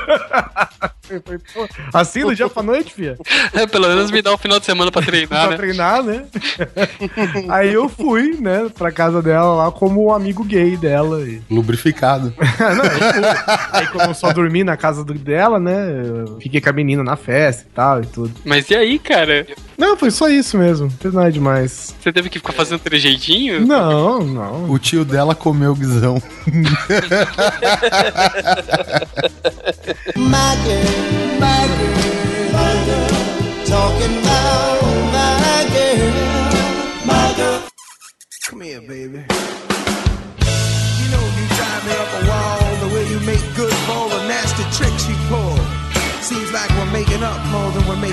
[1.11, 3.19] Eu falei, "Pô, assim no dia pra noite, filha?
[3.53, 5.57] É, pelo menos me dá um final de semana pra treinar, pra né?
[5.57, 6.25] treinar, né?
[7.51, 11.21] Aí eu fui, né, pra casa dela lá como um amigo gay dela.
[11.21, 11.43] E...
[11.51, 12.33] Lubrificado.
[12.39, 13.23] Não, eu fui.
[13.73, 17.03] Aí como eu só dormi na casa do- dela, né, eu fiquei com a menina
[17.05, 18.33] na festa e tal e tudo.
[18.45, 19.47] Mas e aí, cara?
[19.77, 20.87] Não, foi só isso mesmo.
[20.87, 21.95] Não fez nada demais.
[22.03, 23.65] Você teve que ficar fazendo trejeitinho?
[23.65, 24.69] Não, não.
[24.69, 26.21] O tio dela comeu o guizão.
[26.45, 26.59] Girl,
[31.39, 33.09] my girl,
[33.65, 34.83] talking about
[37.07, 37.63] my girl.
[38.49, 39.25] Come here, baby.
[40.99, 44.02] You know you drive me up a wall the way you make good for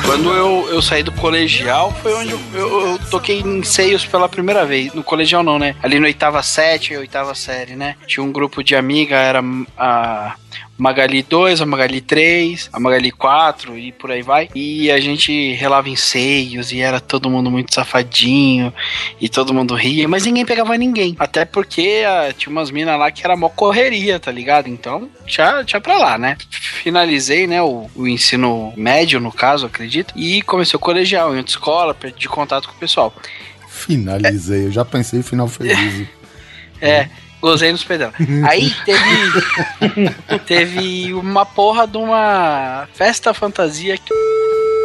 [0.06, 4.28] Quando eu, eu saí do colegial, foi onde eu, eu- eu toquei em seios pela
[4.30, 4.94] primeira vez.
[4.94, 5.76] No colegial não, né?
[5.82, 7.96] Ali no oitava sete oitava série, né?
[8.08, 9.44] Tinha um grupo de amiga, era
[9.78, 10.36] a
[10.78, 14.50] Magali 2, a Magali 3, a Magali 4 e por aí vai.
[14.56, 18.74] E a gente relava em seios e era todo mundo muito safadinho
[19.20, 21.16] e todo mundo ria, mas ninguém pegava ninguém.
[21.20, 24.70] Até porque ah, tinha umas minas lá que era mó correria, tá ligado?
[24.70, 26.38] Então, tinha, tinha pra lá, né?
[26.50, 31.52] Finalizei, né, o, o ensino médio, no caso, acredito, e comecei o colegial, em outra
[31.52, 33.14] escola, perdi contato com o pessoal.
[33.68, 34.68] Finalizei.
[34.68, 36.08] Eu já pensei em final feliz.
[36.82, 37.10] É,
[37.42, 38.12] gozei nos pedal.
[38.48, 40.40] Aí teve.
[40.46, 44.14] teve uma porra de uma festa fantasia que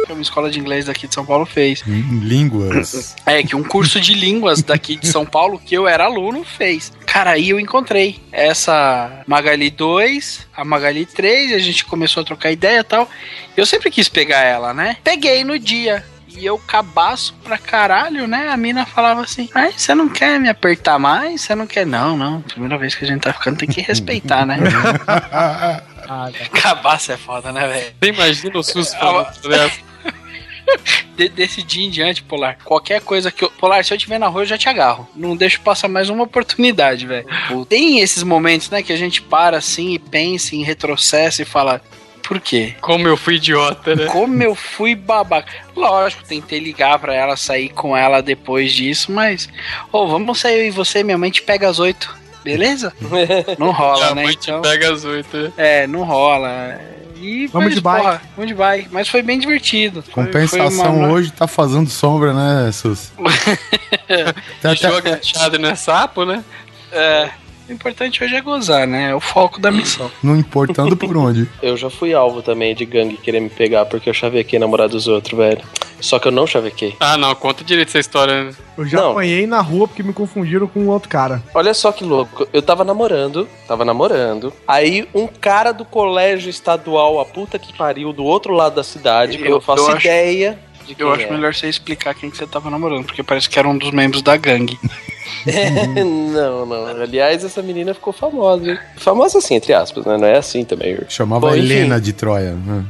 [0.05, 1.83] que uma escola de inglês daqui de São Paulo fez.
[1.85, 3.15] Línguas.
[3.25, 6.93] É, que um curso de línguas daqui de São Paulo que eu era aluno fez.
[7.05, 12.25] Cara, aí eu encontrei essa Magali 2, a Magali 3, e a gente começou a
[12.25, 13.09] trocar ideia e tal.
[13.57, 14.97] Eu sempre quis pegar ela, né?
[15.03, 16.05] Peguei no dia.
[16.37, 18.49] E eu cabaço pra caralho, né?
[18.49, 21.41] A mina falava assim: Ai, você não quer me apertar mais?
[21.41, 21.85] Você não quer?
[21.85, 22.41] Não, não.
[22.41, 24.57] Primeira vez que a gente tá ficando, tem que respeitar, né?
[26.61, 27.93] Cabaço é foda, né, velho?
[28.01, 29.27] Você imagina o SUS falando?
[31.15, 33.51] De- desse dia em diante, Polar, qualquer coisa que eu.
[33.51, 35.07] Polar, se eu te ver na rua, eu já te agarro.
[35.15, 37.25] Não deixo passar mais uma oportunidade, velho.
[37.69, 41.81] Tem esses momentos, né, que a gente para assim e pensa em retrocesso e fala.
[42.27, 42.73] Por quê?
[42.81, 44.05] Como eu fui idiota, né?
[44.05, 45.51] Como eu fui babaca.
[45.75, 49.47] Lógico, tentei ligar pra ela, sair com ela depois disso, mas.
[49.91, 52.15] Ô, vamos sair eu e você, minha mãe te pega às oito.
[52.43, 52.93] Beleza?
[53.59, 54.23] Não rola, A né?
[54.23, 55.35] mãe te Então, pega as oito.
[55.37, 55.51] né?
[55.57, 56.79] é, não rola.
[57.19, 58.03] E, Vamos mas, de bike.
[58.03, 58.89] porra, vamos de bike.
[58.91, 60.03] Mas foi bem divertido.
[60.11, 63.11] Compensação foi uma- hoje tá fazendo sombra, né, Sus?
[64.07, 66.43] Tem até- Joga agachado não é sapo, né?
[66.91, 67.29] É,
[67.67, 69.11] o importante hoje é gozar, né?
[69.11, 70.09] É o foco da missão.
[70.23, 71.47] Não importando por onde.
[71.61, 75.07] Eu já fui alvo também de gangue querer me pegar porque eu chavequei namorado dos
[75.07, 75.61] outros, velho.
[75.99, 76.95] Só que eu não chavequei.
[76.99, 78.43] Ah, não, conta direito essa história.
[78.45, 78.51] né?
[78.77, 79.11] Eu já Não.
[79.11, 81.41] apanhei na rua porque me confundiram com um outro cara.
[81.53, 82.47] Olha só que louco.
[82.53, 84.53] Eu tava namorando, tava namorando.
[84.67, 89.37] Aí um cara do colégio estadual, a puta que pariu, do outro lado da cidade,
[89.37, 91.31] que eu, Eu- não faço eu acho- ideia de quem Eu acho é.
[91.31, 94.21] melhor você explicar quem que você tava namorando, porque parece que era um dos membros
[94.21, 94.77] da gangue.
[96.33, 96.85] não, não.
[97.01, 98.71] Aliás, essa menina ficou famosa.
[98.71, 98.79] hein?
[98.97, 100.17] Famosa assim, entre aspas, né?
[100.17, 100.97] Não é assim também.
[101.09, 101.65] Chamava Bom, enfim.
[101.65, 102.53] Helena de Troia.
[102.53, 102.83] né?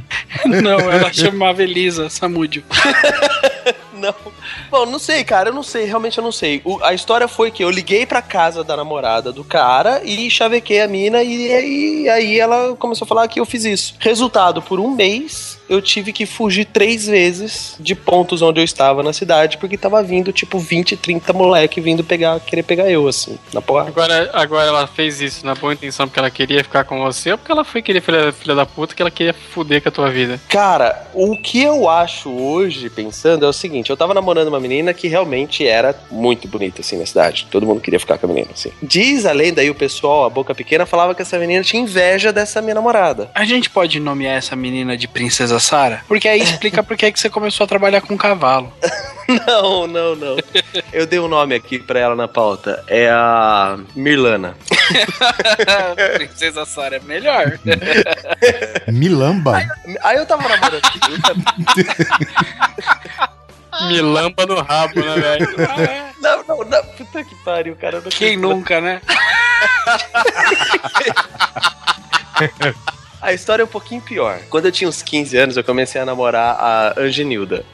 [0.61, 2.63] Não, ela chamava Elisa Samúdio.
[3.93, 4.13] Não.
[4.69, 6.61] Bom, não sei, cara, eu não sei, realmente eu não sei.
[6.65, 10.81] O- a história foi que eu liguei pra casa da namorada do cara e chavequei
[10.81, 13.95] a mina e, aí aí ela começou a falar que eu fiz isso.
[13.99, 19.03] Resultado, por um mês eu tive que fugir três vezes de pontos onde eu estava
[19.03, 23.37] na cidade porque tava vindo tipo 20, 30 moleque vindo pegar, querer pegar eu assim,
[23.53, 23.87] na porra.
[23.87, 27.37] Agora, agora ela fez isso na boa intenção porque ela queria ficar com você ou
[27.37, 30.09] porque ela foi querer filha, filha da puta que ela queria fuder com a tua
[30.09, 30.39] vida?
[30.47, 34.93] Cara, o que eu acho hoje, pensando, é o seguinte: eu tava namorando uma menina
[34.93, 37.47] que realmente era muito bonita, assim, na cidade.
[37.49, 38.71] Todo mundo queria ficar com a menina, assim.
[38.81, 42.31] Diz a lenda aí, o pessoal, a boca pequena, falava que essa menina tinha inveja
[42.31, 43.29] dessa minha namorada.
[43.33, 46.03] A gente pode nomear essa menina de Princesa Sara?
[46.07, 48.71] Porque aí explica por que que você começou a trabalhar com cavalo.
[49.47, 50.37] Não, não, não.
[50.93, 52.83] Eu dei um nome aqui pra ela na pauta.
[52.87, 54.55] É a Mirlana.
[56.13, 57.57] Princesa Sara é melhor.
[58.87, 59.63] Milamba?
[60.03, 60.81] Aí eu tava namorando.
[63.87, 65.47] Milamba no rabo, né, velho?
[66.21, 66.85] Não, não, não.
[66.85, 67.97] Puta que pariu, cara.
[67.97, 69.01] eu Quem nunca, né?
[73.21, 74.39] A história é um pouquinho pior.
[74.49, 77.65] Quando eu tinha uns 15 anos, eu comecei a namorar a Angenilda.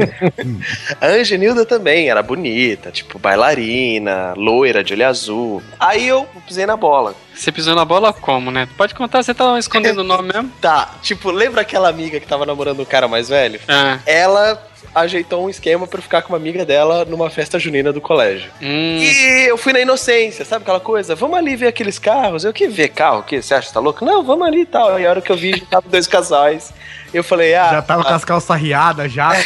[1.00, 5.62] a Angenilda também era bonita, tipo bailarina, loira de olho azul.
[5.78, 7.14] Aí eu pisei na bola.
[7.34, 8.68] Você pisou na bola como, né?
[8.76, 10.52] Pode contar, você tá escondendo o nome mesmo?
[10.60, 13.60] Tá, tipo, lembra aquela amiga que tava namorando um cara mais velho?
[13.66, 13.98] Ah.
[14.04, 14.62] Ela
[14.94, 18.50] ajeitou um esquema pra eu ficar com uma amiga dela numa festa junina do colégio.
[18.60, 18.98] Hum.
[18.98, 21.14] E eu fui na inocência, sabe aquela coisa?
[21.14, 22.44] Vamos ali ver aqueles carros.
[22.44, 23.40] Eu que ver carro, o que?
[23.40, 24.04] Você acha que tá louco?
[24.04, 24.98] Não, vamos ali e tal.
[24.98, 26.72] E a hora que eu vi, já tava dois casais.
[27.12, 27.70] Eu falei, ah.
[27.70, 29.30] Já tava com as calças riadas já.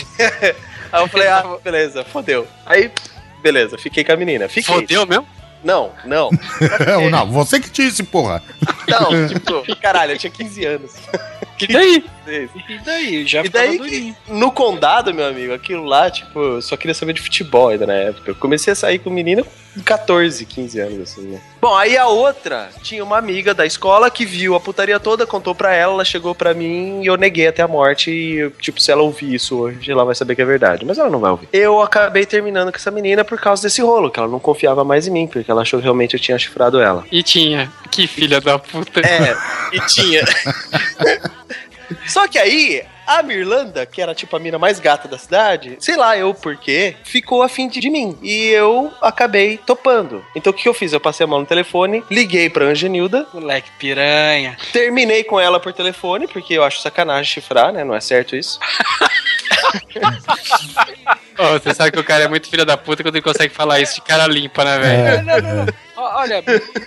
[0.93, 2.47] Aí eu falei, ah, beleza, fodeu.
[2.65, 2.90] Aí,
[3.43, 4.48] beleza, fiquei com a menina.
[4.48, 4.74] Fiquei.
[4.74, 5.27] Fodeu mesmo?
[5.65, 6.31] Não, não.
[7.11, 8.43] não, você que disse, porra.
[8.86, 10.93] Não, tipo, caralho, eu tinha 15 anos.
[11.61, 12.05] E daí?
[12.69, 13.27] E daí?
[13.27, 14.16] Já E daí, durinho.
[14.27, 17.95] no condado, meu amigo, aquilo lá, tipo, eu só queria saber de futebol ainda na
[17.95, 18.32] época.
[18.32, 19.51] Eu comecei a sair com menina com
[19.82, 21.40] 14, 15 anos, assim, né?
[21.60, 25.55] Bom, aí a outra tinha uma amiga da escola que viu a putaria toda, contou
[25.55, 28.10] pra ela, ela chegou pra mim e eu neguei até a morte.
[28.10, 30.84] E, tipo, se ela ouvir isso hoje, ela vai saber que é verdade.
[30.84, 31.48] Mas ela não vai ouvir.
[31.52, 35.06] Eu acabei terminando com essa menina por causa desse rolo, que ela não confiava mais
[35.06, 37.05] em mim, porque ela achou que realmente eu tinha chifrado ela.
[37.10, 37.72] E tinha.
[37.90, 39.01] Que filha da puta.
[39.01, 39.36] É,
[39.72, 40.22] e tinha.
[42.06, 45.97] Só que aí, a Mirlanda, que era tipo a mina mais gata da cidade, sei
[45.97, 48.18] lá eu por quê, ficou afim de mim.
[48.22, 50.24] E eu acabei topando.
[50.35, 50.93] Então o que eu fiz?
[50.93, 54.56] Eu passei a mão no telefone, liguei pra Angenilda, Moleque piranha.
[54.72, 57.85] terminei com ela por telefone, porque eu acho sacanagem chifrar, né?
[57.85, 58.59] Não é certo isso.
[61.39, 63.81] Ô, você sabe que o cara é muito filha da puta quando ele consegue falar
[63.81, 65.22] isso de cara limpa, né, velho?
[65.24, 65.66] Não, não, não.
[66.16, 66.43] Olha,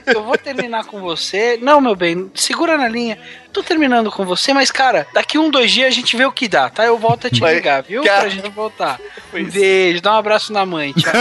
[0.05, 1.57] eu vou terminar com você.
[1.61, 3.17] Não, meu bem, segura na linha.
[3.51, 6.47] Tô terminando com você, mas, cara, daqui um, dois dias a gente vê o que
[6.47, 6.85] dá, tá?
[6.85, 8.03] Eu volto a te Mas, ligar, viu?
[8.03, 8.99] cara, Pra gente voltar.
[9.33, 11.11] Um beijo, dá um abraço na mãe, tchau.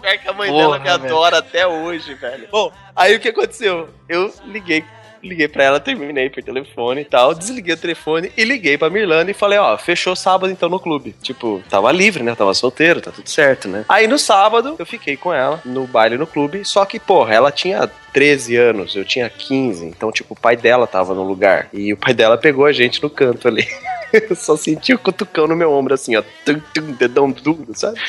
[0.00, 0.94] Pior que a mãe Porra, dela me velho.
[1.04, 2.48] adora até hoje, velho.
[2.50, 3.88] Bom, aí o que aconteceu?
[4.08, 4.84] Eu liguei.
[5.22, 9.30] Liguei pra ela, terminei por telefone e tal, desliguei o telefone e liguei pra Mirlanda
[9.30, 11.14] e falei, ó, fechou sábado então no clube.
[11.22, 12.34] Tipo, tava livre, né?
[12.34, 13.84] Tava solteiro, tá tudo certo, né?
[13.88, 17.50] Aí no sábado eu fiquei com ela no baile no clube, só que, porra, ela
[17.50, 21.68] tinha 13 anos, eu tinha 15, então, tipo, o pai dela tava no lugar.
[21.70, 23.68] E o pai dela pegou a gente no canto ali.
[24.10, 26.22] Eu só senti o cutucão no meu ombro, assim, ó.
[26.42, 28.00] Tum, tum, dedão duro, sabe?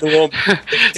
[0.00, 0.38] No ombro.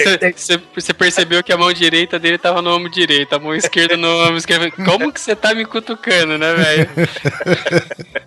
[0.75, 4.07] Você- percebeu que a mão direita dele tava no ombro direito, a mão esquerda no
[4.07, 4.71] ombro esquerdo.
[4.85, 6.89] Como que você tá me cutucando, né, velho?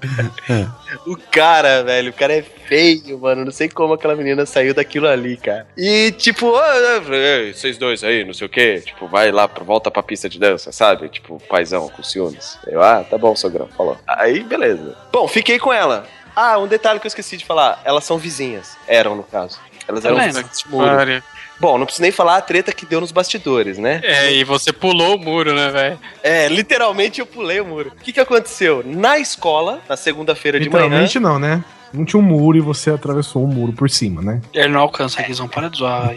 [1.07, 3.45] O cara, velho, o cara é feio, mano.
[3.45, 5.67] Não sei como aquela menina saiu daquilo ali, cara.
[5.77, 8.83] E tipo, eu falei, "Ei, vocês dois aí, não sei o quê.
[8.85, 11.09] Tipo, vai lá, volta pra pista de dança, sabe?
[11.09, 12.59] Tipo, paizão com ciúmes.
[12.67, 13.97] Eu, ah, tá bom, sogrão, falou.
[14.07, 14.97] Aí, beleza.
[15.13, 16.07] Bom, fiquei com ela.
[16.35, 17.81] Ah, um detalhe que eu esqueci de falar.
[17.85, 18.77] Elas são vizinhas.
[18.89, 19.59] Eram, no caso.
[19.87, 20.87] Elas eram vizinhas muro.
[20.87, 21.23] Pare.
[21.61, 24.01] Bom, não preciso nem falar a treta que deu nos bastidores, né?
[24.03, 26.01] É, e você pulou o muro, né, velho?
[26.23, 27.93] É, literalmente eu pulei o muro.
[27.95, 28.83] O que que aconteceu?
[28.85, 30.85] Na escola, na segunda-feira de manhã...
[30.85, 31.63] Literalmente não, né?
[31.93, 34.41] Não tinha um muro e você atravessou o muro por cima, né?
[34.53, 36.13] Ele não alcança a Guizão, para de zoar.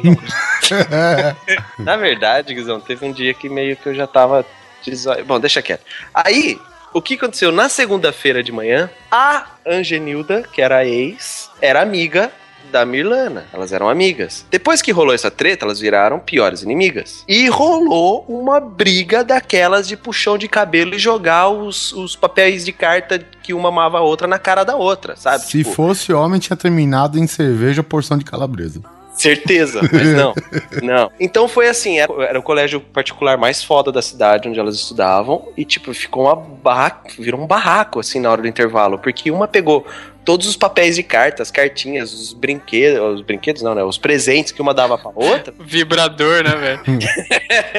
[1.78, 4.46] Na verdade, Guizão, teve um dia que meio que eu já tava.
[5.26, 5.84] Bom, deixa quieto.
[6.14, 6.60] Aí,
[6.94, 7.52] o que aconteceu?
[7.52, 12.32] Na segunda-feira de manhã, a Angenilda, que era a ex, era amiga
[12.72, 13.46] da Mirlana.
[13.54, 14.46] Elas eram amigas.
[14.50, 17.24] Depois que rolou essa treta, elas viraram piores inimigas.
[17.28, 22.72] E rolou uma briga daquelas de puxão de cabelo e jogar os, os papéis de
[22.72, 25.44] carta que uma amava a outra na cara da outra, sabe?
[25.44, 28.82] Se Tipo, fosse homem, tinha terminado em cerveja porção de calabresa.
[29.14, 30.34] Certeza, mas não.
[30.84, 31.12] Não.
[31.20, 35.48] Então foi assim, era, era o colégio particular mais foda da cidade onde elas estudavam
[35.56, 39.48] e tipo, ficou uma barraco, virou um barraco assim na hora do intervalo, porque uma
[39.48, 39.86] pegou
[40.26, 43.84] todos os papéis de cartas, cartinhas, os brinquedos, os brinquedos não, né?
[43.84, 45.54] Os presentes que uma dava pra outra.
[45.60, 46.82] Vibrador, né, velho?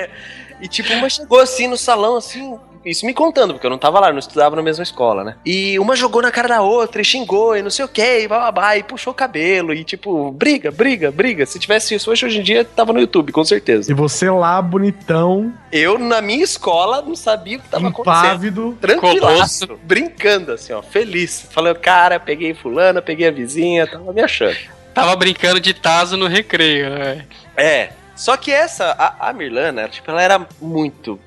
[0.61, 4.01] E tipo, uma chegou assim no salão, assim, isso me contando, porque eu não tava
[4.01, 5.37] lá, não estudava na mesma escola, né?
[5.45, 8.29] E uma jogou na cara da outra e xingou e não sei o que, e
[8.29, 11.45] bababá, e puxou o cabelo, e tipo, briga, briga, briga.
[11.45, 13.91] Se tivesse isso hoje, hoje em dia, tava no YouTube, com certeza.
[13.91, 18.25] E você lá, bonitão, Eu, na minha escola, não sabia o que tava acontecendo.
[18.25, 18.79] impávido.
[18.81, 21.47] Tranquilaço, brincando, assim, ó, feliz.
[21.51, 24.57] Falando, cara, peguei fulana, peguei a vizinha, tava me achando.
[24.95, 27.27] Tava brincando de taso no recreio, né?
[27.57, 27.91] É.
[28.15, 31.21] Só que essa, a, a Mirlana, tipo, ela era muito.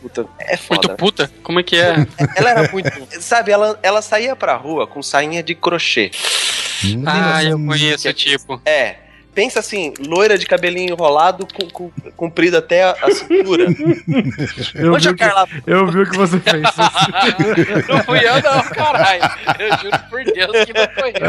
[0.00, 0.88] Puta, é foda.
[0.88, 1.30] Muito puta?
[1.42, 2.06] Como é que é?
[2.36, 2.90] Ela era muito.
[3.20, 6.10] Sabe, ela, ela saía pra rua com sainha de crochê.
[7.06, 8.60] ah, eu conheço o tipo.
[8.64, 8.96] É.
[9.34, 13.66] Pensa assim, loira de cabelinho enrolado, com, com, comprido até a, a cintura.
[14.74, 16.62] Eu Onde vi, que, Carla- eu vi o que você fez.
[17.88, 19.22] Não fui eu, não, caralho.
[19.60, 21.28] Eu juro por Deus que não foi eu,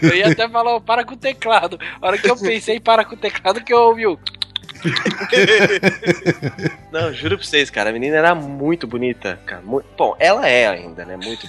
[0.00, 0.08] não.
[0.10, 1.78] Eu ia até falar, "Ô, para com o teclado.
[2.00, 4.18] A hora que eu pensei, para com o teclado, que eu ouvi o.
[6.90, 9.38] Não, juro pra vocês, cara, a menina era muito bonita.
[9.46, 11.16] Cara, mu- Bom, ela é ainda, né?
[11.16, 11.48] Muito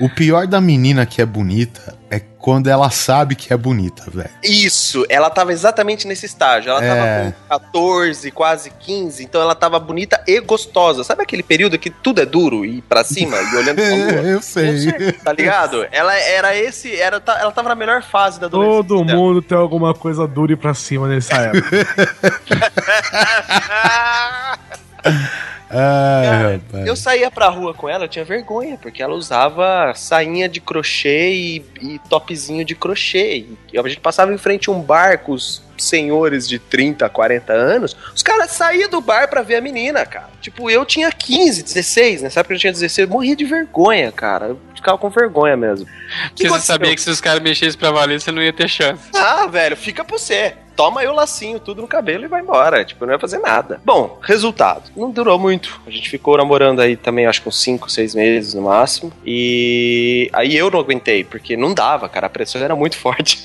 [0.00, 4.28] O pior da menina que é bonita é quando ela sabe que é bonita, velho.
[4.44, 6.70] Isso, ela tava exatamente nesse estágio.
[6.70, 6.88] Ela É.
[6.94, 11.02] tava com 14, quase 15, então ela tava bonita e gostosa.
[11.02, 13.88] Sabe aquele período que tudo é duro e pra cima e olhando pra
[14.20, 14.28] lua?
[14.28, 15.12] Eu sei.
[15.24, 15.86] Tá ligado?
[15.90, 18.82] Ela era esse, era, ta- ela tava na melhor fase da adolescência.
[18.84, 21.70] Todo mundo tem alguma coisa dura e pra cima nessa época.
[25.68, 26.86] Ai, rapaz.
[26.86, 31.32] Eu saía pra rua com ela, eu tinha vergonha, porque ela usava sainha de crochê
[31.32, 33.46] e, e topzinho de crochê.
[33.72, 37.52] E a gente passava em frente a um bar com os senhores de 30, 40
[37.52, 40.30] anos, os caras saíam do bar pra ver a menina, cara.
[40.40, 44.46] Tipo, eu tinha 15, 16, nessa época eu tinha 16, eu morria de vergonha, cara.
[44.46, 45.86] Eu ficava com vergonha mesmo.
[46.34, 48.68] Que Porque você sabia que se os caras mexessem pra valer, você não ia ter
[48.68, 49.02] chance.
[49.14, 50.54] Ah, velho, fica pra você.
[50.76, 52.84] Toma aí o lacinho, tudo no cabelo e vai embora.
[52.84, 53.80] Tipo, não ia fazer nada.
[53.84, 54.90] Bom, resultado.
[54.94, 55.80] Não durou muito.
[55.86, 59.10] A gente ficou namorando aí também, acho que uns 5, 6 meses no máximo.
[59.24, 62.26] E aí eu não aguentei, porque não dava, cara.
[62.26, 63.44] A pressão era muito forte.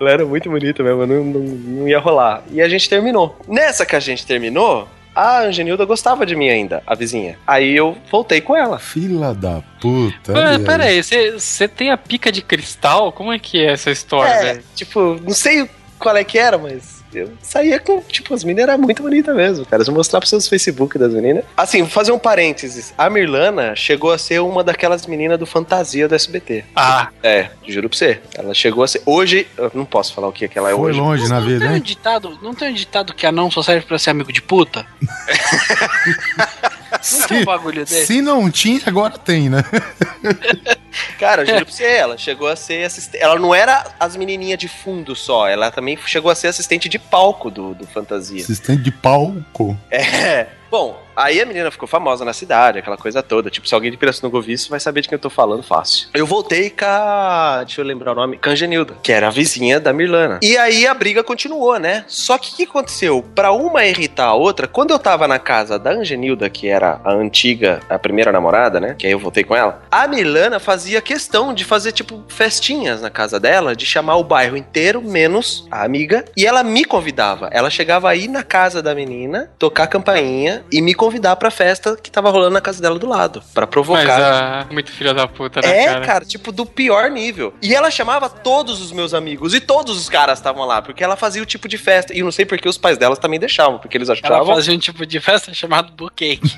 [0.00, 2.42] Ela era muito bonita mesmo, não, não, não ia rolar.
[2.50, 3.38] E a gente terminou.
[3.46, 7.38] Nessa que a gente terminou, a Angenilda gostava de mim ainda, a vizinha.
[7.46, 8.78] Aí eu voltei com ela.
[8.78, 10.32] Fila da puta.
[10.32, 10.64] Mas, velho.
[10.64, 13.12] pera aí, você você tem a pica de cristal?
[13.12, 14.64] Como é que é essa história, É, velho?
[14.74, 15.68] tipo, não sei
[16.02, 19.66] qual é que era, mas eu saía com, tipo, as meninas eram muito bonitas mesmo,
[19.66, 19.84] cara.
[19.84, 21.44] Se eu mostrar pros seus Facebook das meninas.
[21.56, 22.92] Assim, vou fazer um parênteses.
[22.96, 26.64] A Mirlana chegou a ser uma daquelas meninas do Fantasia do SBT.
[26.74, 28.18] Ah, É, juro pra você.
[28.34, 29.02] Ela chegou a ser.
[29.06, 30.98] Hoje, eu não posso falar o que, que ela é Foi hoje.
[31.00, 31.82] longe na Não vida, tem um hein?
[31.82, 34.86] ditado, não tem um ditado que anão só serve pra ser amigo de puta?
[37.02, 38.06] Tem um Se, bagulho desse?
[38.06, 39.62] se não tinha, agora tem, né?
[41.18, 43.22] Cara, eu juro pra você, ela chegou a ser assistente.
[43.22, 46.98] Ela não era as menininhas de fundo só, ela também chegou a ser assistente de
[46.98, 48.42] palco do, do Fantasia.
[48.42, 49.76] Assistente de palco.
[49.90, 50.46] É.
[50.70, 53.50] Bom, aí a menina ficou famosa na cidade, aquela coisa toda.
[53.50, 56.08] Tipo, se alguém de Pirassununga ouvir vai saber de quem eu tô falando fácil.
[56.12, 57.62] Eu voltei com a...
[57.64, 58.38] Deixa eu lembrar o nome.
[58.38, 60.40] Com a Angenilda, que era a vizinha da Mirlana.
[60.42, 62.04] E aí a briga continuou, né?
[62.06, 63.24] Só que o que aconteceu?
[63.34, 67.12] Pra uma irritar a outra, quando eu tava na casa da Angenilda, que era a
[67.12, 68.94] antiga, a primeira namorada, né?
[68.98, 69.82] Que aí eu voltei com ela.
[69.90, 74.56] A Mirlana fazia questão de fazer, tipo, festinhas na casa dela, de chamar o bairro
[74.56, 76.24] inteiro, menos a amiga.
[76.36, 77.48] E ela me convidava.
[77.52, 82.08] Ela chegava aí na casa da menina, tocar campainha e me convidar pra festa que
[82.08, 83.42] tava rolando na casa dela do lado.
[83.52, 84.20] Pra mas provocar.
[84.20, 86.06] ah, muito filha da puta, né, É, cara?
[86.06, 86.24] cara?
[86.24, 87.52] tipo, do pior nível.
[87.60, 91.16] E ela chamava todos os meus amigos, e todos os caras estavam lá, porque ela
[91.16, 92.14] fazia o tipo de festa.
[92.14, 94.54] E eu não sei porque os pais delas também deixavam, porque eles Ela achavam.
[94.54, 96.38] fazia um tipo de festa chamado buquê.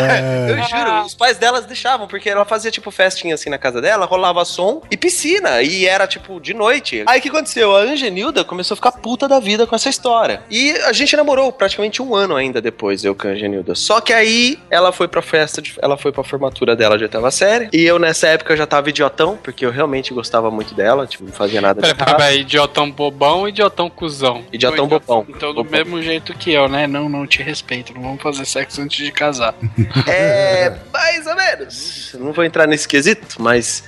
[0.00, 3.80] É, Eu juro, os pais delas deixavam, porque ela fazia tipo festinha assim na casa
[3.80, 7.04] dela, rolava som e piscina, e era tipo de noite.
[7.06, 7.74] Aí o que aconteceu?
[7.74, 10.42] A Angenilda começou a ficar puta da vida com essa história.
[10.50, 13.74] E a gente namorou praticamente um ano ainda depois, eu com a Angenilda.
[13.74, 17.30] Só que aí ela foi pra festa, de, ela foi pra formatura dela de oitava
[17.30, 21.24] série, e eu nessa época já tava idiotão, porque eu realmente gostava muito dela, tipo,
[21.24, 24.44] não fazia nada de Pera, pera, idiotão bobão e idiotão cuzão.
[24.52, 25.24] Idiotão bobão.
[25.28, 25.70] Então, do Bobão.
[25.70, 26.86] mesmo jeito que eu, né?
[26.86, 27.94] Não, não te respeito.
[27.94, 29.54] Não vamos fazer sexo antes de casar.
[30.06, 32.14] É, mais ou menos.
[32.18, 33.84] Não vou entrar nesse quesito, mas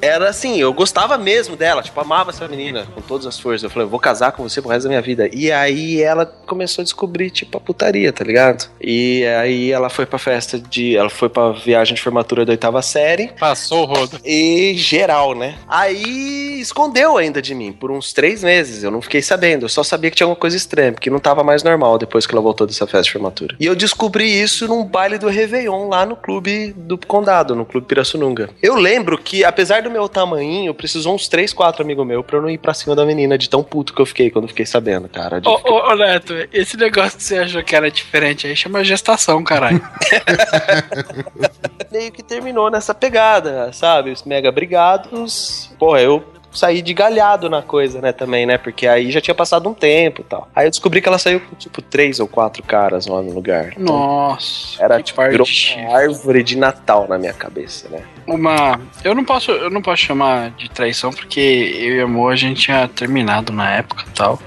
[0.00, 3.62] era assim, eu gostava mesmo dela, tipo, amava essa menina com todas as forças.
[3.62, 5.28] Eu falei, eu vou casar com você pro resto da minha vida.
[5.32, 8.68] E aí ela começou a descobrir, tipo, a putaria, tá ligado?
[8.80, 10.96] E aí ela foi pra festa de.
[10.96, 13.28] Ela foi pra viagem de formatura da oitava série.
[13.38, 14.20] Passou o rodo.
[14.24, 15.56] E geral, né?
[15.68, 18.82] Aí escondeu ainda de mim por uns três meses.
[18.82, 19.64] Eu não fiquei sabendo.
[19.64, 22.34] Eu só sabia que tinha alguma coisa estranha, porque não tava mais normal depois que
[22.34, 23.56] ela voltou dessa festa de formatura.
[23.58, 27.86] E eu descobri isso num baile do Réveillon lá no clube do Condado, no clube
[27.86, 28.50] Pirassununga.
[28.62, 32.42] Eu lembro que, apesar do meu tamanhinho, precisou uns três, quatro amigos meus pra eu
[32.42, 34.66] não ir pra cima da menina de tão puto que eu fiquei quando eu fiquei
[34.66, 35.40] sabendo, cara.
[35.44, 39.42] Ô, ô, ô, Neto, esse negócio que você achou que era diferente aí chama gestação,
[39.42, 39.82] caralho.
[41.90, 44.10] meio que terminou nessa pegada, sabe?
[44.10, 45.70] Os mega brigados.
[45.78, 46.22] Porra, eu
[46.56, 48.56] saí de galhado na coisa, né, também, né?
[48.58, 50.48] Porque aí já tinha passado um tempo e tal.
[50.54, 53.72] Aí eu descobri que ela saiu com, tipo, três ou quatro caras lá no lugar.
[53.76, 54.82] Então, Nossa.
[54.82, 58.02] era, que tipo, uma árvore de Natal na minha cabeça, né?
[58.26, 58.80] Uma.
[59.04, 59.50] Eu não posso.
[59.52, 63.52] Eu não posso chamar de traição porque eu e a Mo a gente tinha terminado
[63.52, 64.40] na época e tal.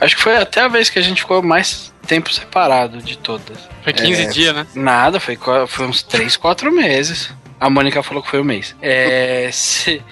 [0.00, 3.58] Acho que foi até a vez que a gente ficou mais tempo separado de todas.
[3.84, 4.66] Foi 15 É, dias, né?
[4.74, 7.32] Nada, foi, foi uns 3, 4 meses.
[7.58, 8.74] A Mônica falou que foi um mês.
[8.80, 9.50] É.
[9.52, 10.02] se-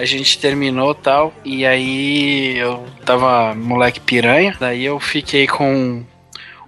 [0.00, 6.02] a gente terminou tal, e aí eu tava moleque piranha, daí eu fiquei com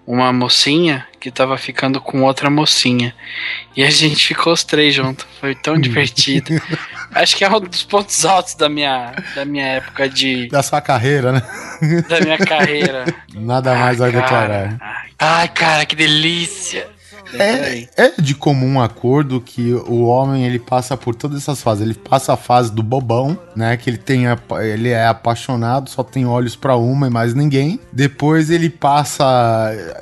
[0.07, 3.15] uma mocinha que tava ficando com outra mocinha.
[3.75, 5.25] E a gente ficou os três juntos.
[5.41, 6.61] Foi tão divertido.
[7.15, 10.49] Acho que é um dos pontos altos da minha, da minha época de.
[10.49, 11.43] Da sua carreira, né?
[12.09, 13.05] da minha carreira.
[13.35, 14.23] Nada mais a cara.
[14.23, 15.05] declarar.
[15.19, 16.89] Ai, cara, que delícia.
[17.39, 21.83] É, é de comum acordo que o homem ele passa por todas essas fases.
[21.85, 23.77] Ele passa a fase do bobão, né?
[23.77, 27.79] Que ele tem apa- ele é apaixonado, só tem olhos pra uma e mais ninguém.
[27.93, 29.25] Depois ele passa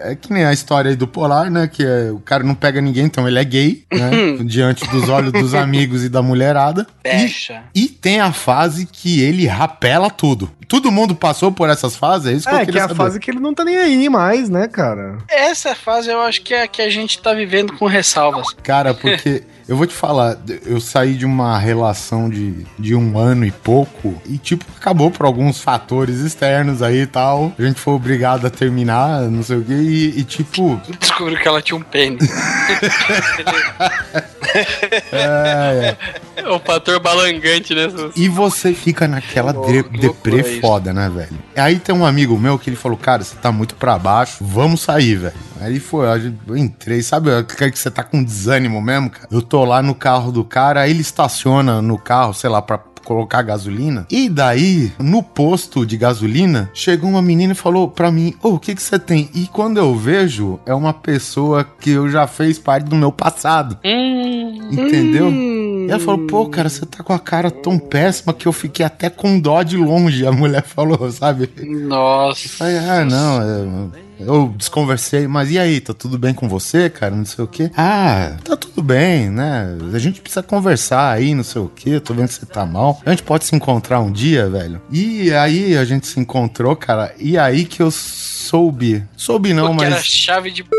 [0.01, 1.69] é que nem a história aí do Polar, né?
[1.69, 4.11] Que é, o cara não pega ninguém, então ele é gay, né?
[4.45, 6.87] diante dos olhos dos amigos e da mulherada.
[7.03, 7.63] Fecha.
[7.75, 10.51] E tem a fase que ele rapela tudo.
[10.71, 12.89] Todo mundo passou por essas fases, é isso que eu É, que queria é a
[12.89, 13.03] saber.
[13.03, 15.19] fase que ele não tá nem aí mais, né, cara?
[15.29, 18.55] Essa fase eu acho que é a que a gente tá vivendo com ressalvas.
[18.63, 23.45] Cara, porque eu vou te falar, eu saí de uma relação de, de um ano
[23.45, 27.53] e pouco e, tipo, acabou por alguns fatores externos aí e tal.
[27.59, 30.81] A gente foi obrigado a terminar, não sei o quê, e, e, tipo.
[31.01, 32.23] Descobriu que ela tinha um pênis.
[35.13, 35.97] É,
[36.37, 36.49] é.
[36.49, 37.89] O fator balangante, né?
[38.17, 41.39] E você fica naquela dre- que deprê foda, né, velho?
[41.57, 44.81] Aí tem um amigo meu que ele falou, cara, você tá muito pra baixo, vamos
[44.81, 45.35] sair, velho.
[45.61, 46.07] Aí ele foi,
[46.49, 49.29] eu entrei, sabe que você tá com desânimo mesmo, cara?
[49.31, 52.79] Eu tô lá no carro do cara, aí ele estaciona no carro, sei lá, pra
[53.05, 54.07] colocar gasolina.
[54.11, 58.59] E daí, no posto de gasolina, chegou uma menina e falou pra mim: Ô, o
[58.59, 59.29] que que você tem?
[59.35, 63.79] E quando eu vejo, é uma pessoa que eu já fez parte do meu passado.
[64.71, 65.31] Entendeu?
[65.31, 68.87] E ela falou, pô, cara, você tá com a cara tão péssima que eu fiquei
[68.87, 71.51] até com dó de longe, a mulher falou, sabe?
[71.63, 72.65] Nossa.
[72.65, 77.15] Aí, ah, não, eu, eu desconversei, mas e aí, tá tudo bem com você, cara?
[77.15, 77.71] Não sei o quê.
[77.77, 79.77] Ah, tá tudo bem, né?
[79.93, 83.01] A gente precisa conversar aí, não sei o quê, tô vendo que você tá mal.
[83.05, 84.81] A gente pode se encontrar um dia, velho?
[84.91, 89.05] E aí a gente se encontrou, cara, e aí que eu soube.
[89.17, 90.71] Soube não, Porque era mas chave de p.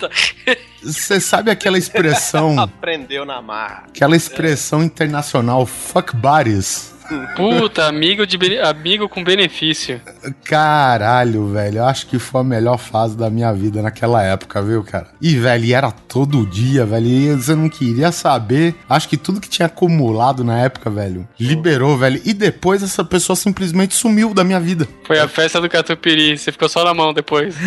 [0.82, 3.84] você sabe aquela expressão, Aprendeu na marra.
[3.88, 6.93] aquela expressão internacional, fuck buddies?
[7.36, 10.00] Puta, amigo, de amigo com benefício.
[10.44, 11.78] Caralho, velho.
[11.78, 15.08] Eu acho que foi a melhor fase da minha vida naquela época, viu, cara?
[15.20, 17.06] E, velho, era todo dia, velho.
[17.06, 18.74] E você não queria saber.
[18.88, 22.20] Acho que tudo que tinha acumulado na época, velho, liberou, velho.
[22.24, 24.88] E depois essa pessoa simplesmente sumiu da minha vida.
[25.04, 27.54] Foi a festa do Catupiry, você ficou só na mão depois.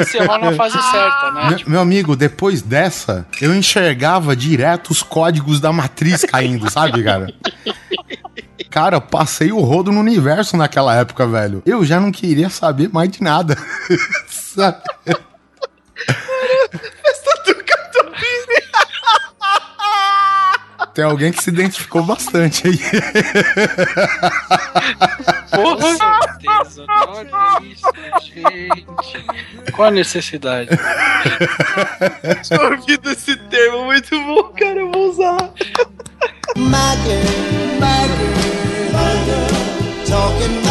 [0.00, 1.48] Encerrou na fase certa, né?
[1.50, 7.32] Meu, meu amigo, depois dessa, eu enxergava direto os códigos da matriz caindo, sabe, cara?
[8.70, 11.62] Cara, passei o rodo no universo naquela época, velho.
[11.64, 13.56] Eu já não queria saber mais de nada.
[14.28, 14.82] sabe?
[20.98, 22.76] Tem alguém que se identificou bastante aí.
[25.54, 25.96] Porra!
[25.96, 26.84] certeza.
[27.06, 27.30] Olha
[27.62, 27.86] isso,
[28.20, 28.84] gente.
[29.70, 30.70] Qual a necessidade?
[32.42, 34.80] Tinha ouvido esse termo muito bom, cara.
[34.80, 35.36] Eu vou usar.
[36.56, 36.96] Girl, my
[39.24, 39.46] girl,
[40.04, 40.67] talking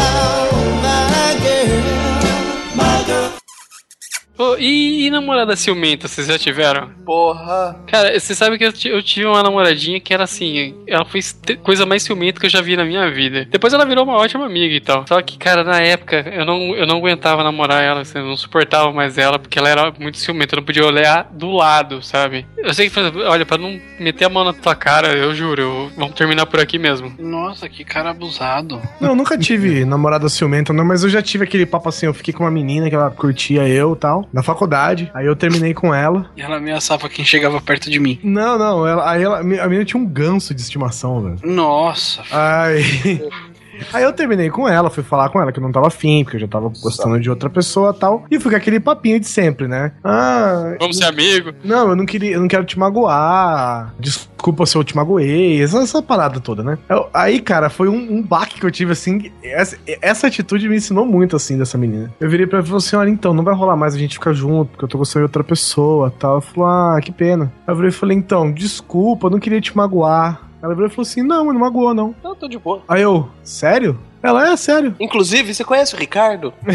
[4.38, 6.90] Ô, e, e namorada ciumenta, vocês já tiveram?
[7.04, 7.76] Porra.
[7.88, 11.56] Cara, você sabe que eu, eu tive uma namoradinha que era assim, ela foi a
[11.56, 13.46] coisa mais ciumenta que eu já vi na minha vida.
[13.50, 15.04] Depois ela virou uma ótima amiga e tal.
[15.08, 18.36] Só que, cara, na época eu não, eu não aguentava namorar ela, assim, eu não
[18.36, 22.46] suportava mais ela, porque ela era muito ciumenta, eu não podia olhar do lado, sabe?
[22.58, 25.34] Eu sei que, por exemplo, olha, pra não meter a mão na tua cara, eu
[25.34, 27.12] juro, eu- vamos terminar por aqui mesmo.
[27.18, 28.80] Nossa, que cara abusado.
[29.00, 32.14] Não, eu nunca tive namorada ciumenta, não, mas eu já tive aquele papo assim, eu
[32.14, 35.74] fiquei com uma menina que ela curtia eu e tal, na faculdade, aí eu terminei
[35.74, 36.30] com ela.
[36.36, 38.18] E ela ameaçava quem chegava perto de mim.
[38.22, 41.38] Não, não, ela, aí ela, a menina tinha um ganso de estimação, velho.
[41.44, 42.22] Nossa.
[42.30, 43.22] Aí.
[43.92, 46.36] Aí eu terminei com ela, fui falar com ela que eu não tava afim, porque
[46.36, 48.24] eu já tava gostando de outra pessoa e tal.
[48.30, 49.92] E fui com aquele papinho de sempre, né?
[50.04, 50.74] Ah.
[50.80, 51.52] Vamos ser amigo?
[51.64, 53.94] Não, eu não queria, eu não quero te magoar.
[53.98, 55.62] Desculpa se eu te magoei.
[55.62, 56.78] Essa, essa parada toda, né?
[56.88, 59.30] Eu- aí, cara, foi um, um baque que eu tive, assim.
[59.42, 62.12] Essa, essa atitude me ensinou muito, assim, dessa menina.
[62.20, 64.14] Eu virei pra ela e falei assim: olha, então, não vai rolar mais a gente
[64.14, 66.32] ficar junto, porque eu tô gostando de outra pessoa tal.
[66.32, 67.52] Ela falou, ah, que pena.
[67.66, 70.47] Aí eu virei e falei, então, desculpa, eu não queria te magoar.
[70.62, 72.14] Ela virou e falou assim: não, não magoou, não.
[72.22, 72.82] Não, tô de boa.
[72.88, 73.98] Aí eu, sério?
[74.22, 74.96] Ela é sério.
[74.98, 76.52] Inclusive, você conhece o Ricardo?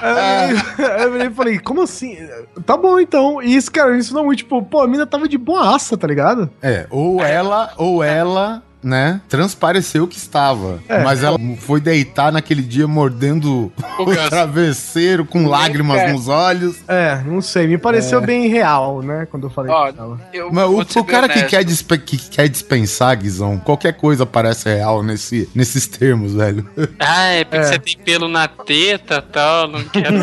[0.00, 2.16] Aí eu virei e falei, como assim?
[2.64, 3.42] Tá bom então.
[3.42, 6.48] E isso, cara, isso não muito, tipo, pô, a mina tava de boaça, tá ligado?
[6.62, 10.80] É, ou ela, ou ela, né, transpareceu que estava.
[10.88, 11.02] É.
[11.02, 16.12] mas ela foi deitar naquele dia mordendo O o travesseiro com lágrimas É.
[16.12, 16.76] nos olhos.
[16.86, 19.26] É, não sei, me pareceu bem real, né?
[19.30, 19.92] Quando eu falei Ó.
[20.32, 20.64] Eu Mas
[20.96, 25.86] o, o cara que quer, que quer dispensar, Guizão, qualquer coisa parece real nesse, nesses
[25.86, 26.66] termos, velho.
[26.98, 27.64] Ah, é porque É.
[27.64, 30.14] você tem pelo na teta e tal, não quero.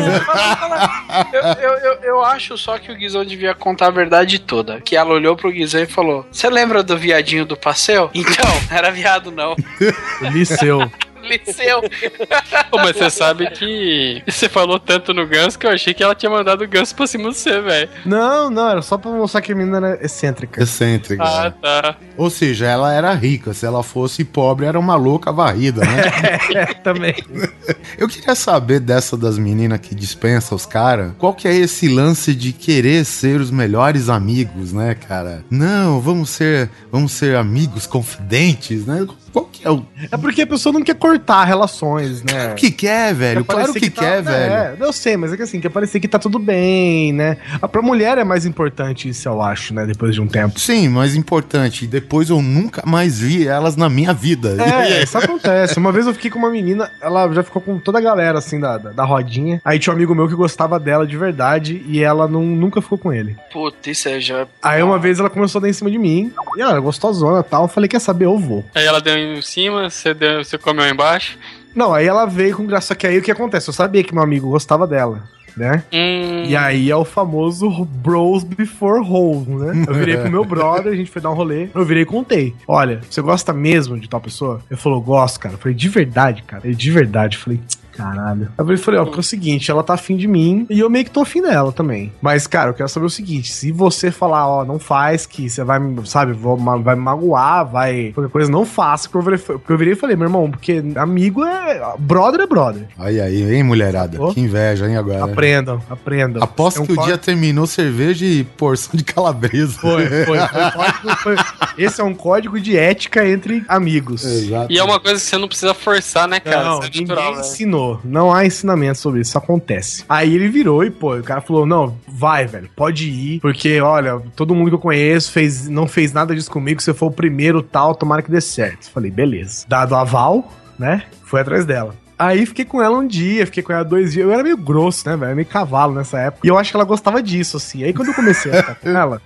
[1.32, 4.80] eu, eu, eu, eu acho só que o Guizão devia contar a verdade toda.
[4.80, 8.10] Que ela olhou pro Guizão e falou: Você lembra do viadinho do passeio?
[8.14, 9.54] Então, era viado não.
[10.32, 10.90] Liceu.
[11.26, 11.82] Liceu.
[12.70, 16.14] Pô, mas você sabe que você falou tanto no ganso que eu achei que ela
[16.14, 17.88] tinha mandado o ganso pra cima de você, velho.
[18.04, 20.62] não, não, era só pra mostrar que a menina era excêntrica.
[20.62, 21.22] Excêntrica.
[21.22, 21.96] Ah, tá.
[22.16, 23.52] Ou seja, ela era rica.
[23.52, 26.02] Se ela fosse pobre, era uma louca varrida, né?
[26.56, 27.14] É, também.
[27.98, 31.12] Eu queria saber dessa das meninas que dispensa os caras.
[31.18, 35.44] Qual que é esse lance de querer ser os melhores amigos, né, cara?
[35.50, 39.06] Não, vamos ser, vamos ser amigos confidentes, né?
[39.36, 42.54] Qual que é o É porque a pessoa não quer cortar relações, né?
[42.54, 43.44] que quer, velho?
[43.44, 44.52] Quer Claro parecer que, tá- quer, velho.
[44.54, 47.36] É, eu sei, mas é que assim, quer parecer que tá tudo bem, né?
[47.60, 49.84] Ah, Pra mulher é mais importante isso, eu acho, né?
[49.84, 50.58] Depois de um tempo.
[50.58, 54.56] Sim, mas importante, depois eu nunca mais vi elas na minha vida.
[54.58, 55.78] É, isso acontece.
[55.78, 58.58] Uma vez eu fiquei com uma menina, ela já ficou com toda a galera, assim,
[58.58, 59.60] da, da, da rodinha.
[59.62, 62.96] Aí tinha um amigo meu que gostava dela de verdade e ela não, nunca ficou
[62.96, 63.36] com ele.
[63.52, 64.46] Puta, isso é já.
[64.62, 66.32] Aí uma vez ela começou a dar em cima de mim.
[66.56, 67.64] E ela era gostosona e tal.
[67.64, 68.24] Eu falei, quer saber?
[68.24, 68.64] Eu vou.
[68.74, 71.38] Aí ela deu em cima, você, deu, você comeu embaixo.
[71.74, 72.88] Não, aí ela veio com graça.
[72.88, 73.68] Só que aí o que acontece?
[73.68, 75.24] Eu sabia que meu amigo gostava dela,
[75.56, 75.84] né?
[75.92, 79.84] Hum, E aí é o famoso bros before hoes, né?
[79.86, 81.68] Eu virei pro meu brother, a gente foi dar um rolê.
[81.74, 82.54] Eu virei e contei.
[82.66, 84.62] Olha, você gosta mesmo de tal pessoa?
[84.70, 85.54] Ele falou, gosto, cara.
[85.54, 86.62] Eu falei, de verdade, cara?
[86.66, 87.36] Ele, de verdade.
[87.36, 87.60] Eu falei,
[87.96, 88.48] caralho.
[88.56, 90.90] Aí eu falei, ó, porque é o seguinte, ela tá afim de mim e eu
[90.90, 92.12] meio que tô afim dela também.
[92.20, 95.62] Mas, cara, eu quero saber o seguinte: se você falar, ó, não faz, que você
[95.64, 98.12] vai, me- sabe, vou, vai me magoar, vai.
[98.14, 99.08] Qualquer coisa, não faça.
[99.08, 101.94] Porque eu virei, porque eu virei e falei, meu irmão, porque amigo é.
[101.98, 102.86] Brother é brother.
[102.98, 104.12] Aí, aí, hein, mulherada?
[104.12, 104.32] Sacou?
[104.34, 105.24] Que inveja, hein, agora.
[105.24, 106.42] Aprendam, aprendam.
[106.42, 109.72] Aposto É um que o código- dia terminou cerveja e porção de calabresa.
[109.78, 110.24] Foi, foi.
[110.24, 110.38] foi,
[110.72, 111.36] código- foi-
[111.78, 114.24] Esse é um código de ética entre amigos.
[114.24, 114.72] Exato.
[114.72, 116.64] E é uma coisa que você não precisa forçar, né, cara?
[116.64, 117.40] Não, Isso é ninguém natural, né?
[117.40, 117.85] ensinou.
[118.04, 120.04] Não há ensinamento sobre isso, isso acontece.
[120.08, 124.20] Aí ele virou e, pô, o cara falou: não, vai, velho, pode ir, porque, olha,
[124.34, 127.62] todo mundo que eu conheço fez, não fez nada disso comigo, você foi o primeiro
[127.62, 128.90] tal, tomara que dê certo.
[128.90, 129.64] Falei, beleza.
[129.68, 131.04] Dado aval, né?
[131.22, 131.94] Foi atrás dela.
[132.18, 134.24] Aí fiquei com ela um dia, fiquei com ela dois dias.
[134.24, 135.36] Eu era meio grosso, né, velho?
[135.36, 136.46] Meio cavalo nessa época.
[136.46, 137.84] E eu acho que ela gostava disso, assim.
[137.84, 139.20] Aí quando eu comecei a ficar com ela.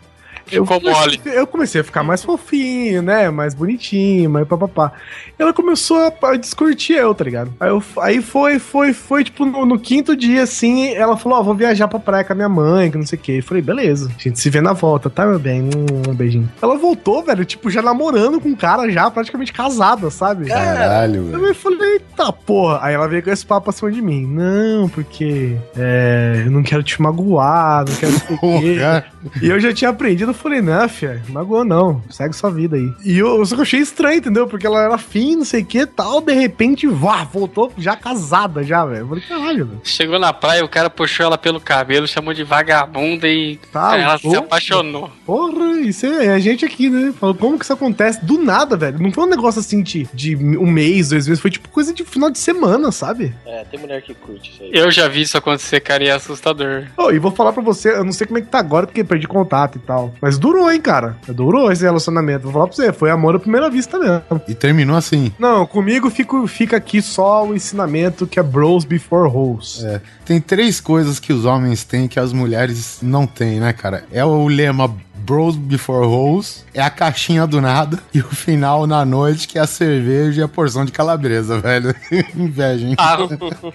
[0.50, 1.36] Eu Ficou comecei, mole.
[1.36, 3.30] eu comecei a ficar mais fofinho, né?
[3.30, 4.92] Mais bonitinho, mais papapá.
[5.38, 7.52] Ela começou a, a descurtir eu, tá ligado?
[7.60, 11.42] Aí, eu, aí foi, foi, foi, tipo, no, no quinto dia, assim, ela falou, ó,
[11.42, 13.32] vou viajar pra praia com a minha mãe, que não sei o quê.
[13.38, 15.62] Eu falei, beleza, a gente se vê na volta, tá, meu bem?
[15.62, 16.50] Hum, um beijinho.
[16.60, 20.46] Ela voltou, velho, tipo, já namorando com um cara já, praticamente casada, sabe?
[20.46, 21.46] Caralho, velho.
[21.46, 22.78] Eu falei, eita porra.
[22.82, 24.26] Aí ela veio com esse papo acima de mim.
[24.26, 28.76] Não, porque é, eu não quero te magoar, não quero não sei o quê.
[28.80, 29.04] Porra.
[29.40, 32.92] E eu já tinha aprendido falei, não, fia, magoou não, segue sua vida aí.
[33.04, 34.46] E eu, só que eu achei estranho, entendeu?
[34.46, 38.62] Porque ela era fim, não sei o que tal, de repente, vá, voltou já casada
[38.62, 39.00] já, velho.
[39.00, 39.80] Eu falei, caralho, velho.
[39.84, 44.18] Chegou na praia, o cara puxou ela pelo cabelo, chamou de vagabunda e Tá ela
[44.18, 45.10] se apaixonou.
[45.24, 47.12] Porra, isso é, é a gente aqui, né?
[47.18, 48.24] Falou, como que isso acontece?
[48.24, 48.98] Do nada, velho.
[48.98, 52.04] Não foi um negócio assim de, de um mês, dois meses, foi tipo coisa de
[52.04, 53.34] final de semana, sabe?
[53.46, 54.70] É, tem mulher que curte isso aí.
[54.72, 56.84] Eu já vi isso acontecer, cara, e é assustador.
[56.96, 59.04] Oh, e vou falar pra você, eu não sei como é que tá agora, porque
[59.10, 60.14] perdi contato e tal.
[60.20, 61.16] Mas durou, hein, cara.
[61.28, 62.44] Durou esse relacionamento.
[62.44, 64.22] Vou falar pra você, foi amor à primeira vista mesmo.
[64.46, 65.32] E terminou assim.
[65.38, 69.82] Não, comigo fico, fica aqui só o ensinamento que é bros before hoes.
[69.84, 74.04] É, tem três coisas que os homens têm que as mulheres não têm, né, cara?
[74.12, 79.04] É o lema Bros Before Hoes, é a caixinha do nada e o final na
[79.04, 81.94] noite que é a cerveja e a porção de calabresa, velho.
[82.34, 82.96] Inveja, hein?
[82.96, 83.18] Tá,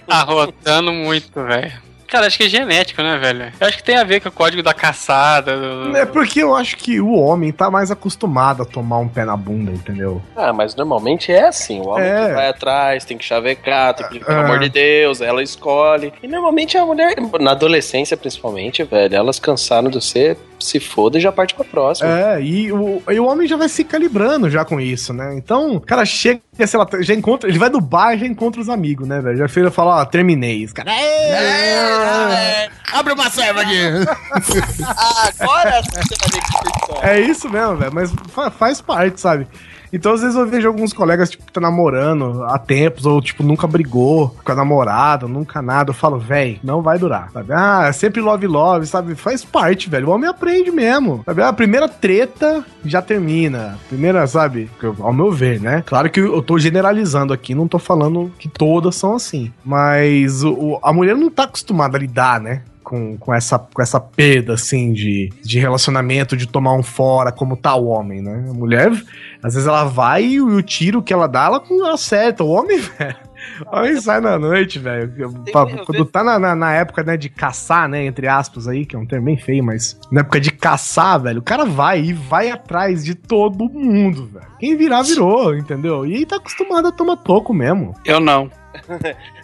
[0.06, 1.85] tá rotando muito, velho.
[2.08, 3.52] Cara, acho que é genético, né, velho?
[3.60, 5.56] Eu acho que tem a ver com o código da caçada.
[5.56, 9.24] do- É porque eu acho que o homem tá mais acostumado a tomar um pé
[9.24, 10.22] na bunda, entendeu?
[10.36, 11.80] Ah, mas normalmente é assim.
[11.80, 12.26] O homem É.
[12.28, 14.44] que vai atrás, tem que chavecar, tem que pedir, pelo É.
[14.44, 16.12] amor de Deus, ela escolhe.
[16.22, 21.20] E normalmente a mulher, na adolescência principalmente, velho, elas cansaram de você, se foda e
[21.20, 22.08] já parte pra próxima.
[22.08, 25.34] É, e o, e o homem já vai se calibrando já com isso, né?
[25.36, 28.60] Então, o cara chega, sei lá, já encontra, ele vai do bar e já encontra
[28.60, 29.36] os amigos, né, velho?
[29.36, 30.64] Já e fala, ó, terminei.
[30.64, 33.76] Os caras, É, Abre uma serva aqui!
[35.40, 39.46] Agora você vai ver que É isso mesmo, velho, mas fa- faz parte, sabe?
[39.96, 43.42] Então, às vezes eu vejo alguns colegas, tipo, que tá namorando há tempos, ou, tipo,
[43.42, 45.90] nunca brigou com a namorada, nunca nada.
[45.90, 47.52] Eu falo, velho, não vai durar, sabe?
[47.52, 49.14] Ah, é sempre love, love, sabe?
[49.14, 50.08] Faz parte, velho.
[50.08, 51.42] O homem aprende mesmo, sabe?
[51.42, 53.78] A primeira treta já termina.
[53.88, 54.70] Primeira, sabe?
[55.00, 55.82] Ao meu ver, né?
[55.86, 59.50] Claro que eu tô generalizando aqui, não tô falando que todas são assim.
[59.64, 62.62] Mas o- a mulher não tá acostumada a lidar, né?
[62.86, 67.56] Com, com, essa, com essa perda, assim, de, de relacionamento, de tomar um fora, como
[67.56, 68.46] tá o homem, né?
[68.48, 68.92] A mulher,
[69.42, 72.44] às vezes ela vai e o, tiro que ela dá, ela ela acerta.
[72.44, 73.16] O homem, velho.
[73.72, 75.12] O homem sai na noite, velho.
[75.84, 78.98] Quando tá na, na, na época, né, de caçar, né, entre aspas aí, que é
[78.98, 82.50] um termo bem feio, mas na época de caçar, velho, o cara vai e vai
[82.50, 84.46] atrás de todo mundo, velho.
[84.60, 86.06] Quem virar, virou, entendeu?
[86.06, 87.94] E aí tá acostumado a tomar toco mesmo.
[88.04, 88.48] Eu não.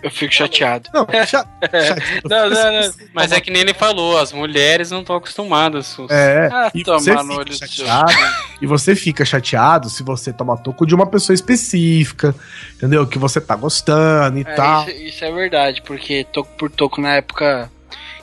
[0.02, 0.88] Eu fico chateado.
[0.92, 1.06] Não,
[2.28, 2.92] Não, não, não.
[3.14, 5.86] Mas é que nem ele falou, as mulheres não estão acostumadas.
[5.86, 6.10] Sus.
[6.10, 8.12] É, Ah, e tomar você fica chateado,
[8.60, 12.34] e você fica chateado se você toma toco de uma pessoa específica,
[12.76, 13.06] entendeu?
[13.06, 14.82] Que você tá gostando e É, tal.
[14.88, 17.70] isso, isso é verdade, porque toco por toco na época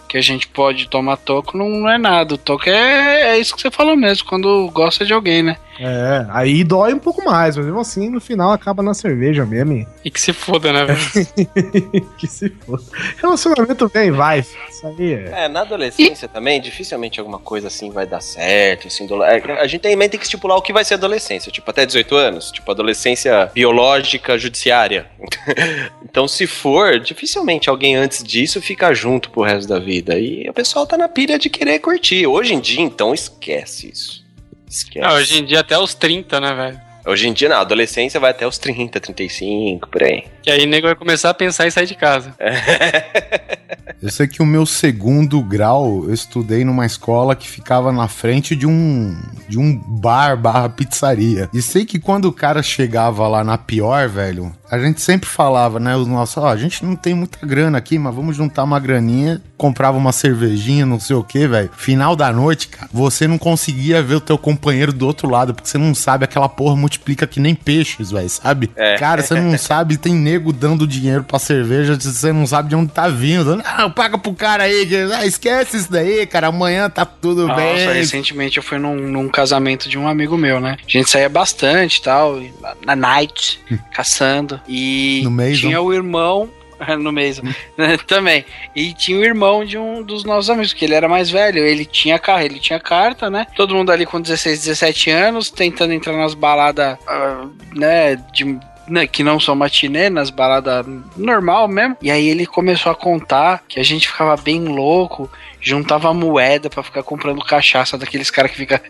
[0.08, 2.34] que a gente pode tomar toco não, não é nada.
[2.34, 5.58] O toco é, é isso que você falou mesmo, quando gosta de alguém, né?
[5.80, 9.72] É, aí dói um pouco mais, mas mesmo assim, no final acaba na cerveja mesmo.
[9.74, 12.08] e- E que se foda, né, velho?
[12.18, 12.82] que se for.
[13.18, 14.40] Relacionamento vem, vai.
[14.40, 15.46] Isso aí é.
[15.46, 19.82] É, na adolescência também, dificilmente alguma coisa assim vai dar certo, assim, do- a gente
[19.82, 23.50] também tem que estipular o que vai ser adolescência, tipo, até 18 anos, tipo, adolescência
[23.54, 25.06] biológica judiciária.
[26.04, 30.54] então, se for, dificilmente alguém antes disso fica junto pro resto da vida, e o
[30.54, 32.28] pessoal tá na pilha de querer curtir.
[32.28, 34.28] Hoje em dia, então, esquece isso.
[34.70, 35.06] Esquece.
[35.06, 36.82] Ah, hoje em dia até os 30, né, velho?
[37.06, 40.26] Hoje em dia, não, a adolescência vai até os 30, 35, por aí.
[40.50, 42.34] Que aí o nego vai começar a pensar em sair de casa.
[44.02, 48.56] Eu sei que o meu segundo grau eu estudei numa escola que ficava na frente
[48.56, 51.50] de um de um bar barra pizzaria.
[51.54, 55.80] E sei que quando o cara chegava lá na pior, velho, a gente sempre falava,
[55.80, 55.98] né?
[55.98, 59.42] Os nossos, ó, a gente não tem muita grana aqui, mas vamos juntar uma graninha,
[59.58, 61.70] comprava uma cervejinha, não sei o que, velho.
[61.76, 65.68] Final da noite, cara, você não conseguia ver o teu companheiro do outro lado, porque
[65.68, 68.70] você não sabe, aquela porra multiplica que nem peixes, velho, sabe?
[68.76, 68.96] É.
[68.98, 72.92] Cara, você não sabe, tem nego dando dinheiro pra cerveja, você não sabe de onde
[72.92, 73.56] tá vindo.
[73.56, 77.88] Não, paga pro cara aí, ah, esquece isso daí, cara, amanhã tá tudo Nossa, bem.
[77.94, 80.78] recentemente eu fui num, num casamento de um amigo meu, né?
[80.80, 82.40] A gente saía bastante e tal,
[82.86, 83.60] na- night,
[83.94, 84.60] caçando.
[84.68, 85.24] E
[85.56, 86.50] tinha o irmão.
[86.98, 87.42] No mês
[88.08, 88.46] também.
[88.74, 91.60] E tinha o irmão de um dos nossos amigos, que ele era mais velho.
[91.66, 93.46] Ele tinha carro, ele tinha carta, né?
[93.54, 98.16] Todo mundo ali com 16, 17 anos, tentando entrar nas baladas, ah, né?
[98.34, 98.58] De,
[98.90, 100.86] né, que não são matinê, nas baladas
[101.16, 101.98] normal mesmo.
[102.02, 105.30] E aí ele começou a contar que a gente ficava bem louco,
[105.62, 108.82] juntava moeda pra ficar comprando cachaça daqueles caras que fica.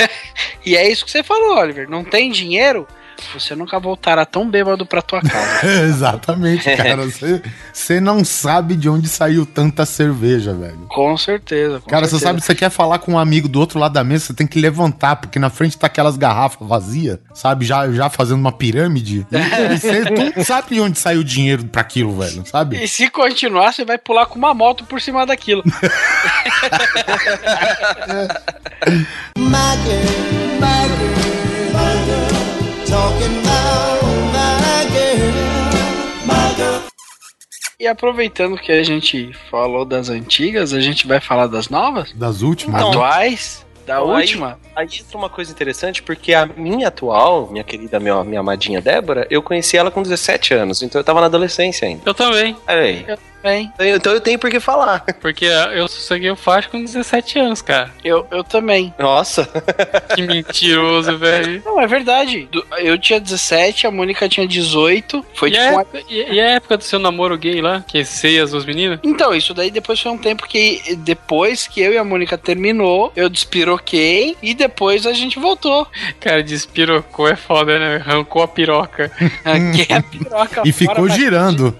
[0.64, 1.88] e é isso que você falou, Oliver.
[1.88, 2.86] Não tem dinheiro?
[3.34, 5.66] Você nunca voltará tão bêbado pra tua casa.
[5.84, 7.04] Exatamente, cara.
[7.04, 7.42] Você-
[7.72, 10.86] Você não sabe de onde saiu tanta cerveja, velho.
[10.88, 11.80] com certeza.
[11.80, 14.26] com Cara, você sabe, você quer falar com um amigo do outro lado da mesa,
[14.26, 17.64] você tem que levantar, porque na frente tá aquelas garrafas vazias, sabe?
[17.64, 19.26] Já, já fazendo uma pirâmide.
[19.38, 22.82] E, você tu não sabe de onde saiu o dinheiro pra aquilo, velho, sabe?
[22.82, 25.62] E se continuar, você vai pular com uma moto por cima daquilo.
[29.36, 31.37] My girl,
[32.88, 34.02] talking about
[34.32, 36.82] my girl, my girl.
[37.78, 42.12] E aproveitando que a gente falou das antigas, a gente vai falar das novas?
[42.12, 42.80] Das últimas.
[42.80, 42.96] Então, né?
[42.96, 43.64] Atuais?
[43.86, 44.58] Da Então, aí- última?
[44.76, 49.26] Aí entra uma coisa interessante, porque a minha atual, minha querida, minha, minha amadinha Débora,
[49.30, 52.02] eu conheci ela com 17 anos, então eu tava na adolescência ainda.
[52.04, 53.06] Eu também, aí.
[53.42, 55.04] Bem, Então eu tenho por que falar.
[55.20, 57.90] porque eu sosseguei o facho com 17 anos, cara.
[58.04, 58.92] eu, eu também.
[58.98, 59.48] Nossa.
[60.14, 61.62] Que mentiroso, velho.
[61.64, 62.48] Não, é verdade.
[62.78, 65.24] Eu tinha 17, a Mônica tinha 18.
[65.34, 67.84] Foi E tipo a, uma época, e, e a época do seu namoro gay lá,
[67.86, 68.98] que ceia as duas meninas?
[69.02, 73.12] Então, isso daí depois foi um tempo que depois que eu e a Mônica terminou,
[73.14, 75.86] eu despiroquei e depois a gente voltou.
[76.18, 77.96] Cara, despirocou é foda, né?
[77.96, 79.10] Arrancou a piroca.
[79.74, 81.76] Que é a piroca E fora, ficou girando.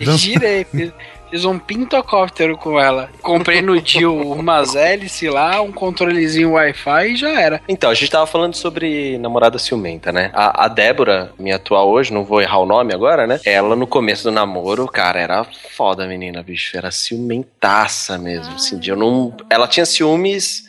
[0.00, 0.92] Girei, fiz,
[1.30, 3.10] fiz um pintocóptero com ela.
[3.22, 7.60] Comprei no Dio umas hélices lá, um controlezinho Wi-Fi e já era.
[7.68, 10.30] Então, a gente tava falando sobre namorada ciumenta, né?
[10.32, 13.40] A, a Débora, minha atual hoje, não vou errar o nome agora, né?
[13.44, 16.76] Ela no começo do namoro, cara, era foda a menina, bicho.
[16.76, 18.54] Era ciumentaça mesmo.
[18.54, 19.34] Assim, de eu não.
[19.50, 20.66] Ela tinha ciúmes.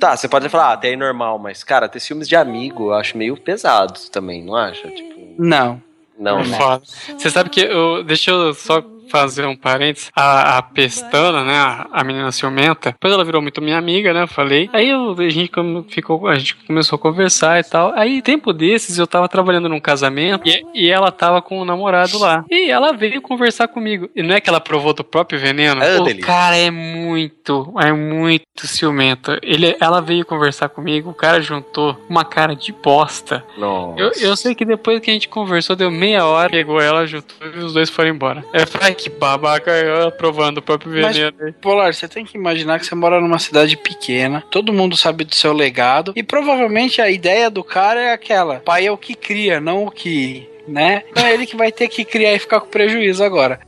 [0.00, 2.94] Tá, você pode falar, ah, até aí normal, mas, cara, ter ciúmes de amigo eu
[2.94, 4.88] acho meio pesado também, não acha?
[4.88, 5.82] Tipo, Não.
[6.20, 6.56] Não, né?
[6.56, 6.82] Foda.
[7.16, 8.04] Você sabe que eu.
[8.04, 10.10] Deixa eu só fazer um parênteses.
[10.14, 11.56] A, a Pestana, né?
[11.56, 12.92] A, a menina ciumenta.
[12.92, 14.22] Depois ela virou muito minha amiga, né?
[14.22, 14.70] eu Falei.
[14.72, 15.50] Aí eu, a, gente
[15.88, 17.92] ficou, a gente começou a conversar e tal.
[17.94, 22.18] Aí, tempo desses, eu tava trabalhando num casamento e, e ela tava com o namorado
[22.18, 22.44] lá.
[22.50, 24.08] E ela veio conversar comigo.
[24.14, 25.82] E não é que ela provou do próprio veneno?
[25.82, 26.26] Ah, o delícia.
[26.26, 29.36] cara é muito, é muito ciumento.
[29.42, 33.44] Ele, ela veio conversar comigo, o cara juntou uma cara de bosta.
[33.56, 34.00] Nossa.
[34.00, 37.36] Eu, eu sei que depois que a gente conversou, deu meia hora, pegou ela, juntou
[37.46, 38.44] e os dois foram embora.
[38.80, 39.72] Ai, que babaca,
[40.06, 41.36] aprovando o próprio Mas- veneno.
[41.40, 41.52] aí.
[41.52, 45.34] Polar, você tem que imaginar que você mora numa cidade pequena, todo mundo sabe do
[45.34, 49.60] seu legado, e provavelmente a ideia do cara é aquela: pai é o que cria,
[49.60, 50.48] não o que.
[50.68, 51.02] Né?
[51.10, 53.58] Então é ele que vai ter que criar e ficar com prejuízo agora.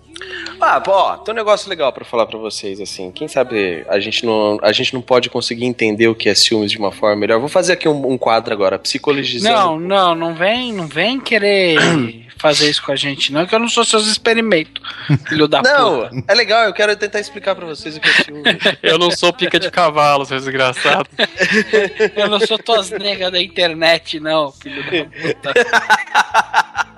[0.60, 3.10] Ah, pô, ó, tem um negócio legal pra falar pra vocês, assim.
[3.10, 6.70] Quem sabe a gente, não, a gente não pode conseguir entender o que é ciúmes
[6.70, 7.40] de uma forma melhor.
[7.40, 9.54] Vou fazer aqui um, um quadro agora, psicologizando.
[9.54, 11.78] Não, não, não vem, não vem querer
[12.38, 14.82] fazer isso com a gente, não, que eu não sou seus experimentos,
[15.28, 16.24] filho da Não, puta.
[16.26, 18.56] é legal, eu quero tentar explicar pra vocês o que é ciúmes.
[18.82, 21.08] Eu não sou pica de cavalo, seu desgraçado.
[22.16, 25.52] Eu não sou tuas negas da internet, não, filho da puta.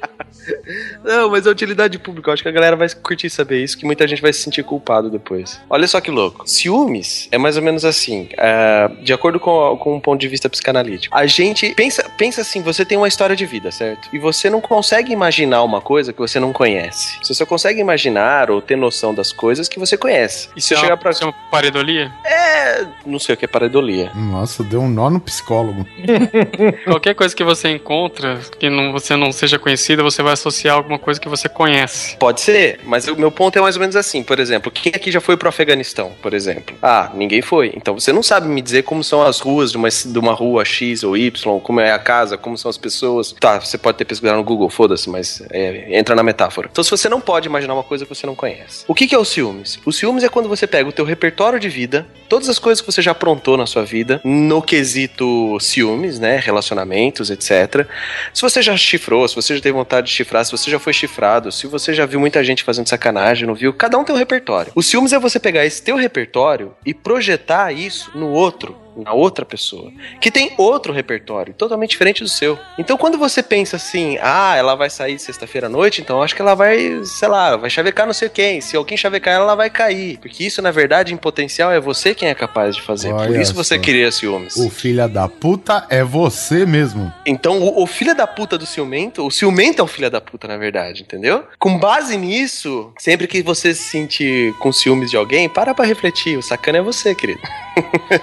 [1.04, 2.30] Não, mas é utilidade pública.
[2.30, 4.62] Eu acho que a galera vai curtir saber isso, que muita gente vai se sentir
[4.62, 5.60] culpado depois.
[5.68, 6.48] Olha só que louco.
[6.48, 10.48] Ciúmes é mais ou menos assim, é, de acordo com, com um ponto de vista
[10.48, 11.16] psicanalítico.
[11.16, 14.08] A gente pensa, pensa assim, você tem uma história de vida, certo?
[14.12, 17.18] E você não consegue imaginar uma coisa que você não conhece.
[17.22, 20.48] Você só consegue imaginar ou ter noção das coisas que você conhece.
[20.56, 21.10] E se Isso é, chegar pra...
[21.10, 22.12] isso é uma pareidolia?
[22.24, 24.10] É, não sei o que é pareidolia.
[24.14, 25.86] Nossa, deu um nó no psicólogo.
[26.84, 29.58] Qualquer coisa que você encontra, que não, você não seja
[29.90, 32.16] conhecida, você vai associar alguma coisa que você conhece.
[32.16, 34.22] Pode ser, mas o meu ponto é mais ou menos assim.
[34.22, 36.76] Por exemplo, quem aqui já foi pro Afeganistão, por exemplo?
[36.82, 37.72] Ah, ninguém foi.
[37.74, 40.64] Então você não sabe me dizer como são as ruas de uma, de uma rua
[40.64, 43.32] X ou Y, como é a casa, como são as pessoas.
[43.32, 46.68] Tá, você pode ter pesquisado no Google, foda-se, mas é, entra na metáfora.
[46.70, 48.84] Então se você não pode imaginar uma coisa que você não conhece.
[48.86, 49.78] O que, que é o ciúmes?
[49.84, 52.90] O ciúmes é quando você pega o teu repertório de vida, todas as coisas que
[52.90, 57.86] você já aprontou na sua vida, no quesito ciúmes, né, relacionamentos, etc.
[58.32, 60.92] Se você já chifrou, se você já teve vontade de chifrar, se você já foi
[60.92, 63.72] chifrado, se você já viu muita gente fazendo sacanagem, não viu?
[63.72, 64.72] Cada um tem um repertório.
[64.74, 69.44] O ciúmes é você pegar esse teu repertório e projetar isso no outro, na outra
[69.44, 72.58] pessoa, que tem outro repertório, totalmente diferente do seu.
[72.78, 76.42] Então quando você pensa assim, ah, ela vai sair sexta-feira à noite, então acho que
[76.42, 78.60] ela vai, sei lá, vai chavecar não sei quem.
[78.60, 80.18] Se alguém chavecar ela, ela vai cair.
[80.18, 83.10] Porque isso, na verdade, em potencial, é você quem é capaz de fazer.
[83.10, 83.80] Por Olha isso você só.
[83.80, 84.56] queria ciúmes.
[84.56, 87.12] O filho da puta é você mesmo.
[87.26, 90.46] Então, o, o filho da puta do ciumento, o ciumento é o filho da puta,
[90.46, 91.44] na verdade, entendeu?
[91.58, 96.36] Com base nisso, sempre que você se sentir com ciúmes de alguém, para pra refletir.
[96.36, 97.40] O sacana é você, querido.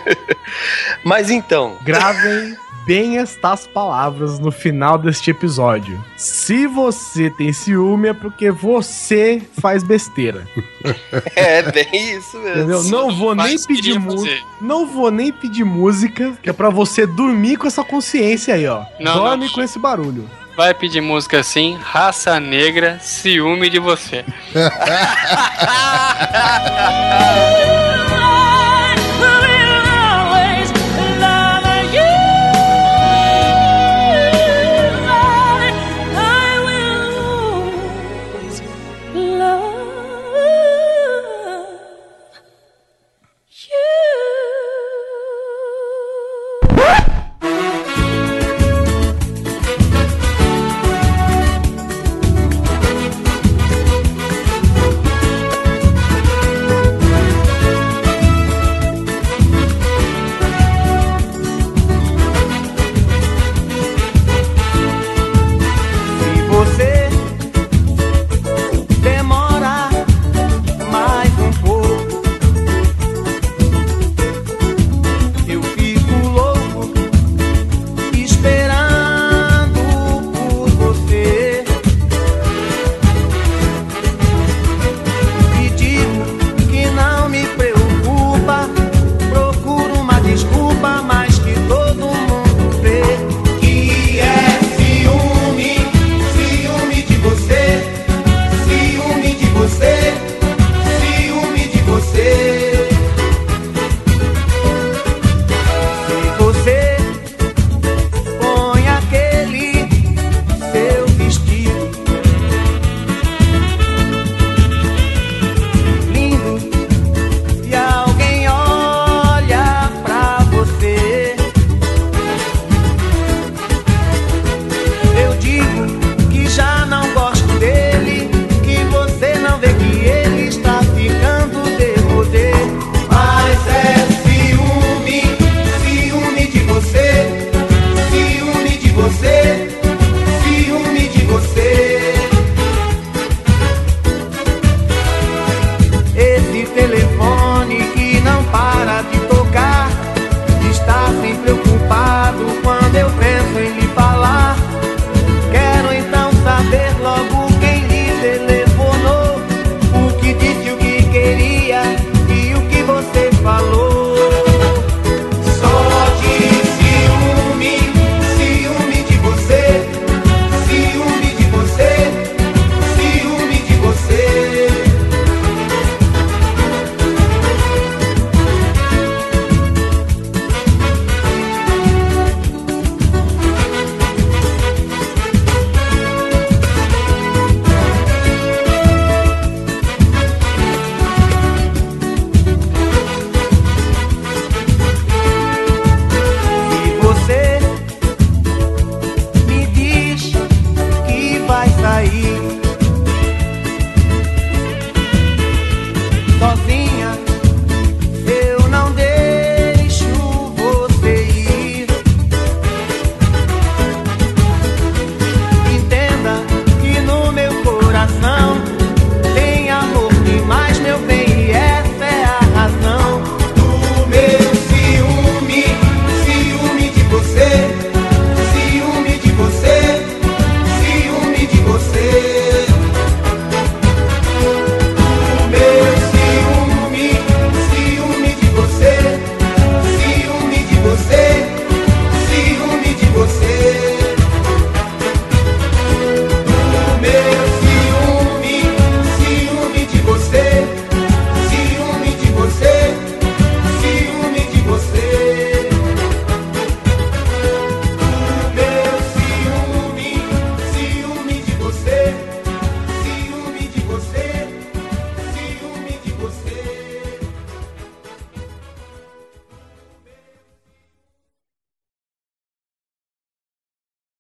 [1.04, 2.56] Mas então, Gravem
[2.88, 6.02] bem estas palavras no final deste episódio.
[6.16, 10.48] Se você tem ciúme é porque você faz besteira.
[11.36, 12.62] é bem isso mesmo.
[12.62, 12.84] Entendeu?
[12.86, 14.36] Não vou nem Mas pedir queria música.
[14.62, 18.86] Não vou nem pedir música, que é pra você dormir com essa consciência aí, ó.
[19.02, 19.54] Não, Dorme não.
[19.54, 20.28] com esse barulho.
[20.56, 24.24] Vai pedir música assim, raça negra, ciúme de você.